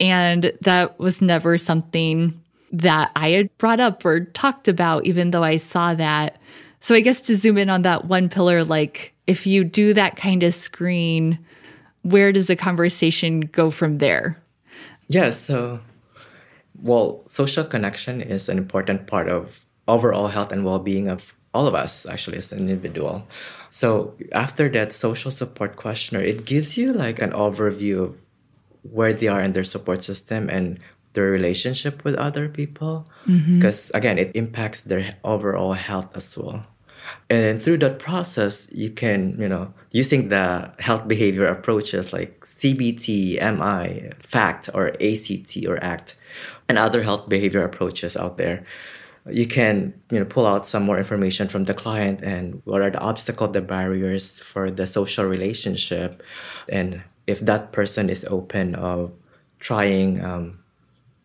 And 0.00 0.52
that 0.62 0.98
was 0.98 1.20
never 1.22 1.56
something 1.56 2.40
that 2.72 3.12
I 3.14 3.28
had 3.30 3.56
brought 3.58 3.78
up 3.78 4.04
or 4.04 4.24
talked 4.24 4.66
about, 4.66 5.06
even 5.06 5.30
though 5.30 5.44
I 5.44 5.58
saw 5.58 5.94
that 5.94 6.40
So 6.84 6.94
I 6.94 7.00
guess 7.00 7.22
to 7.22 7.36
zoom 7.38 7.56
in 7.56 7.70
on 7.70 7.80
that 7.80 8.04
one 8.04 8.28
pillar, 8.28 8.62
like 8.62 9.14
if 9.26 9.46
you 9.46 9.64
do 9.64 9.94
that 9.94 10.16
kind 10.16 10.42
of 10.42 10.52
screen, 10.52 11.38
where 12.02 12.30
does 12.30 12.46
the 12.46 12.56
conversation 12.56 13.40
go 13.40 13.70
from 13.70 13.96
there? 13.96 14.36
Yeah, 15.08 15.30
so 15.30 15.80
well, 16.82 17.22
social 17.26 17.64
connection 17.64 18.20
is 18.20 18.50
an 18.50 18.58
important 18.58 19.06
part 19.06 19.30
of 19.30 19.63
overall 19.88 20.28
health 20.28 20.52
and 20.52 20.64
well-being 20.64 21.08
of 21.08 21.34
all 21.54 21.66
of 21.66 21.74
us 21.74 22.04
actually 22.06 22.36
as 22.36 22.52
an 22.52 22.58
individual. 22.58 23.26
So 23.70 24.14
after 24.32 24.68
that 24.70 24.92
social 24.92 25.30
support 25.30 25.76
questionnaire, 25.76 26.26
it 26.26 26.44
gives 26.44 26.76
you 26.76 26.92
like 26.92 27.20
an 27.20 27.30
overview 27.30 28.02
of 28.02 28.22
where 28.82 29.12
they 29.12 29.28
are 29.28 29.40
in 29.40 29.52
their 29.52 29.64
support 29.64 30.02
system 30.02 30.50
and 30.50 30.78
their 31.14 31.30
relationship 31.30 32.04
with 32.04 32.16
other 32.16 32.48
people. 32.48 33.08
Mm-hmm. 33.26 33.58
Because 33.58 33.90
again 33.94 34.18
it 34.18 34.32
impacts 34.34 34.82
their 34.82 35.16
overall 35.24 35.72
health 35.72 36.16
as 36.16 36.36
well. 36.36 36.66
And 37.30 37.62
through 37.62 37.78
that 37.78 37.98
process 37.98 38.68
you 38.72 38.90
can 38.90 39.36
you 39.38 39.48
know 39.48 39.72
using 39.92 40.30
the 40.30 40.72
health 40.80 41.06
behavior 41.06 41.46
approaches 41.46 42.14
like 42.14 42.40
cbt 42.40 43.36
mi 43.36 44.10
fact 44.20 44.70
or 44.72 44.88
act 45.00 45.56
or 45.68 45.84
act 45.84 46.16
and 46.66 46.78
other 46.78 47.02
health 47.02 47.28
behavior 47.28 47.62
approaches 47.62 48.16
out 48.16 48.38
there 48.38 48.64
you 49.30 49.46
can 49.46 49.94
you 50.10 50.18
know 50.18 50.24
pull 50.24 50.46
out 50.46 50.66
some 50.66 50.82
more 50.82 50.98
information 50.98 51.48
from 51.48 51.64
the 51.64 51.74
client 51.74 52.20
and 52.22 52.60
what 52.64 52.82
are 52.82 52.90
the 52.90 53.00
obstacles 53.00 53.52
the 53.52 53.62
barriers 53.62 54.40
for 54.40 54.70
the 54.70 54.86
social 54.86 55.24
relationship. 55.24 56.22
And 56.68 57.02
if 57.26 57.40
that 57.40 57.72
person 57.72 58.10
is 58.10 58.24
open 58.26 58.74
of 58.74 59.12
trying 59.60 60.22
um, 60.22 60.58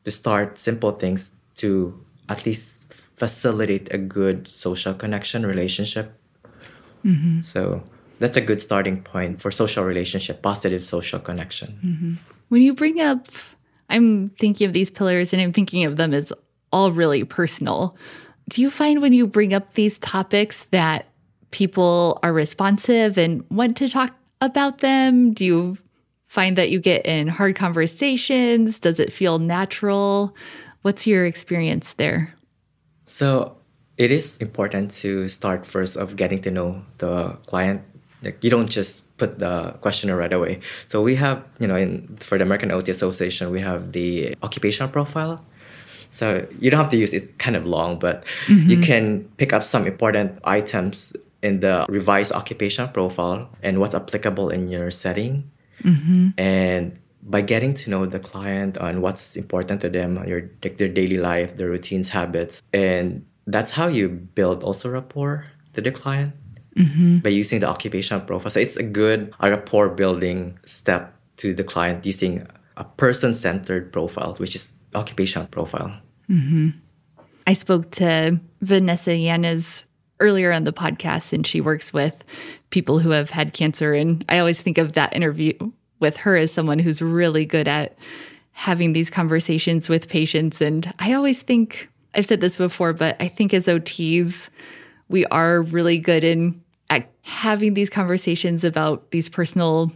to 0.06 0.12
start 0.12 0.58
simple 0.58 0.92
things 0.92 1.34
to 1.56 2.00
at 2.30 2.46
least 2.46 2.86
facilitate 3.18 3.94
a 3.94 3.98
good 3.98 4.48
social 4.48 4.94
connection 4.94 5.46
relationship. 5.46 6.14
So 7.44 7.84
that's 8.20 8.38
a 8.38 8.42
good 8.42 8.62
starting 8.62 9.04
point 9.04 9.42
for 9.42 9.52
social 9.52 9.84
relationship 9.84 10.42
positive 10.42 10.84
social 10.84 11.20
connection. 11.20 12.18
When 12.48 12.62
you 12.62 12.74
bring 12.74 13.02
up, 13.02 13.28
I'm 13.90 14.30
thinking 14.30 14.68
of 14.68 14.74
these 14.74 14.90
pillars 14.90 15.34
and 15.34 15.42
I'm 15.42 15.52
thinking 15.52 15.84
of 15.84 15.98
them 15.98 16.14
as 16.14 16.32
all 16.72 16.92
really 16.92 17.24
personal. 17.24 17.96
Do 18.50 18.62
you 18.62 18.70
find 18.70 19.02
when 19.02 19.14
you 19.14 19.28
bring 19.28 19.54
up 19.54 19.74
these 19.74 20.00
topics 20.00 20.66
that 20.72 21.08
people 21.52 22.20
are 22.24 22.34
responsive 22.34 23.18
and 23.18 23.44
want 23.50 23.78
to 23.78 23.90
talk 23.90 24.16
about 24.42 24.80
them? 24.80 25.34
Do 25.34 25.46
you 25.46 25.78
find 26.28 26.58
that 26.58 26.70
you 26.70 26.80
get 26.80 27.06
in 27.06 27.28
hard 27.28 27.56
conversations? 27.56 28.80
Does 28.80 29.00
it 29.00 29.12
feel 29.12 29.40
natural? 29.40 30.36
What's 30.82 31.06
your 31.06 31.26
experience 31.26 31.94
there? 31.94 32.34
So 33.06 33.58
it 33.98 34.12
is 34.12 34.38
important 34.38 34.92
to 35.02 35.28
start 35.28 35.66
first 35.66 35.98
of 35.98 36.16
getting 36.16 36.42
to 36.44 36.52
know 36.52 36.82
the 37.00 37.32
client. 37.48 37.82
Like 38.24 38.44
you 38.44 38.50
don't 38.50 38.70
just 38.70 39.04
put 39.18 39.40
the 39.40 39.76
questionnaire 39.82 40.18
right 40.18 40.32
away. 40.32 40.62
So 40.88 41.02
we 41.02 41.16
have, 41.16 41.44
you 41.60 41.68
know, 41.68 41.76
in 41.76 42.18
for 42.22 42.38
the 42.38 42.44
American 42.44 42.72
OT 42.72 42.92
Association, 42.92 43.52
we 43.52 43.60
have 43.60 43.92
the 43.92 44.36
occupational 44.42 44.90
profile. 44.90 45.46
So 46.10 46.48
you 46.60 46.72
don't 46.72 46.80
have 46.80 46.90
to 46.90 46.98
use 46.98 47.14
it 47.14 47.38
kind 47.38 47.56
of 47.56 47.66
long, 47.66 48.00
but 48.00 48.26
you 48.48 48.56
mm-hmm. 48.56 48.82
can 48.82 49.24
pick 49.38 49.54
up 49.54 49.64
some 49.64 49.86
important 49.86 50.40
items 50.44 51.14
in 51.42 51.62
the 51.62 51.86
revised 51.88 52.32
occupational 52.32 52.90
profile 52.92 53.50
and 53.64 53.80
what's 53.80 53.96
applicable 53.96 54.50
in 54.50 54.68
your 54.70 54.92
setting. 54.92 55.50
Mm-hmm. 55.84 56.30
And 56.38 57.00
by 57.24 57.42
getting 57.42 57.74
to 57.76 57.90
know 57.90 58.06
the 58.06 58.20
client 58.20 58.78
on 58.78 59.02
what's 59.02 59.36
important 59.36 59.82
to 59.82 59.90
them, 59.90 60.26
your 60.28 60.50
like 60.64 60.78
their 60.78 60.88
daily 60.88 61.18
life, 61.18 61.58
their 61.58 61.70
routines, 61.70 62.10
habits, 62.10 62.62
and 62.74 63.26
that's 63.48 63.72
how 63.72 63.88
you 63.88 64.10
build 64.10 64.64
also 64.64 64.90
rapport 64.90 65.46
to 65.74 65.82
the 65.82 65.92
client 65.92 66.34
mm-hmm. 66.76 67.18
by 67.20 67.30
using 67.30 67.60
the 67.60 67.68
occupational 67.68 68.22
profile. 68.22 68.50
So 68.50 68.60
it's 68.60 68.78
a 68.78 68.84
good 68.84 69.34
a 69.40 69.50
rapport 69.50 69.90
building 69.90 70.60
step 70.66 71.16
to 71.38 71.54
the 71.54 71.64
client 71.64 72.06
using 72.06 72.48
a 72.78 72.84
person 72.84 73.36
centered 73.36 73.92
profile, 73.92 74.36
which 74.36 74.56
is 74.56 74.72
occupational 74.96 75.48
profile. 75.48 75.94
Mm-hmm. 76.30 76.70
I 77.48 77.54
spoke 77.54 77.92
to 77.92 78.40
Vanessa 78.62 79.16
Yanez 79.16 79.84
earlier 80.20 80.52
on 80.52 80.66
the 80.66 80.74
podcast, 80.74 81.34
and 81.34 81.46
she 81.46 81.62
works 81.62 81.94
with 81.94 82.24
people 82.70 83.00
who 83.00 83.10
have 83.12 83.30
had 83.30 83.54
cancer. 83.54 83.94
And 83.94 84.24
I 84.30 84.40
always 84.40 84.62
think 84.62 84.78
of 84.78 84.94
that 84.94 85.16
interview 85.16 85.54
with 86.00 86.18
her 86.18 86.36
as 86.36 86.52
someone 86.52 86.80
who's 86.80 87.02
really 87.02 87.46
good 87.46 87.68
at 87.68 87.98
having 88.52 88.94
these 88.94 89.10
conversations 89.10 89.90
with 89.90 90.10
patients. 90.10 90.62
And 90.62 90.94
I 91.00 91.14
always 91.14 91.42
think, 91.42 91.90
I've 92.14 92.26
said 92.26 92.42
this 92.42 92.58
before, 92.58 92.94
but 92.94 93.16
I 93.22 93.28
think 93.28 93.54
as 93.54 93.68
OTs, 93.68 94.50
we 95.08 95.26
are 95.28 95.62
really 95.62 95.98
good 95.98 96.24
in 96.24 96.62
at 96.90 97.10
having 97.22 97.74
these 97.74 97.90
conversations 97.90 98.64
about 98.64 99.12
these 99.12 99.30
personal 99.30 99.92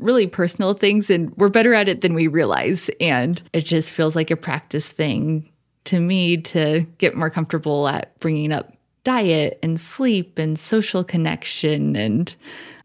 really 0.00 0.26
personal 0.26 0.74
things 0.74 1.10
and 1.10 1.34
we're 1.36 1.48
better 1.48 1.74
at 1.74 1.88
it 1.88 2.00
than 2.00 2.14
we 2.14 2.26
realize. 2.26 2.90
And 3.00 3.40
it 3.52 3.62
just 3.62 3.92
feels 3.92 4.16
like 4.16 4.30
a 4.30 4.36
practice 4.36 4.88
thing 4.88 5.50
to 5.84 6.00
me 6.00 6.38
to 6.38 6.86
get 6.98 7.16
more 7.16 7.30
comfortable 7.30 7.88
at 7.88 8.18
bringing 8.20 8.52
up 8.52 8.72
diet 9.04 9.58
and 9.62 9.80
sleep 9.80 10.38
and 10.38 10.58
social 10.58 11.02
connection. 11.02 11.96
And 11.96 12.34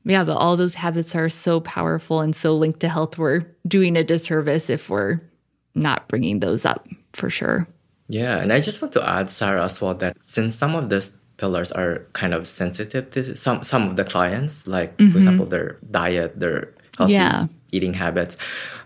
yeah 0.06 0.24
but 0.24 0.38
all 0.38 0.56
those 0.56 0.76
habits 0.76 1.16
are 1.16 1.30
so 1.30 1.60
powerful 1.60 2.22
and 2.22 2.36
so 2.36 2.56
linked 2.56 2.80
to 2.82 2.90
health. 2.90 3.18
We're 3.18 3.46
doing 3.68 3.98
a 3.98 4.04
disservice 4.04 4.70
if 4.70 4.90
we're 4.90 5.20
not 5.74 6.08
bringing 6.08 6.40
those 6.40 6.64
up 6.64 6.88
for 7.14 7.30
sure. 7.30 7.68
Yeah, 8.08 8.38
and 8.38 8.54
I 8.54 8.60
just 8.60 8.82
want 8.82 8.94
to 8.94 9.08
add, 9.08 9.30
Sarah, 9.32 9.66
as 9.66 9.82
well, 9.82 9.96
that 9.96 10.16
since 10.22 10.56
some 10.56 10.76
of 10.76 10.90
these 10.90 11.12
pillars 11.38 11.72
are 11.72 12.06
kind 12.14 12.34
of 12.34 12.48
sensitive 12.48 13.10
to 13.12 13.36
some 13.36 13.64
some 13.64 13.90
of 13.90 13.96
the 13.96 14.06
clients, 14.06 14.68
like 14.68 14.96
for 14.98 15.04
mm-hmm. 15.04 15.18
example, 15.18 15.46
their 15.48 15.78
diet, 15.90 16.40
their 16.40 16.74
healthy 16.98 17.14
Yeah. 17.14 17.48
eating 17.72 17.94
habits, 17.94 18.38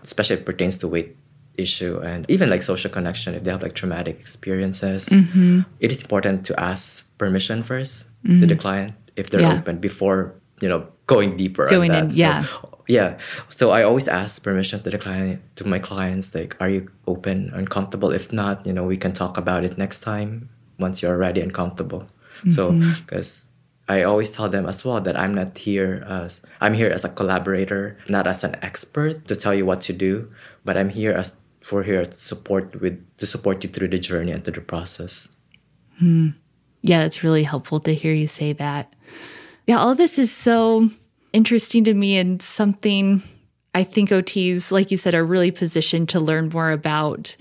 especially 0.02 0.34
if 0.34 0.40
it 0.40 0.46
pertains 0.46 0.76
to 0.78 0.88
weight 0.88 1.16
issue 1.56 1.98
and 1.98 2.24
even 2.30 2.48
like 2.48 2.62
social 2.62 2.90
connection, 2.90 3.34
if 3.34 3.44
they 3.44 3.50
have 3.50 3.62
like 3.62 3.74
traumatic 3.74 4.18
experiences, 4.18 5.08
mm-hmm. 5.08 5.60
it 5.80 5.92
is 5.92 6.00
important 6.02 6.46
to 6.46 6.58
ask 6.58 7.06
permission 7.18 7.62
first 7.62 8.06
to 8.24 8.40
the 8.40 8.46
mm-hmm. 8.46 8.60
client 8.60 8.92
if 9.16 9.30
they're 9.30 9.40
Yeah. 9.40 9.58
open 9.58 9.78
before 9.78 10.34
you 10.60 10.68
know 10.68 10.86
going 11.06 11.36
deeper. 11.36 11.66
Going 11.68 11.92
in, 11.92 12.10
yeah. 12.14 12.46
yeah. 12.86 13.18
So 13.48 13.72
I 13.72 13.82
always 13.82 14.06
ask 14.06 14.42
permission 14.42 14.82
to 14.84 14.90
the 14.90 14.98
client, 14.98 15.42
to 15.56 15.66
my 15.66 15.80
clients, 15.80 16.34
like, 16.34 16.56
are 16.60 16.70
you 16.70 16.88
open 17.06 17.50
and 17.52 17.68
comfortable? 17.68 18.10
If 18.14 18.32
not, 18.32 18.64
you 18.64 18.72
know, 18.72 18.84
we 18.84 18.96
can 18.96 19.12
talk 19.12 19.36
about 19.36 19.64
it 19.64 19.76
next 19.76 20.00
time 20.00 20.48
once 20.78 21.02
you're 21.02 21.18
ready 21.18 21.40
and 21.40 21.52
comfortable. 21.52 22.06
So, 22.48 22.70
mm-hmm. 22.70 23.04
because 23.04 23.49
I 23.90 24.04
always 24.04 24.30
tell 24.30 24.48
them 24.48 24.66
as 24.66 24.84
well 24.84 25.00
that 25.00 25.18
I'm 25.18 25.34
not 25.34 25.58
here 25.58 26.06
as 26.06 26.40
I'm 26.60 26.74
here 26.74 26.90
as 26.90 27.04
a 27.04 27.08
collaborator, 27.08 27.98
not 28.08 28.28
as 28.28 28.44
an 28.44 28.54
expert 28.62 29.26
to 29.26 29.34
tell 29.34 29.52
you 29.52 29.66
what 29.66 29.80
to 29.82 29.92
do, 29.92 30.30
but 30.64 30.76
I'm 30.76 30.90
here 30.90 31.10
as 31.10 31.34
for 31.60 31.82
here 31.82 32.04
to 32.04 32.12
support 32.12 32.80
with 32.80 33.02
to 33.18 33.26
support 33.26 33.64
you 33.64 33.68
through 33.68 33.88
the 33.88 33.98
journey 33.98 34.30
and 34.30 34.44
through 34.44 34.54
the 34.54 34.60
process. 34.60 35.28
Hmm. 35.98 36.38
Yeah, 36.82 37.02
it's 37.02 37.24
really 37.24 37.42
helpful 37.42 37.80
to 37.80 37.92
hear 37.92 38.14
you 38.14 38.28
say 38.28 38.52
that. 38.52 38.94
Yeah, 39.66 39.78
all 39.78 39.96
this 39.96 40.18
is 40.18 40.30
so 40.32 40.88
interesting 41.32 41.82
to 41.84 41.92
me 41.92 42.16
and 42.16 42.40
something 42.40 43.22
I 43.74 43.82
think 43.82 44.10
OTs, 44.10 44.70
like 44.70 44.92
you 44.92 44.98
said, 44.98 45.14
are 45.14 45.26
really 45.26 45.50
positioned 45.50 46.08
to 46.10 46.20
learn 46.20 46.50
more 46.50 46.70
about. 46.70 47.36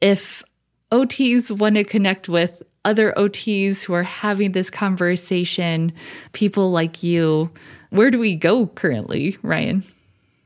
If 0.00 0.42
OTs 0.90 1.50
want 1.50 1.76
to 1.76 1.84
connect 1.84 2.26
with 2.26 2.62
other 2.84 3.12
OTs 3.16 3.82
who 3.82 3.94
are 3.94 4.02
having 4.02 4.52
this 4.52 4.70
conversation, 4.70 5.92
people 6.32 6.70
like 6.70 7.02
you, 7.02 7.50
where 7.90 8.10
do 8.10 8.18
we 8.18 8.34
go 8.34 8.66
currently, 8.66 9.38
Ryan? 9.42 9.84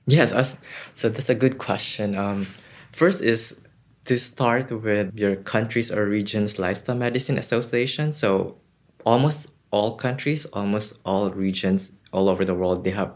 Yes, 0.06 0.56
so 0.94 1.08
that's 1.08 1.28
a 1.28 1.34
good 1.34 1.58
question. 1.58 2.16
Um, 2.16 2.46
first 2.92 3.22
is 3.22 3.60
to 4.06 4.18
start 4.18 4.70
with 4.70 5.14
your 5.14 5.36
country's 5.36 5.92
or 5.92 6.06
region's 6.06 6.58
lifestyle 6.58 6.96
medicine 6.96 7.36
association. 7.36 8.12
So 8.14 8.56
almost 9.04 9.48
all 9.70 9.96
countries, 9.96 10.46
almost 10.46 10.94
all 11.04 11.30
regions 11.30 11.92
all 12.12 12.30
over 12.30 12.44
the 12.44 12.54
world, 12.54 12.84
they 12.84 12.90
have 12.90 13.12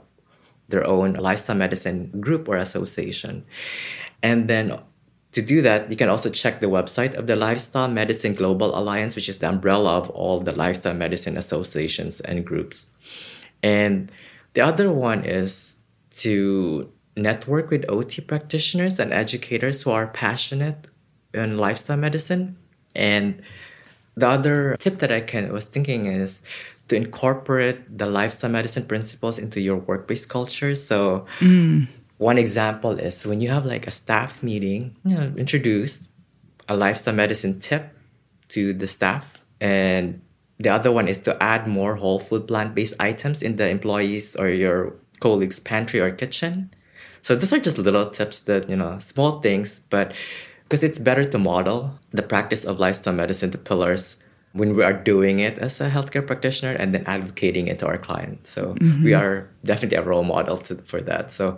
their 0.68 0.86
own 0.86 1.14
lifestyle 1.14 1.56
medicine 1.56 2.10
group 2.20 2.48
or 2.48 2.56
association. 2.56 3.44
And 4.22 4.48
then 4.48 4.78
to 5.32 5.42
do 5.42 5.62
that, 5.62 5.90
you 5.90 5.96
can 5.96 6.08
also 6.08 6.28
check 6.28 6.60
the 6.60 6.66
website 6.66 7.14
of 7.14 7.26
the 7.26 7.36
Lifestyle 7.36 7.88
Medicine 7.88 8.34
Global 8.34 8.76
Alliance, 8.78 9.16
which 9.16 9.28
is 9.28 9.38
the 9.38 9.48
umbrella 9.48 9.96
of 9.96 10.10
all 10.10 10.40
the 10.40 10.52
lifestyle 10.52 10.94
medicine 10.94 11.36
associations 11.38 12.20
and 12.20 12.44
groups. 12.44 12.88
And 13.62 14.12
the 14.52 14.60
other 14.60 14.92
one 14.92 15.24
is 15.24 15.78
to 16.18 16.92
network 17.16 17.70
with 17.70 17.84
OT 17.88 18.20
practitioners 18.20 18.98
and 18.98 19.12
educators 19.12 19.82
who 19.82 19.90
are 19.90 20.06
passionate 20.06 20.86
in 21.32 21.56
lifestyle 21.56 21.96
medicine. 21.96 22.56
And 22.94 23.42
the 24.14 24.28
other 24.28 24.76
tip 24.78 24.98
that 24.98 25.10
I 25.10 25.22
can 25.22 25.50
was 25.50 25.64
thinking 25.64 26.06
is 26.06 26.42
to 26.88 26.96
incorporate 26.96 27.96
the 27.96 28.04
lifestyle 28.06 28.50
medicine 28.50 28.84
principles 28.84 29.38
into 29.38 29.60
your 29.60 29.76
workplace 29.76 30.26
culture. 30.26 30.74
So 30.74 31.24
mm. 31.38 31.86
One 32.22 32.38
example 32.38 32.92
is 32.92 33.26
when 33.26 33.40
you 33.40 33.48
have 33.48 33.66
like 33.66 33.86
a 33.86 33.90
staff 33.90 34.42
meeting, 34.42 34.96
you 35.04 35.16
know, 35.16 35.32
introduce 35.36 36.08
a 36.68 36.76
lifestyle 36.76 37.14
medicine 37.14 37.58
tip 37.58 37.90
to 38.48 38.72
the 38.72 38.86
staff 38.86 39.38
and 39.60 40.22
the 40.58 40.68
other 40.68 40.92
one 40.92 41.08
is 41.08 41.18
to 41.18 41.42
add 41.42 41.66
more 41.66 41.96
whole 41.96 42.20
food 42.20 42.46
plant 42.46 42.76
based 42.76 42.94
items 43.00 43.42
in 43.42 43.56
the 43.56 43.68
employees 43.68 44.36
or 44.36 44.48
your 44.48 44.94
colleagues' 45.18 45.58
pantry 45.58 45.98
or 45.98 46.12
kitchen. 46.12 46.72
So 47.22 47.34
those 47.34 47.52
are 47.52 47.58
just 47.58 47.78
little 47.78 48.06
tips 48.06 48.38
that, 48.40 48.70
you 48.70 48.76
know, 48.76 48.98
small 49.00 49.40
things, 49.40 49.80
but 49.90 50.14
because 50.62 50.84
it's 50.84 50.98
better 50.98 51.24
to 51.24 51.38
model 51.38 51.98
the 52.10 52.22
practice 52.22 52.64
of 52.64 52.78
lifestyle 52.78 53.14
medicine, 53.14 53.50
the 53.50 53.58
pillars, 53.58 54.16
when 54.52 54.76
we 54.76 54.82
are 54.82 54.92
doing 54.92 55.38
it 55.38 55.58
as 55.58 55.80
a 55.80 55.88
healthcare 55.88 56.26
practitioner 56.26 56.72
and 56.72 56.94
then 56.94 57.04
advocating 57.06 57.68
it 57.68 57.78
to 57.78 57.86
our 57.86 57.98
clients. 57.98 58.50
So 58.50 58.74
mm-hmm. 58.74 59.04
we 59.04 59.14
are 59.14 59.48
definitely 59.64 59.96
a 59.96 60.02
role 60.02 60.24
model 60.24 60.58
to, 60.58 60.76
for 60.76 61.00
that. 61.02 61.32
So, 61.32 61.56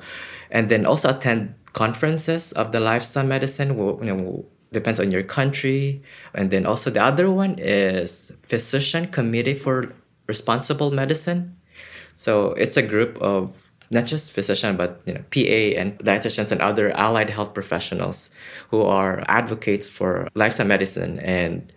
and 0.51 0.69
then 0.69 0.87
also 0.87 1.11
attend 1.11 1.55
conferences 1.73 2.53
of 2.53 2.71
the 2.73 2.81
lifestyle 2.81 3.27
medicine. 3.27 3.77
you 3.77 4.15
know, 4.15 4.45
depends 4.73 5.01
on 5.01 5.11
your 5.11 5.23
country. 5.23 6.03
And 6.35 6.51
then 6.51 6.67
also 6.67 6.91
the 6.91 7.03
other 7.03 7.31
one 7.31 7.59
is 7.59 8.33
Physician 8.49 9.09
Committee 9.09 9.55
for 9.55 9.93
Responsible 10.27 10.91
Medicine. 10.91 11.57
So 12.17 12.53
it's 12.53 12.77
a 12.77 12.83
group 12.83 13.19
of 13.19 13.65
not 13.91 14.07
just 14.07 14.33
physician 14.33 14.77
but 14.77 15.03
you 15.05 15.13
know 15.13 15.23
PA 15.31 15.81
and 15.81 15.99
dietitians 15.99 16.51
and 16.51 16.61
other 16.63 16.91
allied 16.97 17.31
health 17.31 17.53
professionals 17.53 18.31
who 18.71 18.83
are 18.83 19.23
advocates 19.29 19.89
for 19.89 20.27
lifestyle 20.35 20.67
medicine 20.67 21.19
and 21.21 21.73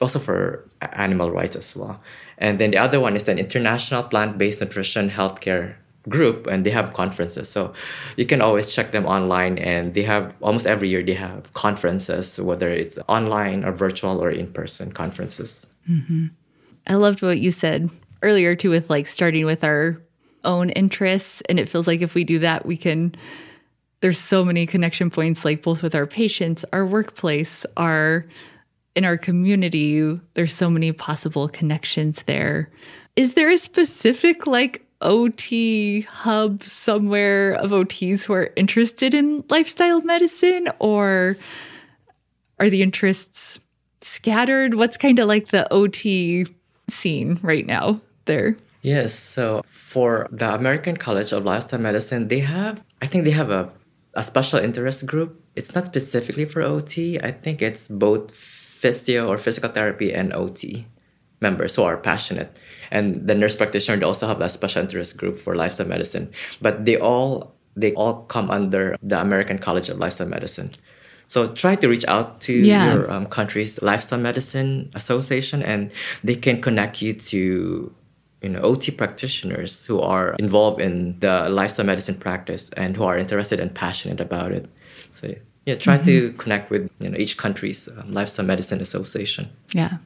also 0.00 0.18
for 0.18 0.68
animal 0.80 1.30
rights 1.30 1.56
as 1.56 1.76
well. 1.76 2.00
And 2.38 2.58
then 2.58 2.70
the 2.70 2.78
other 2.78 3.00
one 3.00 3.16
is 3.16 3.28
an 3.28 3.38
international 3.38 4.02
plant-based 4.02 4.60
nutrition 4.60 5.10
healthcare 5.10 5.74
group 6.08 6.46
and 6.46 6.64
they 6.64 6.70
have 6.70 6.94
conferences 6.94 7.48
so 7.48 7.74
you 8.16 8.24
can 8.24 8.40
always 8.40 8.74
check 8.74 8.90
them 8.90 9.04
online 9.04 9.58
and 9.58 9.92
they 9.92 10.02
have 10.02 10.34
almost 10.40 10.66
every 10.66 10.88
year 10.88 11.02
they 11.02 11.12
have 11.12 11.52
conferences 11.52 12.40
whether 12.40 12.70
it's 12.70 12.98
online 13.06 13.64
or 13.64 13.72
virtual 13.72 14.18
or 14.18 14.30
in-person 14.30 14.90
conferences 14.92 15.66
mm-hmm. 15.88 16.28
i 16.86 16.94
loved 16.94 17.20
what 17.20 17.38
you 17.38 17.50
said 17.50 17.90
earlier 18.22 18.56
too 18.56 18.70
with 18.70 18.88
like 18.88 19.06
starting 19.06 19.44
with 19.44 19.62
our 19.62 20.00
own 20.42 20.70
interests 20.70 21.42
and 21.50 21.60
it 21.60 21.68
feels 21.68 21.86
like 21.86 22.00
if 22.00 22.14
we 22.14 22.24
do 22.24 22.38
that 22.38 22.64
we 22.64 22.78
can 22.78 23.14
there's 24.00 24.18
so 24.18 24.42
many 24.42 24.64
connection 24.64 25.10
points 25.10 25.44
like 25.44 25.60
both 25.60 25.82
with 25.82 25.94
our 25.94 26.06
patients 26.06 26.64
our 26.72 26.86
workplace 26.86 27.66
our 27.76 28.24
in 28.94 29.04
our 29.04 29.16
community 29.16 30.20
there's 30.34 30.54
so 30.54 30.68
many 30.68 30.92
possible 30.92 31.48
connections 31.48 32.22
there 32.24 32.70
is 33.16 33.34
there 33.34 33.50
a 33.50 33.58
specific 33.58 34.46
like 34.46 34.86
OT 35.00 36.02
hub 36.02 36.62
somewhere 36.62 37.52
of 37.54 37.70
OTs 37.70 38.24
who 38.24 38.34
are 38.34 38.50
interested 38.56 39.14
in 39.14 39.44
lifestyle 39.48 40.02
medicine, 40.02 40.68
or 40.78 41.36
are 42.58 42.70
the 42.70 42.82
interests 42.82 43.60
scattered? 44.02 44.74
What's 44.74 44.96
kind 44.96 45.18
of 45.18 45.26
like 45.26 45.48
the 45.48 45.70
OT 45.72 46.46
scene 46.88 47.38
right 47.42 47.66
now 47.66 48.00
there? 48.26 48.56
Yes. 48.82 49.14
So 49.14 49.62
for 49.66 50.26
the 50.30 50.54
American 50.54 50.96
College 50.96 51.32
of 51.32 51.44
Lifestyle 51.44 51.80
Medicine, 51.80 52.28
they 52.28 52.40
have, 52.40 52.82
I 53.02 53.06
think 53.06 53.24
they 53.24 53.30
have 53.30 53.50
a, 53.50 53.70
a 54.14 54.22
special 54.22 54.58
interest 54.58 55.06
group. 55.06 55.42
It's 55.56 55.74
not 55.74 55.86
specifically 55.86 56.44
for 56.44 56.62
OT. 56.62 57.18
I 57.20 57.32
think 57.32 57.60
it's 57.60 57.88
both 57.88 58.34
physio 58.80 59.28
or 59.28 59.36
physical 59.36 59.68
therapy 59.68 60.12
and 60.12 60.32
OT 60.32 60.86
members 61.40 61.76
who 61.76 61.82
are 61.82 61.96
passionate. 61.96 62.56
And 62.90 63.26
the 63.28 63.34
nurse 63.34 63.54
practitioner 63.54 63.98
they 63.98 64.06
also 64.06 64.26
have 64.26 64.40
a 64.40 64.48
special 64.48 64.82
interest 64.82 65.16
group 65.18 65.38
for 65.38 65.54
lifestyle 65.54 65.86
medicine. 65.86 66.32
But 66.60 66.84
they 66.86 66.96
all 66.96 67.54
they 67.76 67.92
all 67.94 68.24
come 68.24 68.50
under 68.50 68.96
the 69.02 69.20
american 69.20 69.58
college 69.58 69.88
of 69.88 69.98
lifestyle 69.98 70.26
medicine. 70.28 70.70
So 71.28 71.46
try 71.46 71.76
to 71.76 71.88
reach 71.88 72.04
out 72.08 72.40
to 72.42 72.52
yeah. 72.52 72.92
your 72.92 73.10
um, 73.10 73.26
country's 73.26 73.80
lifestyle 73.82 74.18
medicine 74.18 74.90
association 74.94 75.62
and 75.62 75.92
they 76.24 76.34
can 76.34 76.60
connect 76.60 77.00
you 77.00 77.12
to 77.12 77.94
you 78.42 78.48
know 78.48 78.60
ot 78.62 78.96
practitioners 78.96 79.84
who 79.86 80.00
are 80.00 80.34
involved 80.38 80.80
in 80.80 81.20
the 81.20 81.48
lifestyle 81.48 81.86
medicine 81.86 82.16
practice 82.16 82.70
and 82.76 82.96
who 82.96 83.04
are 83.04 83.16
interested 83.18 83.60
and 83.60 83.74
passionate 83.74 84.20
about 84.20 84.52
it. 84.52 84.66
So 85.10 85.34
yeah 85.66 85.74
try 85.74 85.96
mm-hmm. 85.96 86.04
to 86.06 86.32
connect 86.34 86.70
with 86.70 86.90
you 86.98 87.08
know 87.08 87.18
each 87.18 87.36
country's 87.36 87.88
um, 87.88 88.12
lifestyle 88.12 88.46
medicine 88.46 88.80
association 88.80 89.48
yeah 89.72 89.98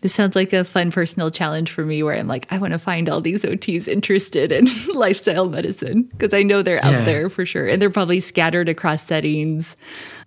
this 0.00 0.14
sounds 0.14 0.36
like 0.36 0.52
a 0.52 0.64
fun 0.64 0.90
personal 0.90 1.30
challenge 1.30 1.72
for 1.72 1.84
me 1.84 2.02
where 2.02 2.14
I'm 2.14 2.28
like, 2.28 2.46
I 2.52 2.58
want 2.58 2.72
to 2.72 2.78
find 2.78 3.08
all 3.08 3.20
these 3.20 3.42
OTs 3.42 3.88
interested 3.88 4.52
in 4.52 4.68
lifestyle 4.94 5.48
medicine 5.48 6.02
because 6.02 6.32
I 6.32 6.42
know 6.42 6.62
they're 6.62 6.84
out 6.84 7.04
there 7.04 7.28
for 7.28 7.44
sure. 7.44 7.66
And 7.66 7.82
they're 7.82 7.90
probably 7.90 8.20
scattered 8.20 8.68
across 8.68 9.02
settings. 9.04 9.76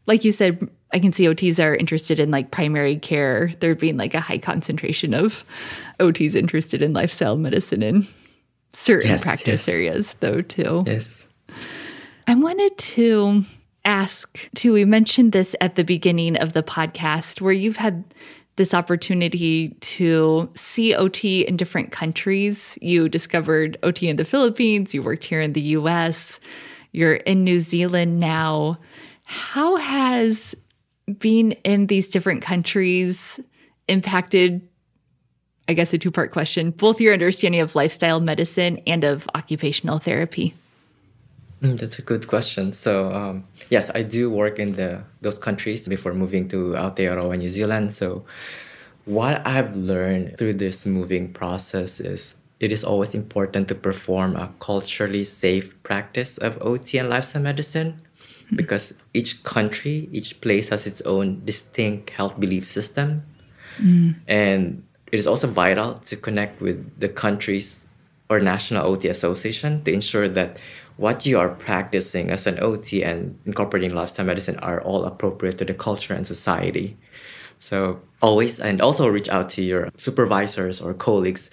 Like 0.07 0.26
you 0.26 0.34
said, 0.34 0.69
I 0.93 0.99
can 0.99 1.13
see 1.13 1.26
OTs 1.26 1.63
are 1.63 1.76
interested 1.76 2.19
in 2.19 2.32
like 2.32 2.51
primary 2.51 2.97
care. 2.97 3.53
There 3.61 3.74
being 3.76 3.97
like 3.97 4.13
a 4.13 4.19
high 4.19 4.39
concentration 4.39 5.13
of 5.13 5.45
OTs 5.99 6.36
interested 6.36 6.82
in 6.82 6.91
lifestyle 6.91 7.38
medicine 7.38 7.82
in 7.82 8.07
certain 8.74 9.09
yes, 9.09 9.22
practice 9.22 9.67
yes. 9.67 9.69
areas, 9.69 10.15
though, 10.19 10.41
too. 10.41 10.84
Yes. 10.86 11.28
I 12.28 12.36
wanted 12.36 12.78
to 12.78 13.45
ask 13.86 14.49
too, 14.55 14.73
we 14.73 14.86
mentioned 14.86 15.32
this 15.32 15.55
at 15.61 15.75
the 15.75 15.84
beginning 15.84 16.38
of 16.38 16.53
the 16.53 16.63
podcast 16.63 17.41
where 17.41 17.53
you've 17.53 17.77
had 17.77 18.03
this 18.57 18.73
opportunity 18.73 19.69
to 19.82 20.49
see 20.55 20.93
OT 20.93 21.41
in 21.47 21.57
different 21.57 21.91
countries. 21.91 22.77
You 22.82 23.09
discovered 23.09 23.77
OT 23.82 24.09
in 24.09 24.17
the 24.17 24.25
Philippines, 24.25 24.93
you 24.93 25.01
worked 25.01 25.25
here 25.25 25.41
in 25.41 25.53
the 25.53 25.61
US, 25.61 26.39
you're 26.91 27.15
in 27.15 27.43
New 27.43 27.59
Zealand 27.59 28.19
now. 28.19 28.77
How 29.23 29.77
has 29.77 30.53
being 31.17 31.53
in 31.63 31.88
these 31.88 32.07
different 32.07 32.41
countries 32.41 33.39
impacted? 33.88 34.67
I 35.67 35.73
guess 35.73 35.93
a 35.93 35.97
two 35.97 36.11
part 36.11 36.32
question, 36.32 36.71
both 36.71 36.99
your 36.99 37.13
understanding 37.13 37.61
of 37.61 37.75
lifestyle 37.75 38.19
medicine 38.19 38.82
and 38.86 39.05
of 39.05 39.27
occupational 39.36 39.99
therapy. 39.99 40.53
Mm, 41.61 41.79
that's 41.79 41.97
a 41.97 42.01
good 42.01 42.27
question. 42.27 42.73
So, 42.73 43.13
um, 43.13 43.45
yes, 43.72 43.89
I 43.95 44.03
do 44.03 44.30
work 44.30 44.59
in 44.59 44.76
the 44.76 45.01
those 45.22 45.39
countries 45.39 45.88
before 45.88 46.13
moving 46.13 46.47
to 46.49 46.76
Aotearoa, 46.78 47.39
New 47.39 47.49
Zealand. 47.49 47.91
So, 47.93 48.24
what 49.05 49.41
I've 49.47 49.76
learned 49.76 50.38
through 50.38 50.55
this 50.61 50.86
moving 50.86 51.34
process 51.34 51.99
is 51.99 52.36
it 52.59 52.72
is 52.72 52.84
always 52.84 53.15
important 53.15 53.67
to 53.69 53.76
perform 53.76 54.36
a 54.36 54.51
culturally 54.59 55.24
safe 55.24 55.82
practice 55.82 56.38
of 56.38 56.61
OT 56.61 56.99
and 56.99 57.09
lifestyle 57.09 57.41
medicine 57.41 57.93
mm-hmm. 57.97 58.55
because 58.55 58.93
each 59.15 59.43
country, 59.43 60.07
each 60.11 60.39
place 60.41 60.69
has 60.69 60.86
its 60.86 61.01
own 61.01 61.41
distinct 61.43 62.11
health 62.11 62.39
belief 62.39 62.67
system. 62.67 63.24
Mm. 63.80 64.15
And 64.28 64.84
it 65.11 65.17
is 65.17 65.26
also 65.26 65.47
vital 65.47 65.95
to 66.05 66.15
connect 66.15 66.61
with 66.61 66.99
the 66.99 67.09
country's 67.09 67.88
or 68.30 68.39
national 68.39 68.86
OT 68.86 69.09
association 69.09 69.84
to 69.84 69.91
ensure 69.91 70.30
that 70.30 70.59
what 71.02 71.26
you 71.26 71.39
are 71.39 71.49
practicing 71.49 72.30
as 72.30 72.45
an 72.45 72.60
OT 72.60 73.04
and 73.04 73.36
incorporating 73.47 73.91
lifestyle 73.91 74.28
medicine 74.28 74.58
are 74.60 74.80
all 74.82 75.04
appropriate 75.04 75.58
to 75.58 75.66
the 75.66 75.74
culture 75.74 76.14
and 76.14 76.28
society. 76.28 76.95
So 77.58 77.99
always 78.22 78.60
and 78.60 78.80
also 78.80 79.08
reach 79.08 79.28
out 79.28 79.49
to 79.52 79.64
your 79.64 79.89
supervisors 79.97 80.80
or 80.80 80.93
colleagues 80.93 81.49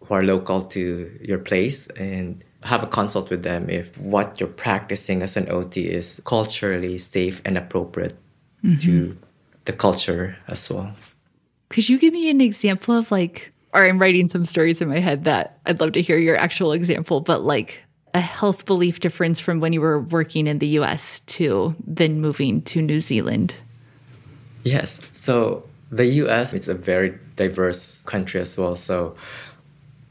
who 0.00 0.12
are 0.12 0.22
local 0.22 0.60
to 0.60 1.18
your 1.22 1.38
place 1.38 1.86
and 1.96 2.44
have 2.64 2.82
a 2.82 2.86
consult 2.86 3.30
with 3.30 3.42
them 3.42 3.70
if 3.70 3.96
what 3.96 4.38
you're 4.38 4.50
practicing 4.50 5.22
as 5.22 5.38
an 5.38 5.50
OT 5.50 5.88
is 5.88 6.20
culturally 6.26 6.98
safe 6.98 7.40
and 7.46 7.56
appropriate 7.56 8.12
mm-hmm. 8.62 8.78
to 8.80 9.16
the 9.64 9.72
culture 9.72 10.36
as 10.48 10.68
well. 10.70 10.94
Could 11.70 11.88
you 11.88 11.98
give 11.98 12.12
me 12.12 12.28
an 12.28 12.42
example 12.42 12.94
of 12.94 13.10
like, 13.10 13.50
or 13.72 13.86
I'm 13.86 13.98
writing 13.98 14.28
some 14.28 14.44
stories 14.44 14.82
in 14.82 14.90
my 14.90 14.98
head 14.98 15.24
that 15.24 15.58
I'd 15.64 15.80
love 15.80 15.92
to 15.92 16.02
hear 16.02 16.18
your 16.18 16.36
actual 16.36 16.72
example, 16.72 17.22
but 17.22 17.40
like 17.40 17.83
a 18.14 18.20
health 18.20 18.64
belief 18.64 19.00
difference 19.00 19.40
from 19.40 19.60
when 19.60 19.72
you 19.72 19.80
were 19.80 20.00
working 20.00 20.46
in 20.46 20.60
the 20.60 20.68
US 20.78 21.20
to 21.26 21.74
then 21.86 22.20
moving 22.20 22.62
to 22.62 22.80
New 22.80 23.00
Zealand? 23.00 23.54
Yes. 24.62 25.00
So 25.12 25.64
the 25.90 26.06
US 26.22 26.54
is 26.54 26.68
a 26.68 26.74
very 26.74 27.18
diverse 27.36 28.02
country 28.04 28.40
as 28.40 28.56
well. 28.56 28.76
So 28.76 29.16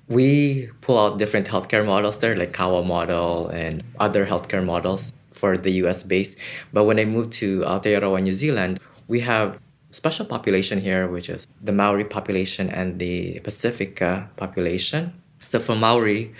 we 0.10 0.70
pull 0.82 1.00
out 1.00 1.18
different 1.18 1.48
healthcare 1.48 1.86
models 1.86 2.18
there, 2.18 2.36
like 2.36 2.54
Kawa 2.54 2.84
model 2.84 3.48
and 3.48 3.84
other 4.00 4.26
healthcare 4.26 4.64
models 4.64 5.14
for 5.32 5.58
the 5.58 5.72
US 5.84 6.04
base. 6.04 6.36
But 6.74 6.84
when 6.84 7.00
I 7.00 7.06
moved 7.06 7.34
to 7.34 7.62
Aotearoa, 7.62 8.22
New 8.22 8.34
Zealand, 8.34 8.80
we 9.08 9.22
have 9.22 9.58
special 9.92 10.26
population 10.26 10.80
here, 10.82 11.08
which 11.08 11.30
is 11.30 11.48
the 11.62 11.72
Maori 11.72 12.04
population 12.04 12.70
and 12.70 13.00
the 13.00 13.40
Pacifica 13.40 14.30
population. 14.36 15.14
So 15.40 15.60
for 15.60 15.76
Maori, 15.76 16.34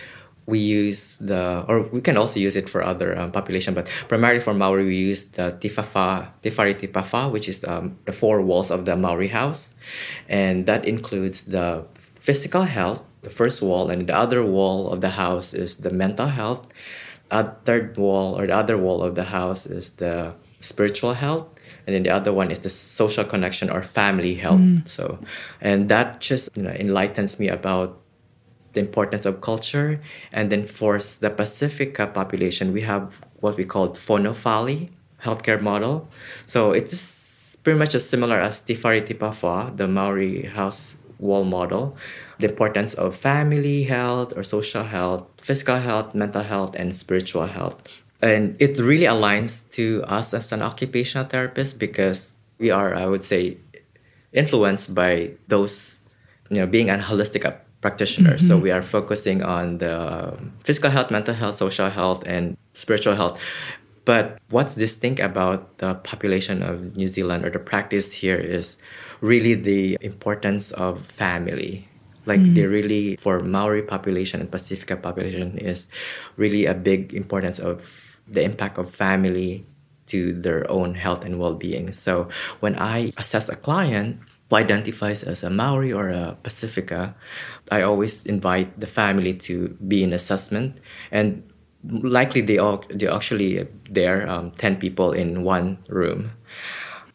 we 0.46 0.60
use 0.60 1.18
the, 1.18 1.64
or 1.68 1.84
we 1.84 2.02
can 2.02 2.18
also 2.18 2.40
use 2.40 2.56
it 2.56 2.70
for 2.70 2.84
other 2.84 3.18
um, 3.18 3.32
population, 3.32 3.74
but 3.74 3.90
primarily 4.08 4.40
for 4.40 4.54
Maori, 4.54 4.86
we 4.86 4.96
use 4.96 5.26
the 5.26 5.56
tifafa, 5.60 6.28
Te 6.42 6.50
Whare 6.50 6.74
Tapa 6.74 7.02
Whā, 7.02 7.32
which 7.32 7.48
is 7.48 7.64
um, 7.64 7.98
the 8.06 8.12
four 8.12 8.42
walls 8.42 8.70
of 8.70 8.86
the 8.86 8.96
Maori 8.96 9.30
house. 9.30 9.76
And 10.28 10.66
that 10.66 10.86
includes 10.86 11.44
the 11.44 11.86
physical 12.16 12.64
health, 12.64 13.04
the 13.22 13.30
first 13.30 13.62
wall, 13.62 13.90
and 13.90 14.08
the 14.08 14.16
other 14.16 14.44
wall 14.44 14.92
of 14.92 15.02
the 15.02 15.12
house 15.12 15.54
is 15.54 15.78
the 15.78 15.90
mental 15.90 16.28
health. 16.28 16.68
A 17.32 17.52
third 17.66 17.98
wall 17.98 18.38
or 18.38 18.46
the 18.46 18.54
other 18.54 18.78
wall 18.78 19.02
of 19.02 19.16
the 19.16 19.24
house 19.24 19.66
is 19.66 19.92
the 19.92 20.36
spiritual 20.60 21.14
health. 21.14 21.48
and 21.86 21.96
then 21.96 22.04
the 22.04 22.10
other 22.10 22.32
one 22.32 22.52
is 22.52 22.60
the 22.60 22.70
social 22.70 23.24
connection 23.24 23.70
or 23.70 23.84
family 23.84 24.36
health. 24.36 24.62
So, 24.86 25.20
and 25.60 25.90
that 25.90 26.22
just 26.22 26.56
you 26.56 26.64
know 26.64 26.72
enlightens 26.72 27.40
me 27.40 27.50
about 27.50 28.00
the 28.74 28.80
importance 28.80 29.26
of 29.26 29.42
culture. 29.42 30.00
And 30.32 30.52
then 30.52 30.68
for 30.68 31.00
the 31.00 31.30
Pacifica 31.30 32.08
population, 32.08 32.74
we 32.74 32.82
have 32.82 33.22
what 33.40 33.58
we 33.58 33.66
call 33.66 33.90
Fonofale 33.90 34.90
healthcare 35.22 35.62
model. 35.62 36.10
So 36.46 36.72
it's 36.72 37.56
pretty 37.64 37.80
much 37.80 37.96
as 37.96 38.08
similar 38.08 38.40
as 38.40 38.60
Te 38.62 38.76
Whare 38.76 39.02
Tapa 39.02 39.30
Whā, 39.30 39.76
the 39.76 39.88
Maori 39.88 40.44
house 40.44 40.96
wall 41.20 41.46
model. 41.46 41.96
The 42.40 42.50
importance 42.50 42.94
of 42.94 43.16
family 43.16 43.84
health 43.84 44.34
or 44.36 44.44
social 44.44 44.84
health, 44.84 45.26
physical 45.42 45.78
health, 45.78 46.14
mental 46.14 46.44
health, 46.44 46.76
and 46.76 46.96
spiritual 46.96 47.48
health. 47.48 47.82
And 48.22 48.56
it 48.60 48.80
really 48.80 49.06
aligns 49.06 49.70
to 49.72 50.04
us 50.08 50.34
as 50.34 50.52
an 50.52 50.62
occupational 50.62 51.28
therapist 51.28 51.80
because 51.80 52.36
we 52.58 52.70
are, 52.72 52.96
I 52.96 53.06
would 53.06 53.24
say, 53.24 53.58
influenced 54.32 54.96
by 54.96 55.32
those, 55.48 56.02
you 56.50 56.58
know, 56.58 56.66
being 56.66 56.90
a 56.90 56.98
holistic 56.98 57.46
practitioner. 57.84 58.40
So 58.40 58.56
mm-hmm. 58.56 58.64
we 58.64 58.72
are 58.72 58.82
focusing 58.82 59.44
on 59.44 59.78
the 59.84 59.92
um, 59.92 60.56
physical 60.64 60.90
health, 60.90 61.12
mental 61.12 61.36
health, 61.36 61.60
social 61.60 61.92
health, 61.92 62.24
and 62.26 62.56
spiritual 62.74 63.16
health. 63.20 63.36
But 64.06 64.40
what's 64.50 64.76
distinct 64.76 65.20
about 65.20 65.78
the 65.84 65.96
population 65.96 66.64
of 66.64 66.96
New 66.96 67.08
Zealand 67.08 67.44
or 67.46 67.52
the 67.52 67.60
practice 67.60 68.12
here 68.12 68.40
is 68.40 68.80
really 69.20 69.54
the 69.54 69.98
importance 70.00 70.72
of 70.72 71.06
family. 71.06 71.88
Like 72.26 72.40
mm-hmm. 72.40 72.56
they 72.56 72.66
really 72.66 73.06
for 73.20 73.44
Maori 73.44 73.84
population 73.84 74.40
and 74.40 74.50
Pacifica 74.50 74.96
population 74.96 75.60
is 75.60 75.92
really 76.40 76.66
a 76.66 76.74
big 76.74 77.14
importance 77.14 77.60
of 77.60 77.84
the 78.28 78.42
impact 78.44 78.80
of 78.80 78.88
family 78.90 79.68
to 80.08 80.32
their 80.32 80.64
own 80.72 80.96
health 80.96 81.24
and 81.28 81.40
well-being. 81.40 81.92
So 81.92 82.32
when 82.64 82.76
I 82.80 83.12
assess 83.20 83.50
a 83.50 83.56
client 83.56 84.24
who 84.54 84.58
identifies 84.58 85.24
as 85.24 85.44
a 85.44 85.50
Maori 85.50 85.92
or 85.92 86.10
a 86.10 86.38
Pacifica, 86.44 87.16
I 87.72 87.82
always 87.82 88.26
invite 88.26 88.80
the 88.80 88.88
family 88.88 89.34
to 89.48 89.70
be 89.88 90.04
in 90.04 90.14
assessment. 90.14 90.80
And 91.12 91.44
likely 91.84 92.42
they 92.42 92.60
all 92.60 92.84
they 92.90 93.08
actually 93.08 93.68
there 93.90 94.28
um, 94.30 94.52
10 94.52 94.78
people 94.78 95.12
in 95.12 95.44
one 95.44 95.78
room. 95.90 96.32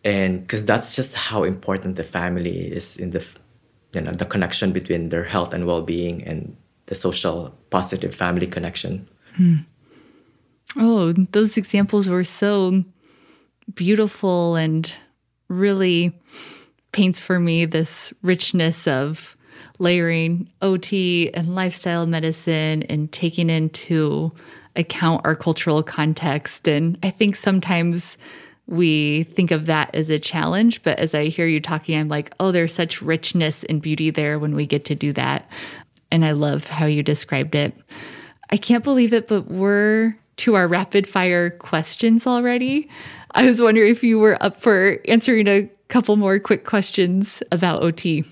And 0.05 0.43
because 0.43 0.65
that's 0.65 0.97
just 0.97 1.15
how 1.15 1.45
important 1.45 1.97
the 1.97 2.05
family 2.05 2.73
is 2.73 2.97
in 2.97 3.11
the 3.11 3.25
you 3.95 4.01
know 4.01 4.13
the 4.13 4.27
connection 4.27 4.73
between 4.73 5.09
their 5.09 5.25
health 5.25 5.55
and 5.55 5.67
well-being 5.67 6.23
and 6.25 6.57
the 6.87 6.95
social 6.95 7.55
positive 7.71 8.15
family 8.15 8.47
connection. 8.47 9.09
Oh, 10.77 11.13
those 11.33 11.57
examples 11.57 12.09
were 12.09 12.25
so 12.25 12.85
beautiful 13.75 14.57
and 14.57 14.93
really 15.49 16.13
paints 16.93 17.21
for 17.21 17.39
me 17.39 17.65
this 17.65 18.13
richness 18.23 18.87
of 18.87 19.37
layering 19.79 20.49
OT 20.63 21.31
and 21.35 21.55
lifestyle 21.55 22.07
medicine 22.07 22.83
and 22.85 23.11
taking 23.13 23.51
into 23.51 24.33
account 24.77 25.21
our 25.25 25.37
cultural 25.37 25.83
context. 25.83 26.69
And 26.69 26.99
I 27.03 27.11
think 27.11 27.37
sometimes 27.37 28.17
we 28.67 29.25
think 29.25 29.51
of 29.51 29.67
that 29.67 29.95
as 29.95 30.11
a 30.11 30.19
challenge, 30.19 30.83
but 30.83 30.99
as 30.99 31.15
I 31.15 31.27
hear 31.27 31.47
you 31.47 31.61
talking, 31.61 31.99
I'm 31.99 32.09
like, 32.09 32.35
oh, 32.39 32.53
there's 32.53 32.75
such 32.75 33.01
richness 33.01 33.65
and 33.65 33.81
beauty 33.81 34.11
there 34.11 34.39
when 34.39 34.55
we 34.55 34.67
get 34.67 34.85
to 34.87 34.95
do 34.95 35.13
that. 35.15 35.51
And 36.11 36.25
I 36.25 36.33
love 36.33 36.67
how 36.69 36.87
you 36.87 37.03
described 37.03 37.55
it. 37.55 37.75
I 38.51 38.57
can't 38.57 38.85
believe 38.85 39.13
it, 39.13 39.29
but 39.29 39.47
we're 39.47 40.17
to 40.39 40.55
our 40.55 40.69
rapid 40.69 41.07
fire 41.07 41.51
questions 41.51 42.27
already. 42.27 42.89
I 43.33 43.45
was 43.45 43.61
wondering 43.61 43.91
if 43.91 44.05
you 44.05 44.19
were 44.19 44.37
up 44.43 44.61
for 44.61 44.99
answering 45.07 45.49
a 45.49 45.69
couple 45.89 46.17
more 46.17 46.39
quick 46.39 46.65
questions 46.65 47.43
about 47.51 47.83
OT. 47.83 48.25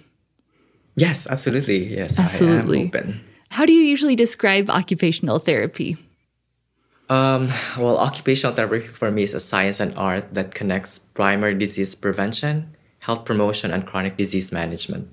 yes 0.96 1.26
absolutely 1.26 1.94
yes 1.96 2.18
Absolutely. 2.18 2.78
i 2.78 2.82
am 2.82 2.88
open 2.88 3.20
How 3.50 3.64
do 3.64 3.72
you 3.72 3.82
usually 3.82 4.16
describe 4.16 4.68
occupational 4.68 5.38
therapy? 5.38 5.96
Um, 7.08 7.48
well, 7.78 7.96
occupational 7.98 8.54
therapy 8.54 8.86
for 8.86 9.10
me 9.10 9.22
is 9.22 9.32
a 9.32 9.40
science 9.40 9.78
and 9.80 9.96
art 9.96 10.34
that 10.34 10.54
connects 10.54 10.98
primary 10.98 11.54
disease 11.54 11.94
prevention, 11.94 12.76
health 12.98 13.24
promotion, 13.24 13.70
and 13.70 13.86
chronic 13.86 14.16
disease 14.16 14.50
management. 14.50 15.06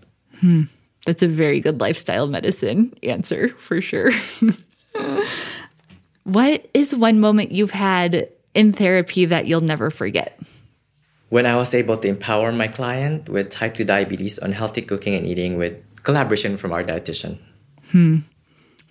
That's 1.06 1.22
a 1.22 1.28
very 1.28 1.60
good 1.62 1.80
lifestyle 1.80 2.28
medicine 2.28 2.92
answer 3.04 3.50
for 3.58 3.80
sure. 3.80 4.12
what 6.24 6.68
is 6.74 6.96
one 6.96 7.20
moment 7.20 7.52
you've 7.52 7.72
had 7.72 8.28
in 8.54 8.74
therapy 8.74 9.26
that 9.26 9.46
you'll 9.46 9.62
never 9.62 9.92
forget? 9.92 10.40
When 11.34 11.48
I 11.48 11.56
was 11.56 11.74
able 11.74 11.98
to 11.98 12.08
empower 12.08 12.52
my 12.52 12.68
client 12.68 13.28
with 13.28 13.50
type 13.50 13.74
2 13.74 13.86
diabetes 13.86 14.38
on 14.38 14.52
healthy 14.52 14.84
cooking 14.84 15.16
and 15.16 15.26
eating 15.26 15.58
with 15.58 15.74
collaboration 16.04 16.58
from 16.58 16.72
our 16.72 16.84
dietitian. 16.84 17.40
Hmm. 17.90 18.18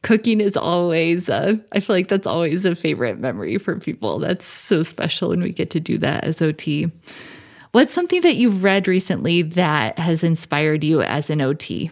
cooking 0.02 0.40
is 0.40 0.56
always 0.56 1.28
uh, 1.28 1.54
i 1.70 1.78
feel 1.78 1.94
like 1.94 2.08
that's 2.08 2.26
always 2.26 2.64
a 2.64 2.74
favorite 2.74 3.18
memory 3.20 3.56
for 3.58 3.78
people 3.78 4.18
that's 4.18 4.44
so 4.44 4.82
special 4.82 5.30
when 5.30 5.40
we 5.40 5.52
get 5.52 5.70
to 5.70 5.80
do 5.80 5.96
that 5.98 6.24
as 6.24 6.42
ot 6.42 6.66
what's 7.70 7.94
something 7.94 8.20
that 8.22 8.34
you've 8.34 8.62
read 8.64 8.88
recently 8.88 9.42
that 9.42 9.98
has 9.98 10.22
inspired 10.22 10.82
you 10.82 11.00
as 11.02 11.30
an 11.30 11.38
ot 11.38 11.90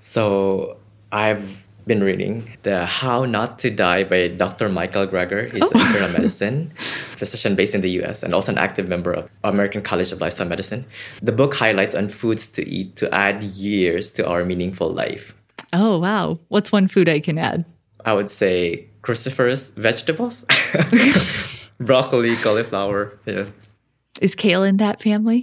So 0.00 0.78
I've 1.12 1.66
been 1.90 2.04
reading 2.04 2.56
the 2.62 2.86
How 2.86 3.24
Not 3.24 3.58
to 3.62 3.68
Die 3.68 4.04
by 4.04 4.28
Dr. 4.28 4.68
Michael 4.68 5.08
Greger. 5.08 5.50
He's 5.50 5.68
an 5.72 5.80
internal 5.80 6.08
oh. 6.08 6.12
medicine 6.12 6.70
physician 7.18 7.56
based 7.56 7.74
in 7.74 7.80
the 7.80 7.90
US 8.02 8.22
and 8.22 8.32
also 8.32 8.52
an 8.52 8.58
active 8.58 8.86
member 8.86 9.12
of 9.12 9.28
American 9.42 9.82
College 9.82 10.12
of 10.12 10.20
Lifestyle 10.20 10.46
Medicine. 10.46 10.84
The 11.20 11.32
book 11.32 11.52
highlights 11.52 11.96
on 11.96 12.08
foods 12.08 12.46
to 12.54 12.62
eat 12.62 12.94
to 13.02 13.12
add 13.12 13.42
years 13.42 14.08
to 14.10 14.22
our 14.24 14.44
meaningful 14.44 14.88
life. 15.04 15.34
oh 15.72 15.98
wow 15.98 16.38
what's 16.54 16.70
one 16.78 16.86
food 16.94 17.08
i 17.16 17.18
can 17.26 17.36
add 17.38 17.64
I 18.10 18.12
would 18.18 18.30
say 18.30 18.86
cruciferous 19.02 19.62
vegetables, 19.86 20.34
broccoli, 21.90 22.34
cauliflower. 22.36 23.18
Yeah. 23.26 23.46
is 24.26 24.34
kale 24.34 24.62
in 24.62 24.76
that 24.78 25.02
family 25.02 25.40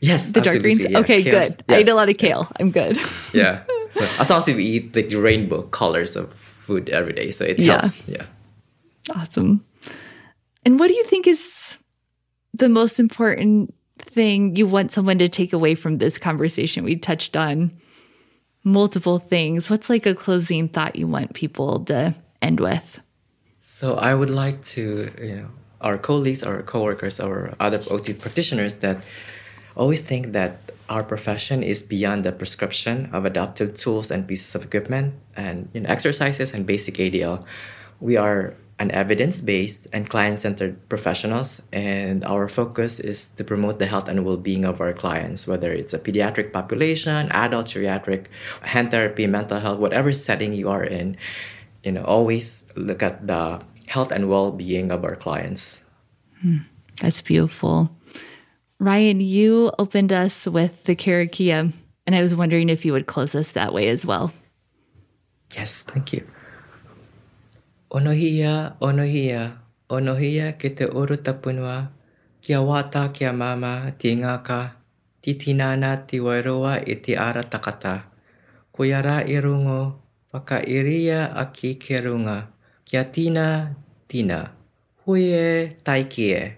Yes, 0.00 0.32
the 0.32 0.40
dark 0.40 0.60
greens 0.64 0.80
yeah. 0.80 1.00
okay 1.00 1.20
Kales, 1.22 1.56
good 1.56 1.64
i 1.68 1.80
eat 1.80 1.88
a 1.88 1.94
lot 2.00 2.08
of 2.08 2.16
kale 2.16 2.44
i'm 2.58 2.70
good 2.80 2.96
Yeah. 3.42 3.64
As 4.18 4.28
long 4.30 4.38
as 4.38 4.46
we 4.46 4.64
eat 4.64 4.92
the 4.92 5.04
rainbow 5.16 5.62
colors 5.62 6.16
of 6.16 6.32
food 6.34 6.88
every 6.90 7.12
day, 7.12 7.30
so 7.30 7.44
it 7.44 7.58
Yeah. 7.58 7.80
helps. 7.80 8.08
Yeah. 8.08 8.26
Awesome. 9.14 9.64
And 10.64 10.78
what 10.78 10.88
do 10.88 10.94
you 10.94 11.04
think 11.04 11.26
is 11.26 11.76
the 12.54 12.68
most 12.68 12.98
important 12.98 13.74
thing 13.98 14.56
you 14.56 14.66
want 14.66 14.90
someone 14.92 15.18
to 15.18 15.28
take 15.28 15.52
away 15.52 15.74
from 15.74 15.98
this 15.98 16.18
conversation? 16.18 16.84
We 16.84 16.96
touched 16.96 17.36
on 17.36 17.70
multiple 18.64 19.18
things. 19.18 19.68
What's 19.68 19.90
like 19.90 20.06
a 20.06 20.14
closing 20.14 20.68
thought 20.68 20.96
you 20.96 21.06
want 21.06 21.34
people 21.34 21.84
to 21.84 22.14
end 22.40 22.60
with? 22.60 23.00
So 23.62 23.94
I 23.96 24.14
would 24.14 24.30
like 24.30 24.62
to, 24.76 25.10
you 25.20 25.36
know, 25.36 25.48
our 25.80 25.98
colleagues, 25.98 26.42
our 26.42 26.62
coworkers, 26.62 27.20
our 27.20 27.54
other 27.60 27.80
OT 27.90 28.14
practitioners 28.14 28.74
that 28.74 29.02
always 29.76 30.00
think 30.00 30.32
that 30.32 30.63
our 30.88 31.02
profession 31.02 31.62
is 31.62 31.82
beyond 31.82 32.24
the 32.24 32.32
prescription 32.32 33.08
of 33.12 33.24
adaptive 33.24 33.76
tools 33.76 34.10
and 34.10 34.26
pieces 34.26 34.54
of 34.54 34.64
equipment 34.64 35.14
and 35.36 35.68
you 35.72 35.80
know, 35.80 35.88
exercises 35.88 36.52
and 36.52 36.66
basic 36.66 36.94
ADL. 36.96 37.44
We 38.00 38.16
are 38.16 38.54
an 38.78 38.90
evidence-based 38.90 39.86
and 39.92 40.10
client-centered 40.10 40.88
professionals 40.88 41.62
and 41.72 42.24
our 42.24 42.48
focus 42.48 42.98
is 42.98 43.28
to 43.28 43.44
promote 43.44 43.78
the 43.78 43.86
health 43.86 44.08
and 44.08 44.24
well-being 44.24 44.64
of 44.64 44.80
our 44.80 44.92
clients 44.92 45.46
whether 45.46 45.70
it's 45.72 45.94
a 45.94 45.98
pediatric 45.98 46.52
population 46.52 47.30
adult 47.30 47.66
geriatric 47.66 48.26
hand 48.62 48.90
therapy 48.90 49.28
mental 49.28 49.60
health 49.60 49.78
whatever 49.78 50.12
setting 50.12 50.52
you 50.52 50.68
are 50.68 50.82
in 50.82 51.16
you 51.84 51.92
know 51.92 52.02
always 52.02 52.64
look 52.74 53.00
at 53.00 53.24
the 53.28 53.62
health 53.86 54.10
and 54.10 54.28
well-being 54.28 54.90
of 54.90 55.04
our 55.04 55.14
clients 55.14 55.84
hmm. 56.40 56.58
That's 57.00 57.20
beautiful. 57.20 57.90
Ryan, 58.80 59.20
you 59.20 59.70
opened 59.78 60.12
us 60.12 60.46
with 60.46 60.84
the 60.84 60.96
Karakia, 60.96 61.72
and 62.06 62.14
I 62.14 62.22
was 62.22 62.34
wondering 62.34 62.68
if 62.68 62.84
you 62.84 62.92
would 62.92 63.06
close 63.06 63.34
us 63.34 63.52
that 63.52 63.72
way 63.72 63.88
as 63.88 64.04
well. 64.04 64.32
yes 65.54 65.82
thank 65.86 66.12
you. 66.12 66.26
Onohia 67.90 68.74
onohia 68.82 69.62
onohia 69.88 70.58
ke 70.58 70.74
te 70.74 70.84
uru 70.90 71.16
tapunua 71.16 71.94
kia 72.42 72.58
wata 72.58 73.14
kia 73.14 73.32
mama 73.32 73.94
ti 73.98 74.16
ngaka 74.18 74.74
ti 75.22 75.34
tinana 75.38 76.02
ti 76.06 76.18
wairoa 76.18 76.82
i 76.82 76.94
te 76.98 77.14
ara 77.14 77.42
takata. 77.42 78.10
Ko 78.74 78.82
yara 78.82 79.22
i 79.22 79.38
rungo 79.38 79.94
aki 80.34 81.70
ke 81.78 81.96
runga. 82.02 82.50
Kia 82.84 83.04
tina 83.04 83.76
tina. 84.08 84.50
E 85.06 85.70
taiki 85.84 86.26
e. 86.34 86.56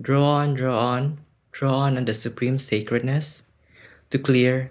Draw 0.00 0.24
on 0.24 0.54
draw 0.54 0.78
on 0.96 1.18
draw 1.52 1.78
on 1.78 1.96
on 1.96 2.04
the 2.04 2.14
supreme 2.14 2.58
sacredness 2.58 3.42
to 4.10 4.18
clear, 4.18 4.70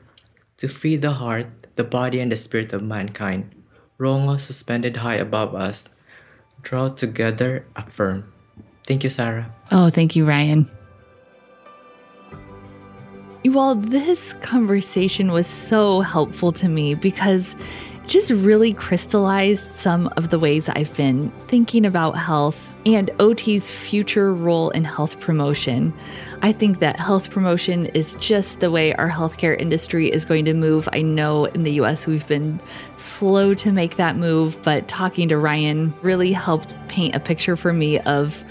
to 0.57 0.67
free 0.67 0.95
the 0.95 1.13
heart, 1.13 1.47
the 1.75 1.83
body, 1.83 2.19
and 2.19 2.31
the 2.31 2.35
spirit 2.35 2.73
of 2.73 2.81
mankind. 2.81 3.55
Rongo 3.99 4.39
suspended 4.39 4.97
high 4.97 5.15
above 5.15 5.55
us, 5.55 5.89
draw 6.61 6.87
together, 6.87 7.65
affirm. 7.75 8.31
Thank 8.87 9.03
you, 9.03 9.09
Sarah. 9.09 9.53
Oh, 9.71 9.89
thank 9.89 10.15
you, 10.15 10.25
Ryan. 10.25 10.67
Well, 13.45 13.75
this 13.75 14.33
conversation 14.41 15.31
was 15.31 15.47
so 15.47 16.01
helpful 16.01 16.51
to 16.53 16.67
me 16.67 16.93
because 16.93 17.53
it 17.53 17.88
just 18.09 18.31
really 18.31 18.73
crystallized 18.73 19.63
some 19.75 20.07
of 20.17 20.31
the 20.31 20.39
ways 20.39 20.67
I've 20.67 20.93
been 20.97 21.29
thinking 21.41 21.85
about 21.85 22.13
health 22.13 22.71
and 22.87 23.11
OT's 23.19 23.69
future 23.69 24.33
role 24.33 24.71
in 24.71 24.83
health 24.83 25.19
promotion. 25.19 25.93
I 26.41 26.51
think 26.51 26.79
that 26.79 26.97
health 26.97 27.29
promotion 27.29 27.85
is 27.87 28.15
just 28.15 28.61
the 28.61 28.71
way 28.71 28.95
our 28.95 29.11
healthcare 29.11 29.55
industry 29.61 30.07
is 30.11 30.25
going 30.25 30.45
to 30.45 30.55
move. 30.55 30.89
I 30.91 31.03
know 31.03 31.45
in 31.45 31.61
the 31.61 31.73
US 31.73 32.07
we've 32.07 32.27
been 32.27 32.59
slow 32.97 33.53
to 33.53 33.71
make 33.71 33.97
that 33.97 34.15
move, 34.15 34.59
but 34.63 34.87
talking 34.87 35.29
to 35.29 35.37
Ryan 35.37 35.93
really 36.01 36.31
helped 36.31 36.73
paint 36.87 37.13
a 37.13 37.19
picture 37.19 37.55
for 37.55 37.73
me 37.73 37.99
of 37.99 38.43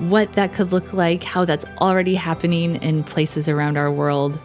what 0.00 0.34
that 0.34 0.52
could 0.52 0.70
look 0.70 0.92
like, 0.92 1.24
how 1.24 1.46
that's 1.46 1.64
already 1.80 2.14
happening 2.14 2.76
in 2.82 3.04
places 3.04 3.48
around 3.48 3.78
our 3.78 3.90
world, 3.90 4.38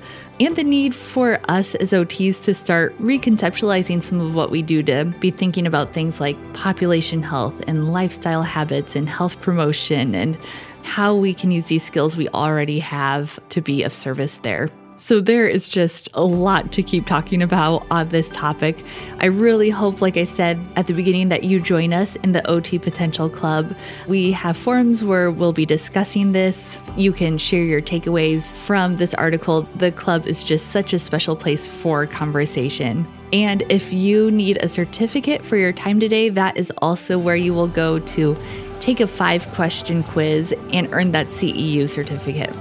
and 0.45 0.55
the 0.55 0.63
need 0.63 0.93
for 0.93 1.39
us 1.47 1.75
as 1.75 1.91
OTs 1.91 2.43
to 2.43 2.53
start 2.53 2.97
reconceptualizing 2.97 4.01
some 4.01 4.19
of 4.19 4.35
what 4.35 4.51
we 4.51 4.61
do 4.61 4.81
to 4.83 5.05
be 5.19 5.31
thinking 5.31 5.67
about 5.67 5.93
things 5.93 6.19
like 6.19 6.35
population 6.53 7.21
health 7.21 7.61
and 7.67 7.93
lifestyle 7.93 8.43
habits 8.43 8.95
and 8.95 9.07
health 9.07 9.39
promotion 9.41 10.15
and 10.15 10.37
how 10.83 11.15
we 11.15 11.33
can 11.33 11.51
use 11.51 11.65
these 11.65 11.83
skills 11.83 12.17
we 12.17 12.27
already 12.29 12.79
have 12.79 13.39
to 13.49 13.61
be 13.61 13.83
of 13.83 13.93
service 13.93 14.39
there. 14.39 14.69
So, 15.03 15.19
there 15.19 15.45
is 15.45 15.67
just 15.67 16.07
a 16.13 16.23
lot 16.23 16.71
to 16.71 16.81
keep 16.81 17.05
talking 17.05 17.41
about 17.41 17.85
on 17.91 18.07
this 18.07 18.29
topic. 18.29 18.85
I 19.19 19.25
really 19.25 19.69
hope, 19.69 20.01
like 20.01 20.15
I 20.15 20.23
said 20.23 20.57
at 20.77 20.87
the 20.87 20.93
beginning, 20.93 21.27
that 21.27 21.43
you 21.43 21.59
join 21.59 21.91
us 21.91 22.15
in 22.23 22.31
the 22.31 22.47
OT 22.49 22.79
Potential 22.79 23.29
Club. 23.29 23.75
We 24.07 24.31
have 24.31 24.55
forums 24.55 25.03
where 25.03 25.29
we'll 25.29 25.51
be 25.51 25.65
discussing 25.65 26.31
this. 26.31 26.79
You 26.95 27.11
can 27.11 27.37
share 27.37 27.65
your 27.65 27.81
takeaways 27.81 28.43
from 28.43 28.95
this 28.95 29.13
article. 29.15 29.63
The 29.75 29.91
club 29.91 30.25
is 30.25 30.41
just 30.41 30.67
such 30.67 30.93
a 30.93 30.99
special 30.99 31.35
place 31.35 31.67
for 31.67 32.07
conversation. 32.07 33.05
And 33.33 33.63
if 33.69 33.91
you 33.91 34.31
need 34.31 34.63
a 34.63 34.69
certificate 34.69 35.45
for 35.45 35.57
your 35.57 35.73
time 35.73 35.99
today, 35.99 36.29
that 36.29 36.55
is 36.55 36.71
also 36.77 37.19
where 37.19 37.35
you 37.35 37.53
will 37.53 37.67
go 37.67 37.99
to 37.99 38.37
take 38.79 39.01
a 39.01 39.07
five 39.07 39.45
question 39.49 40.01
quiz 40.01 40.53
and 40.71 40.87
earn 40.93 41.11
that 41.11 41.27
CEU 41.27 41.89
certificate. 41.89 42.55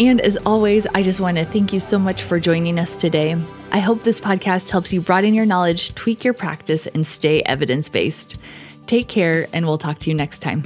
And 0.00 0.20
as 0.20 0.36
always, 0.46 0.86
I 0.94 1.02
just 1.02 1.18
want 1.18 1.38
to 1.38 1.44
thank 1.44 1.72
you 1.72 1.80
so 1.80 1.98
much 1.98 2.22
for 2.22 2.38
joining 2.38 2.78
us 2.78 2.94
today. 2.96 3.36
I 3.72 3.80
hope 3.80 4.04
this 4.04 4.20
podcast 4.20 4.70
helps 4.70 4.92
you 4.92 5.00
broaden 5.00 5.34
your 5.34 5.46
knowledge, 5.46 5.94
tweak 5.94 6.24
your 6.24 6.34
practice, 6.34 6.86
and 6.86 7.06
stay 7.06 7.42
evidence 7.42 7.88
based. 7.88 8.36
Take 8.86 9.08
care, 9.08 9.48
and 9.52 9.66
we'll 9.66 9.76
talk 9.76 9.98
to 10.00 10.10
you 10.10 10.14
next 10.14 10.38
time. 10.38 10.62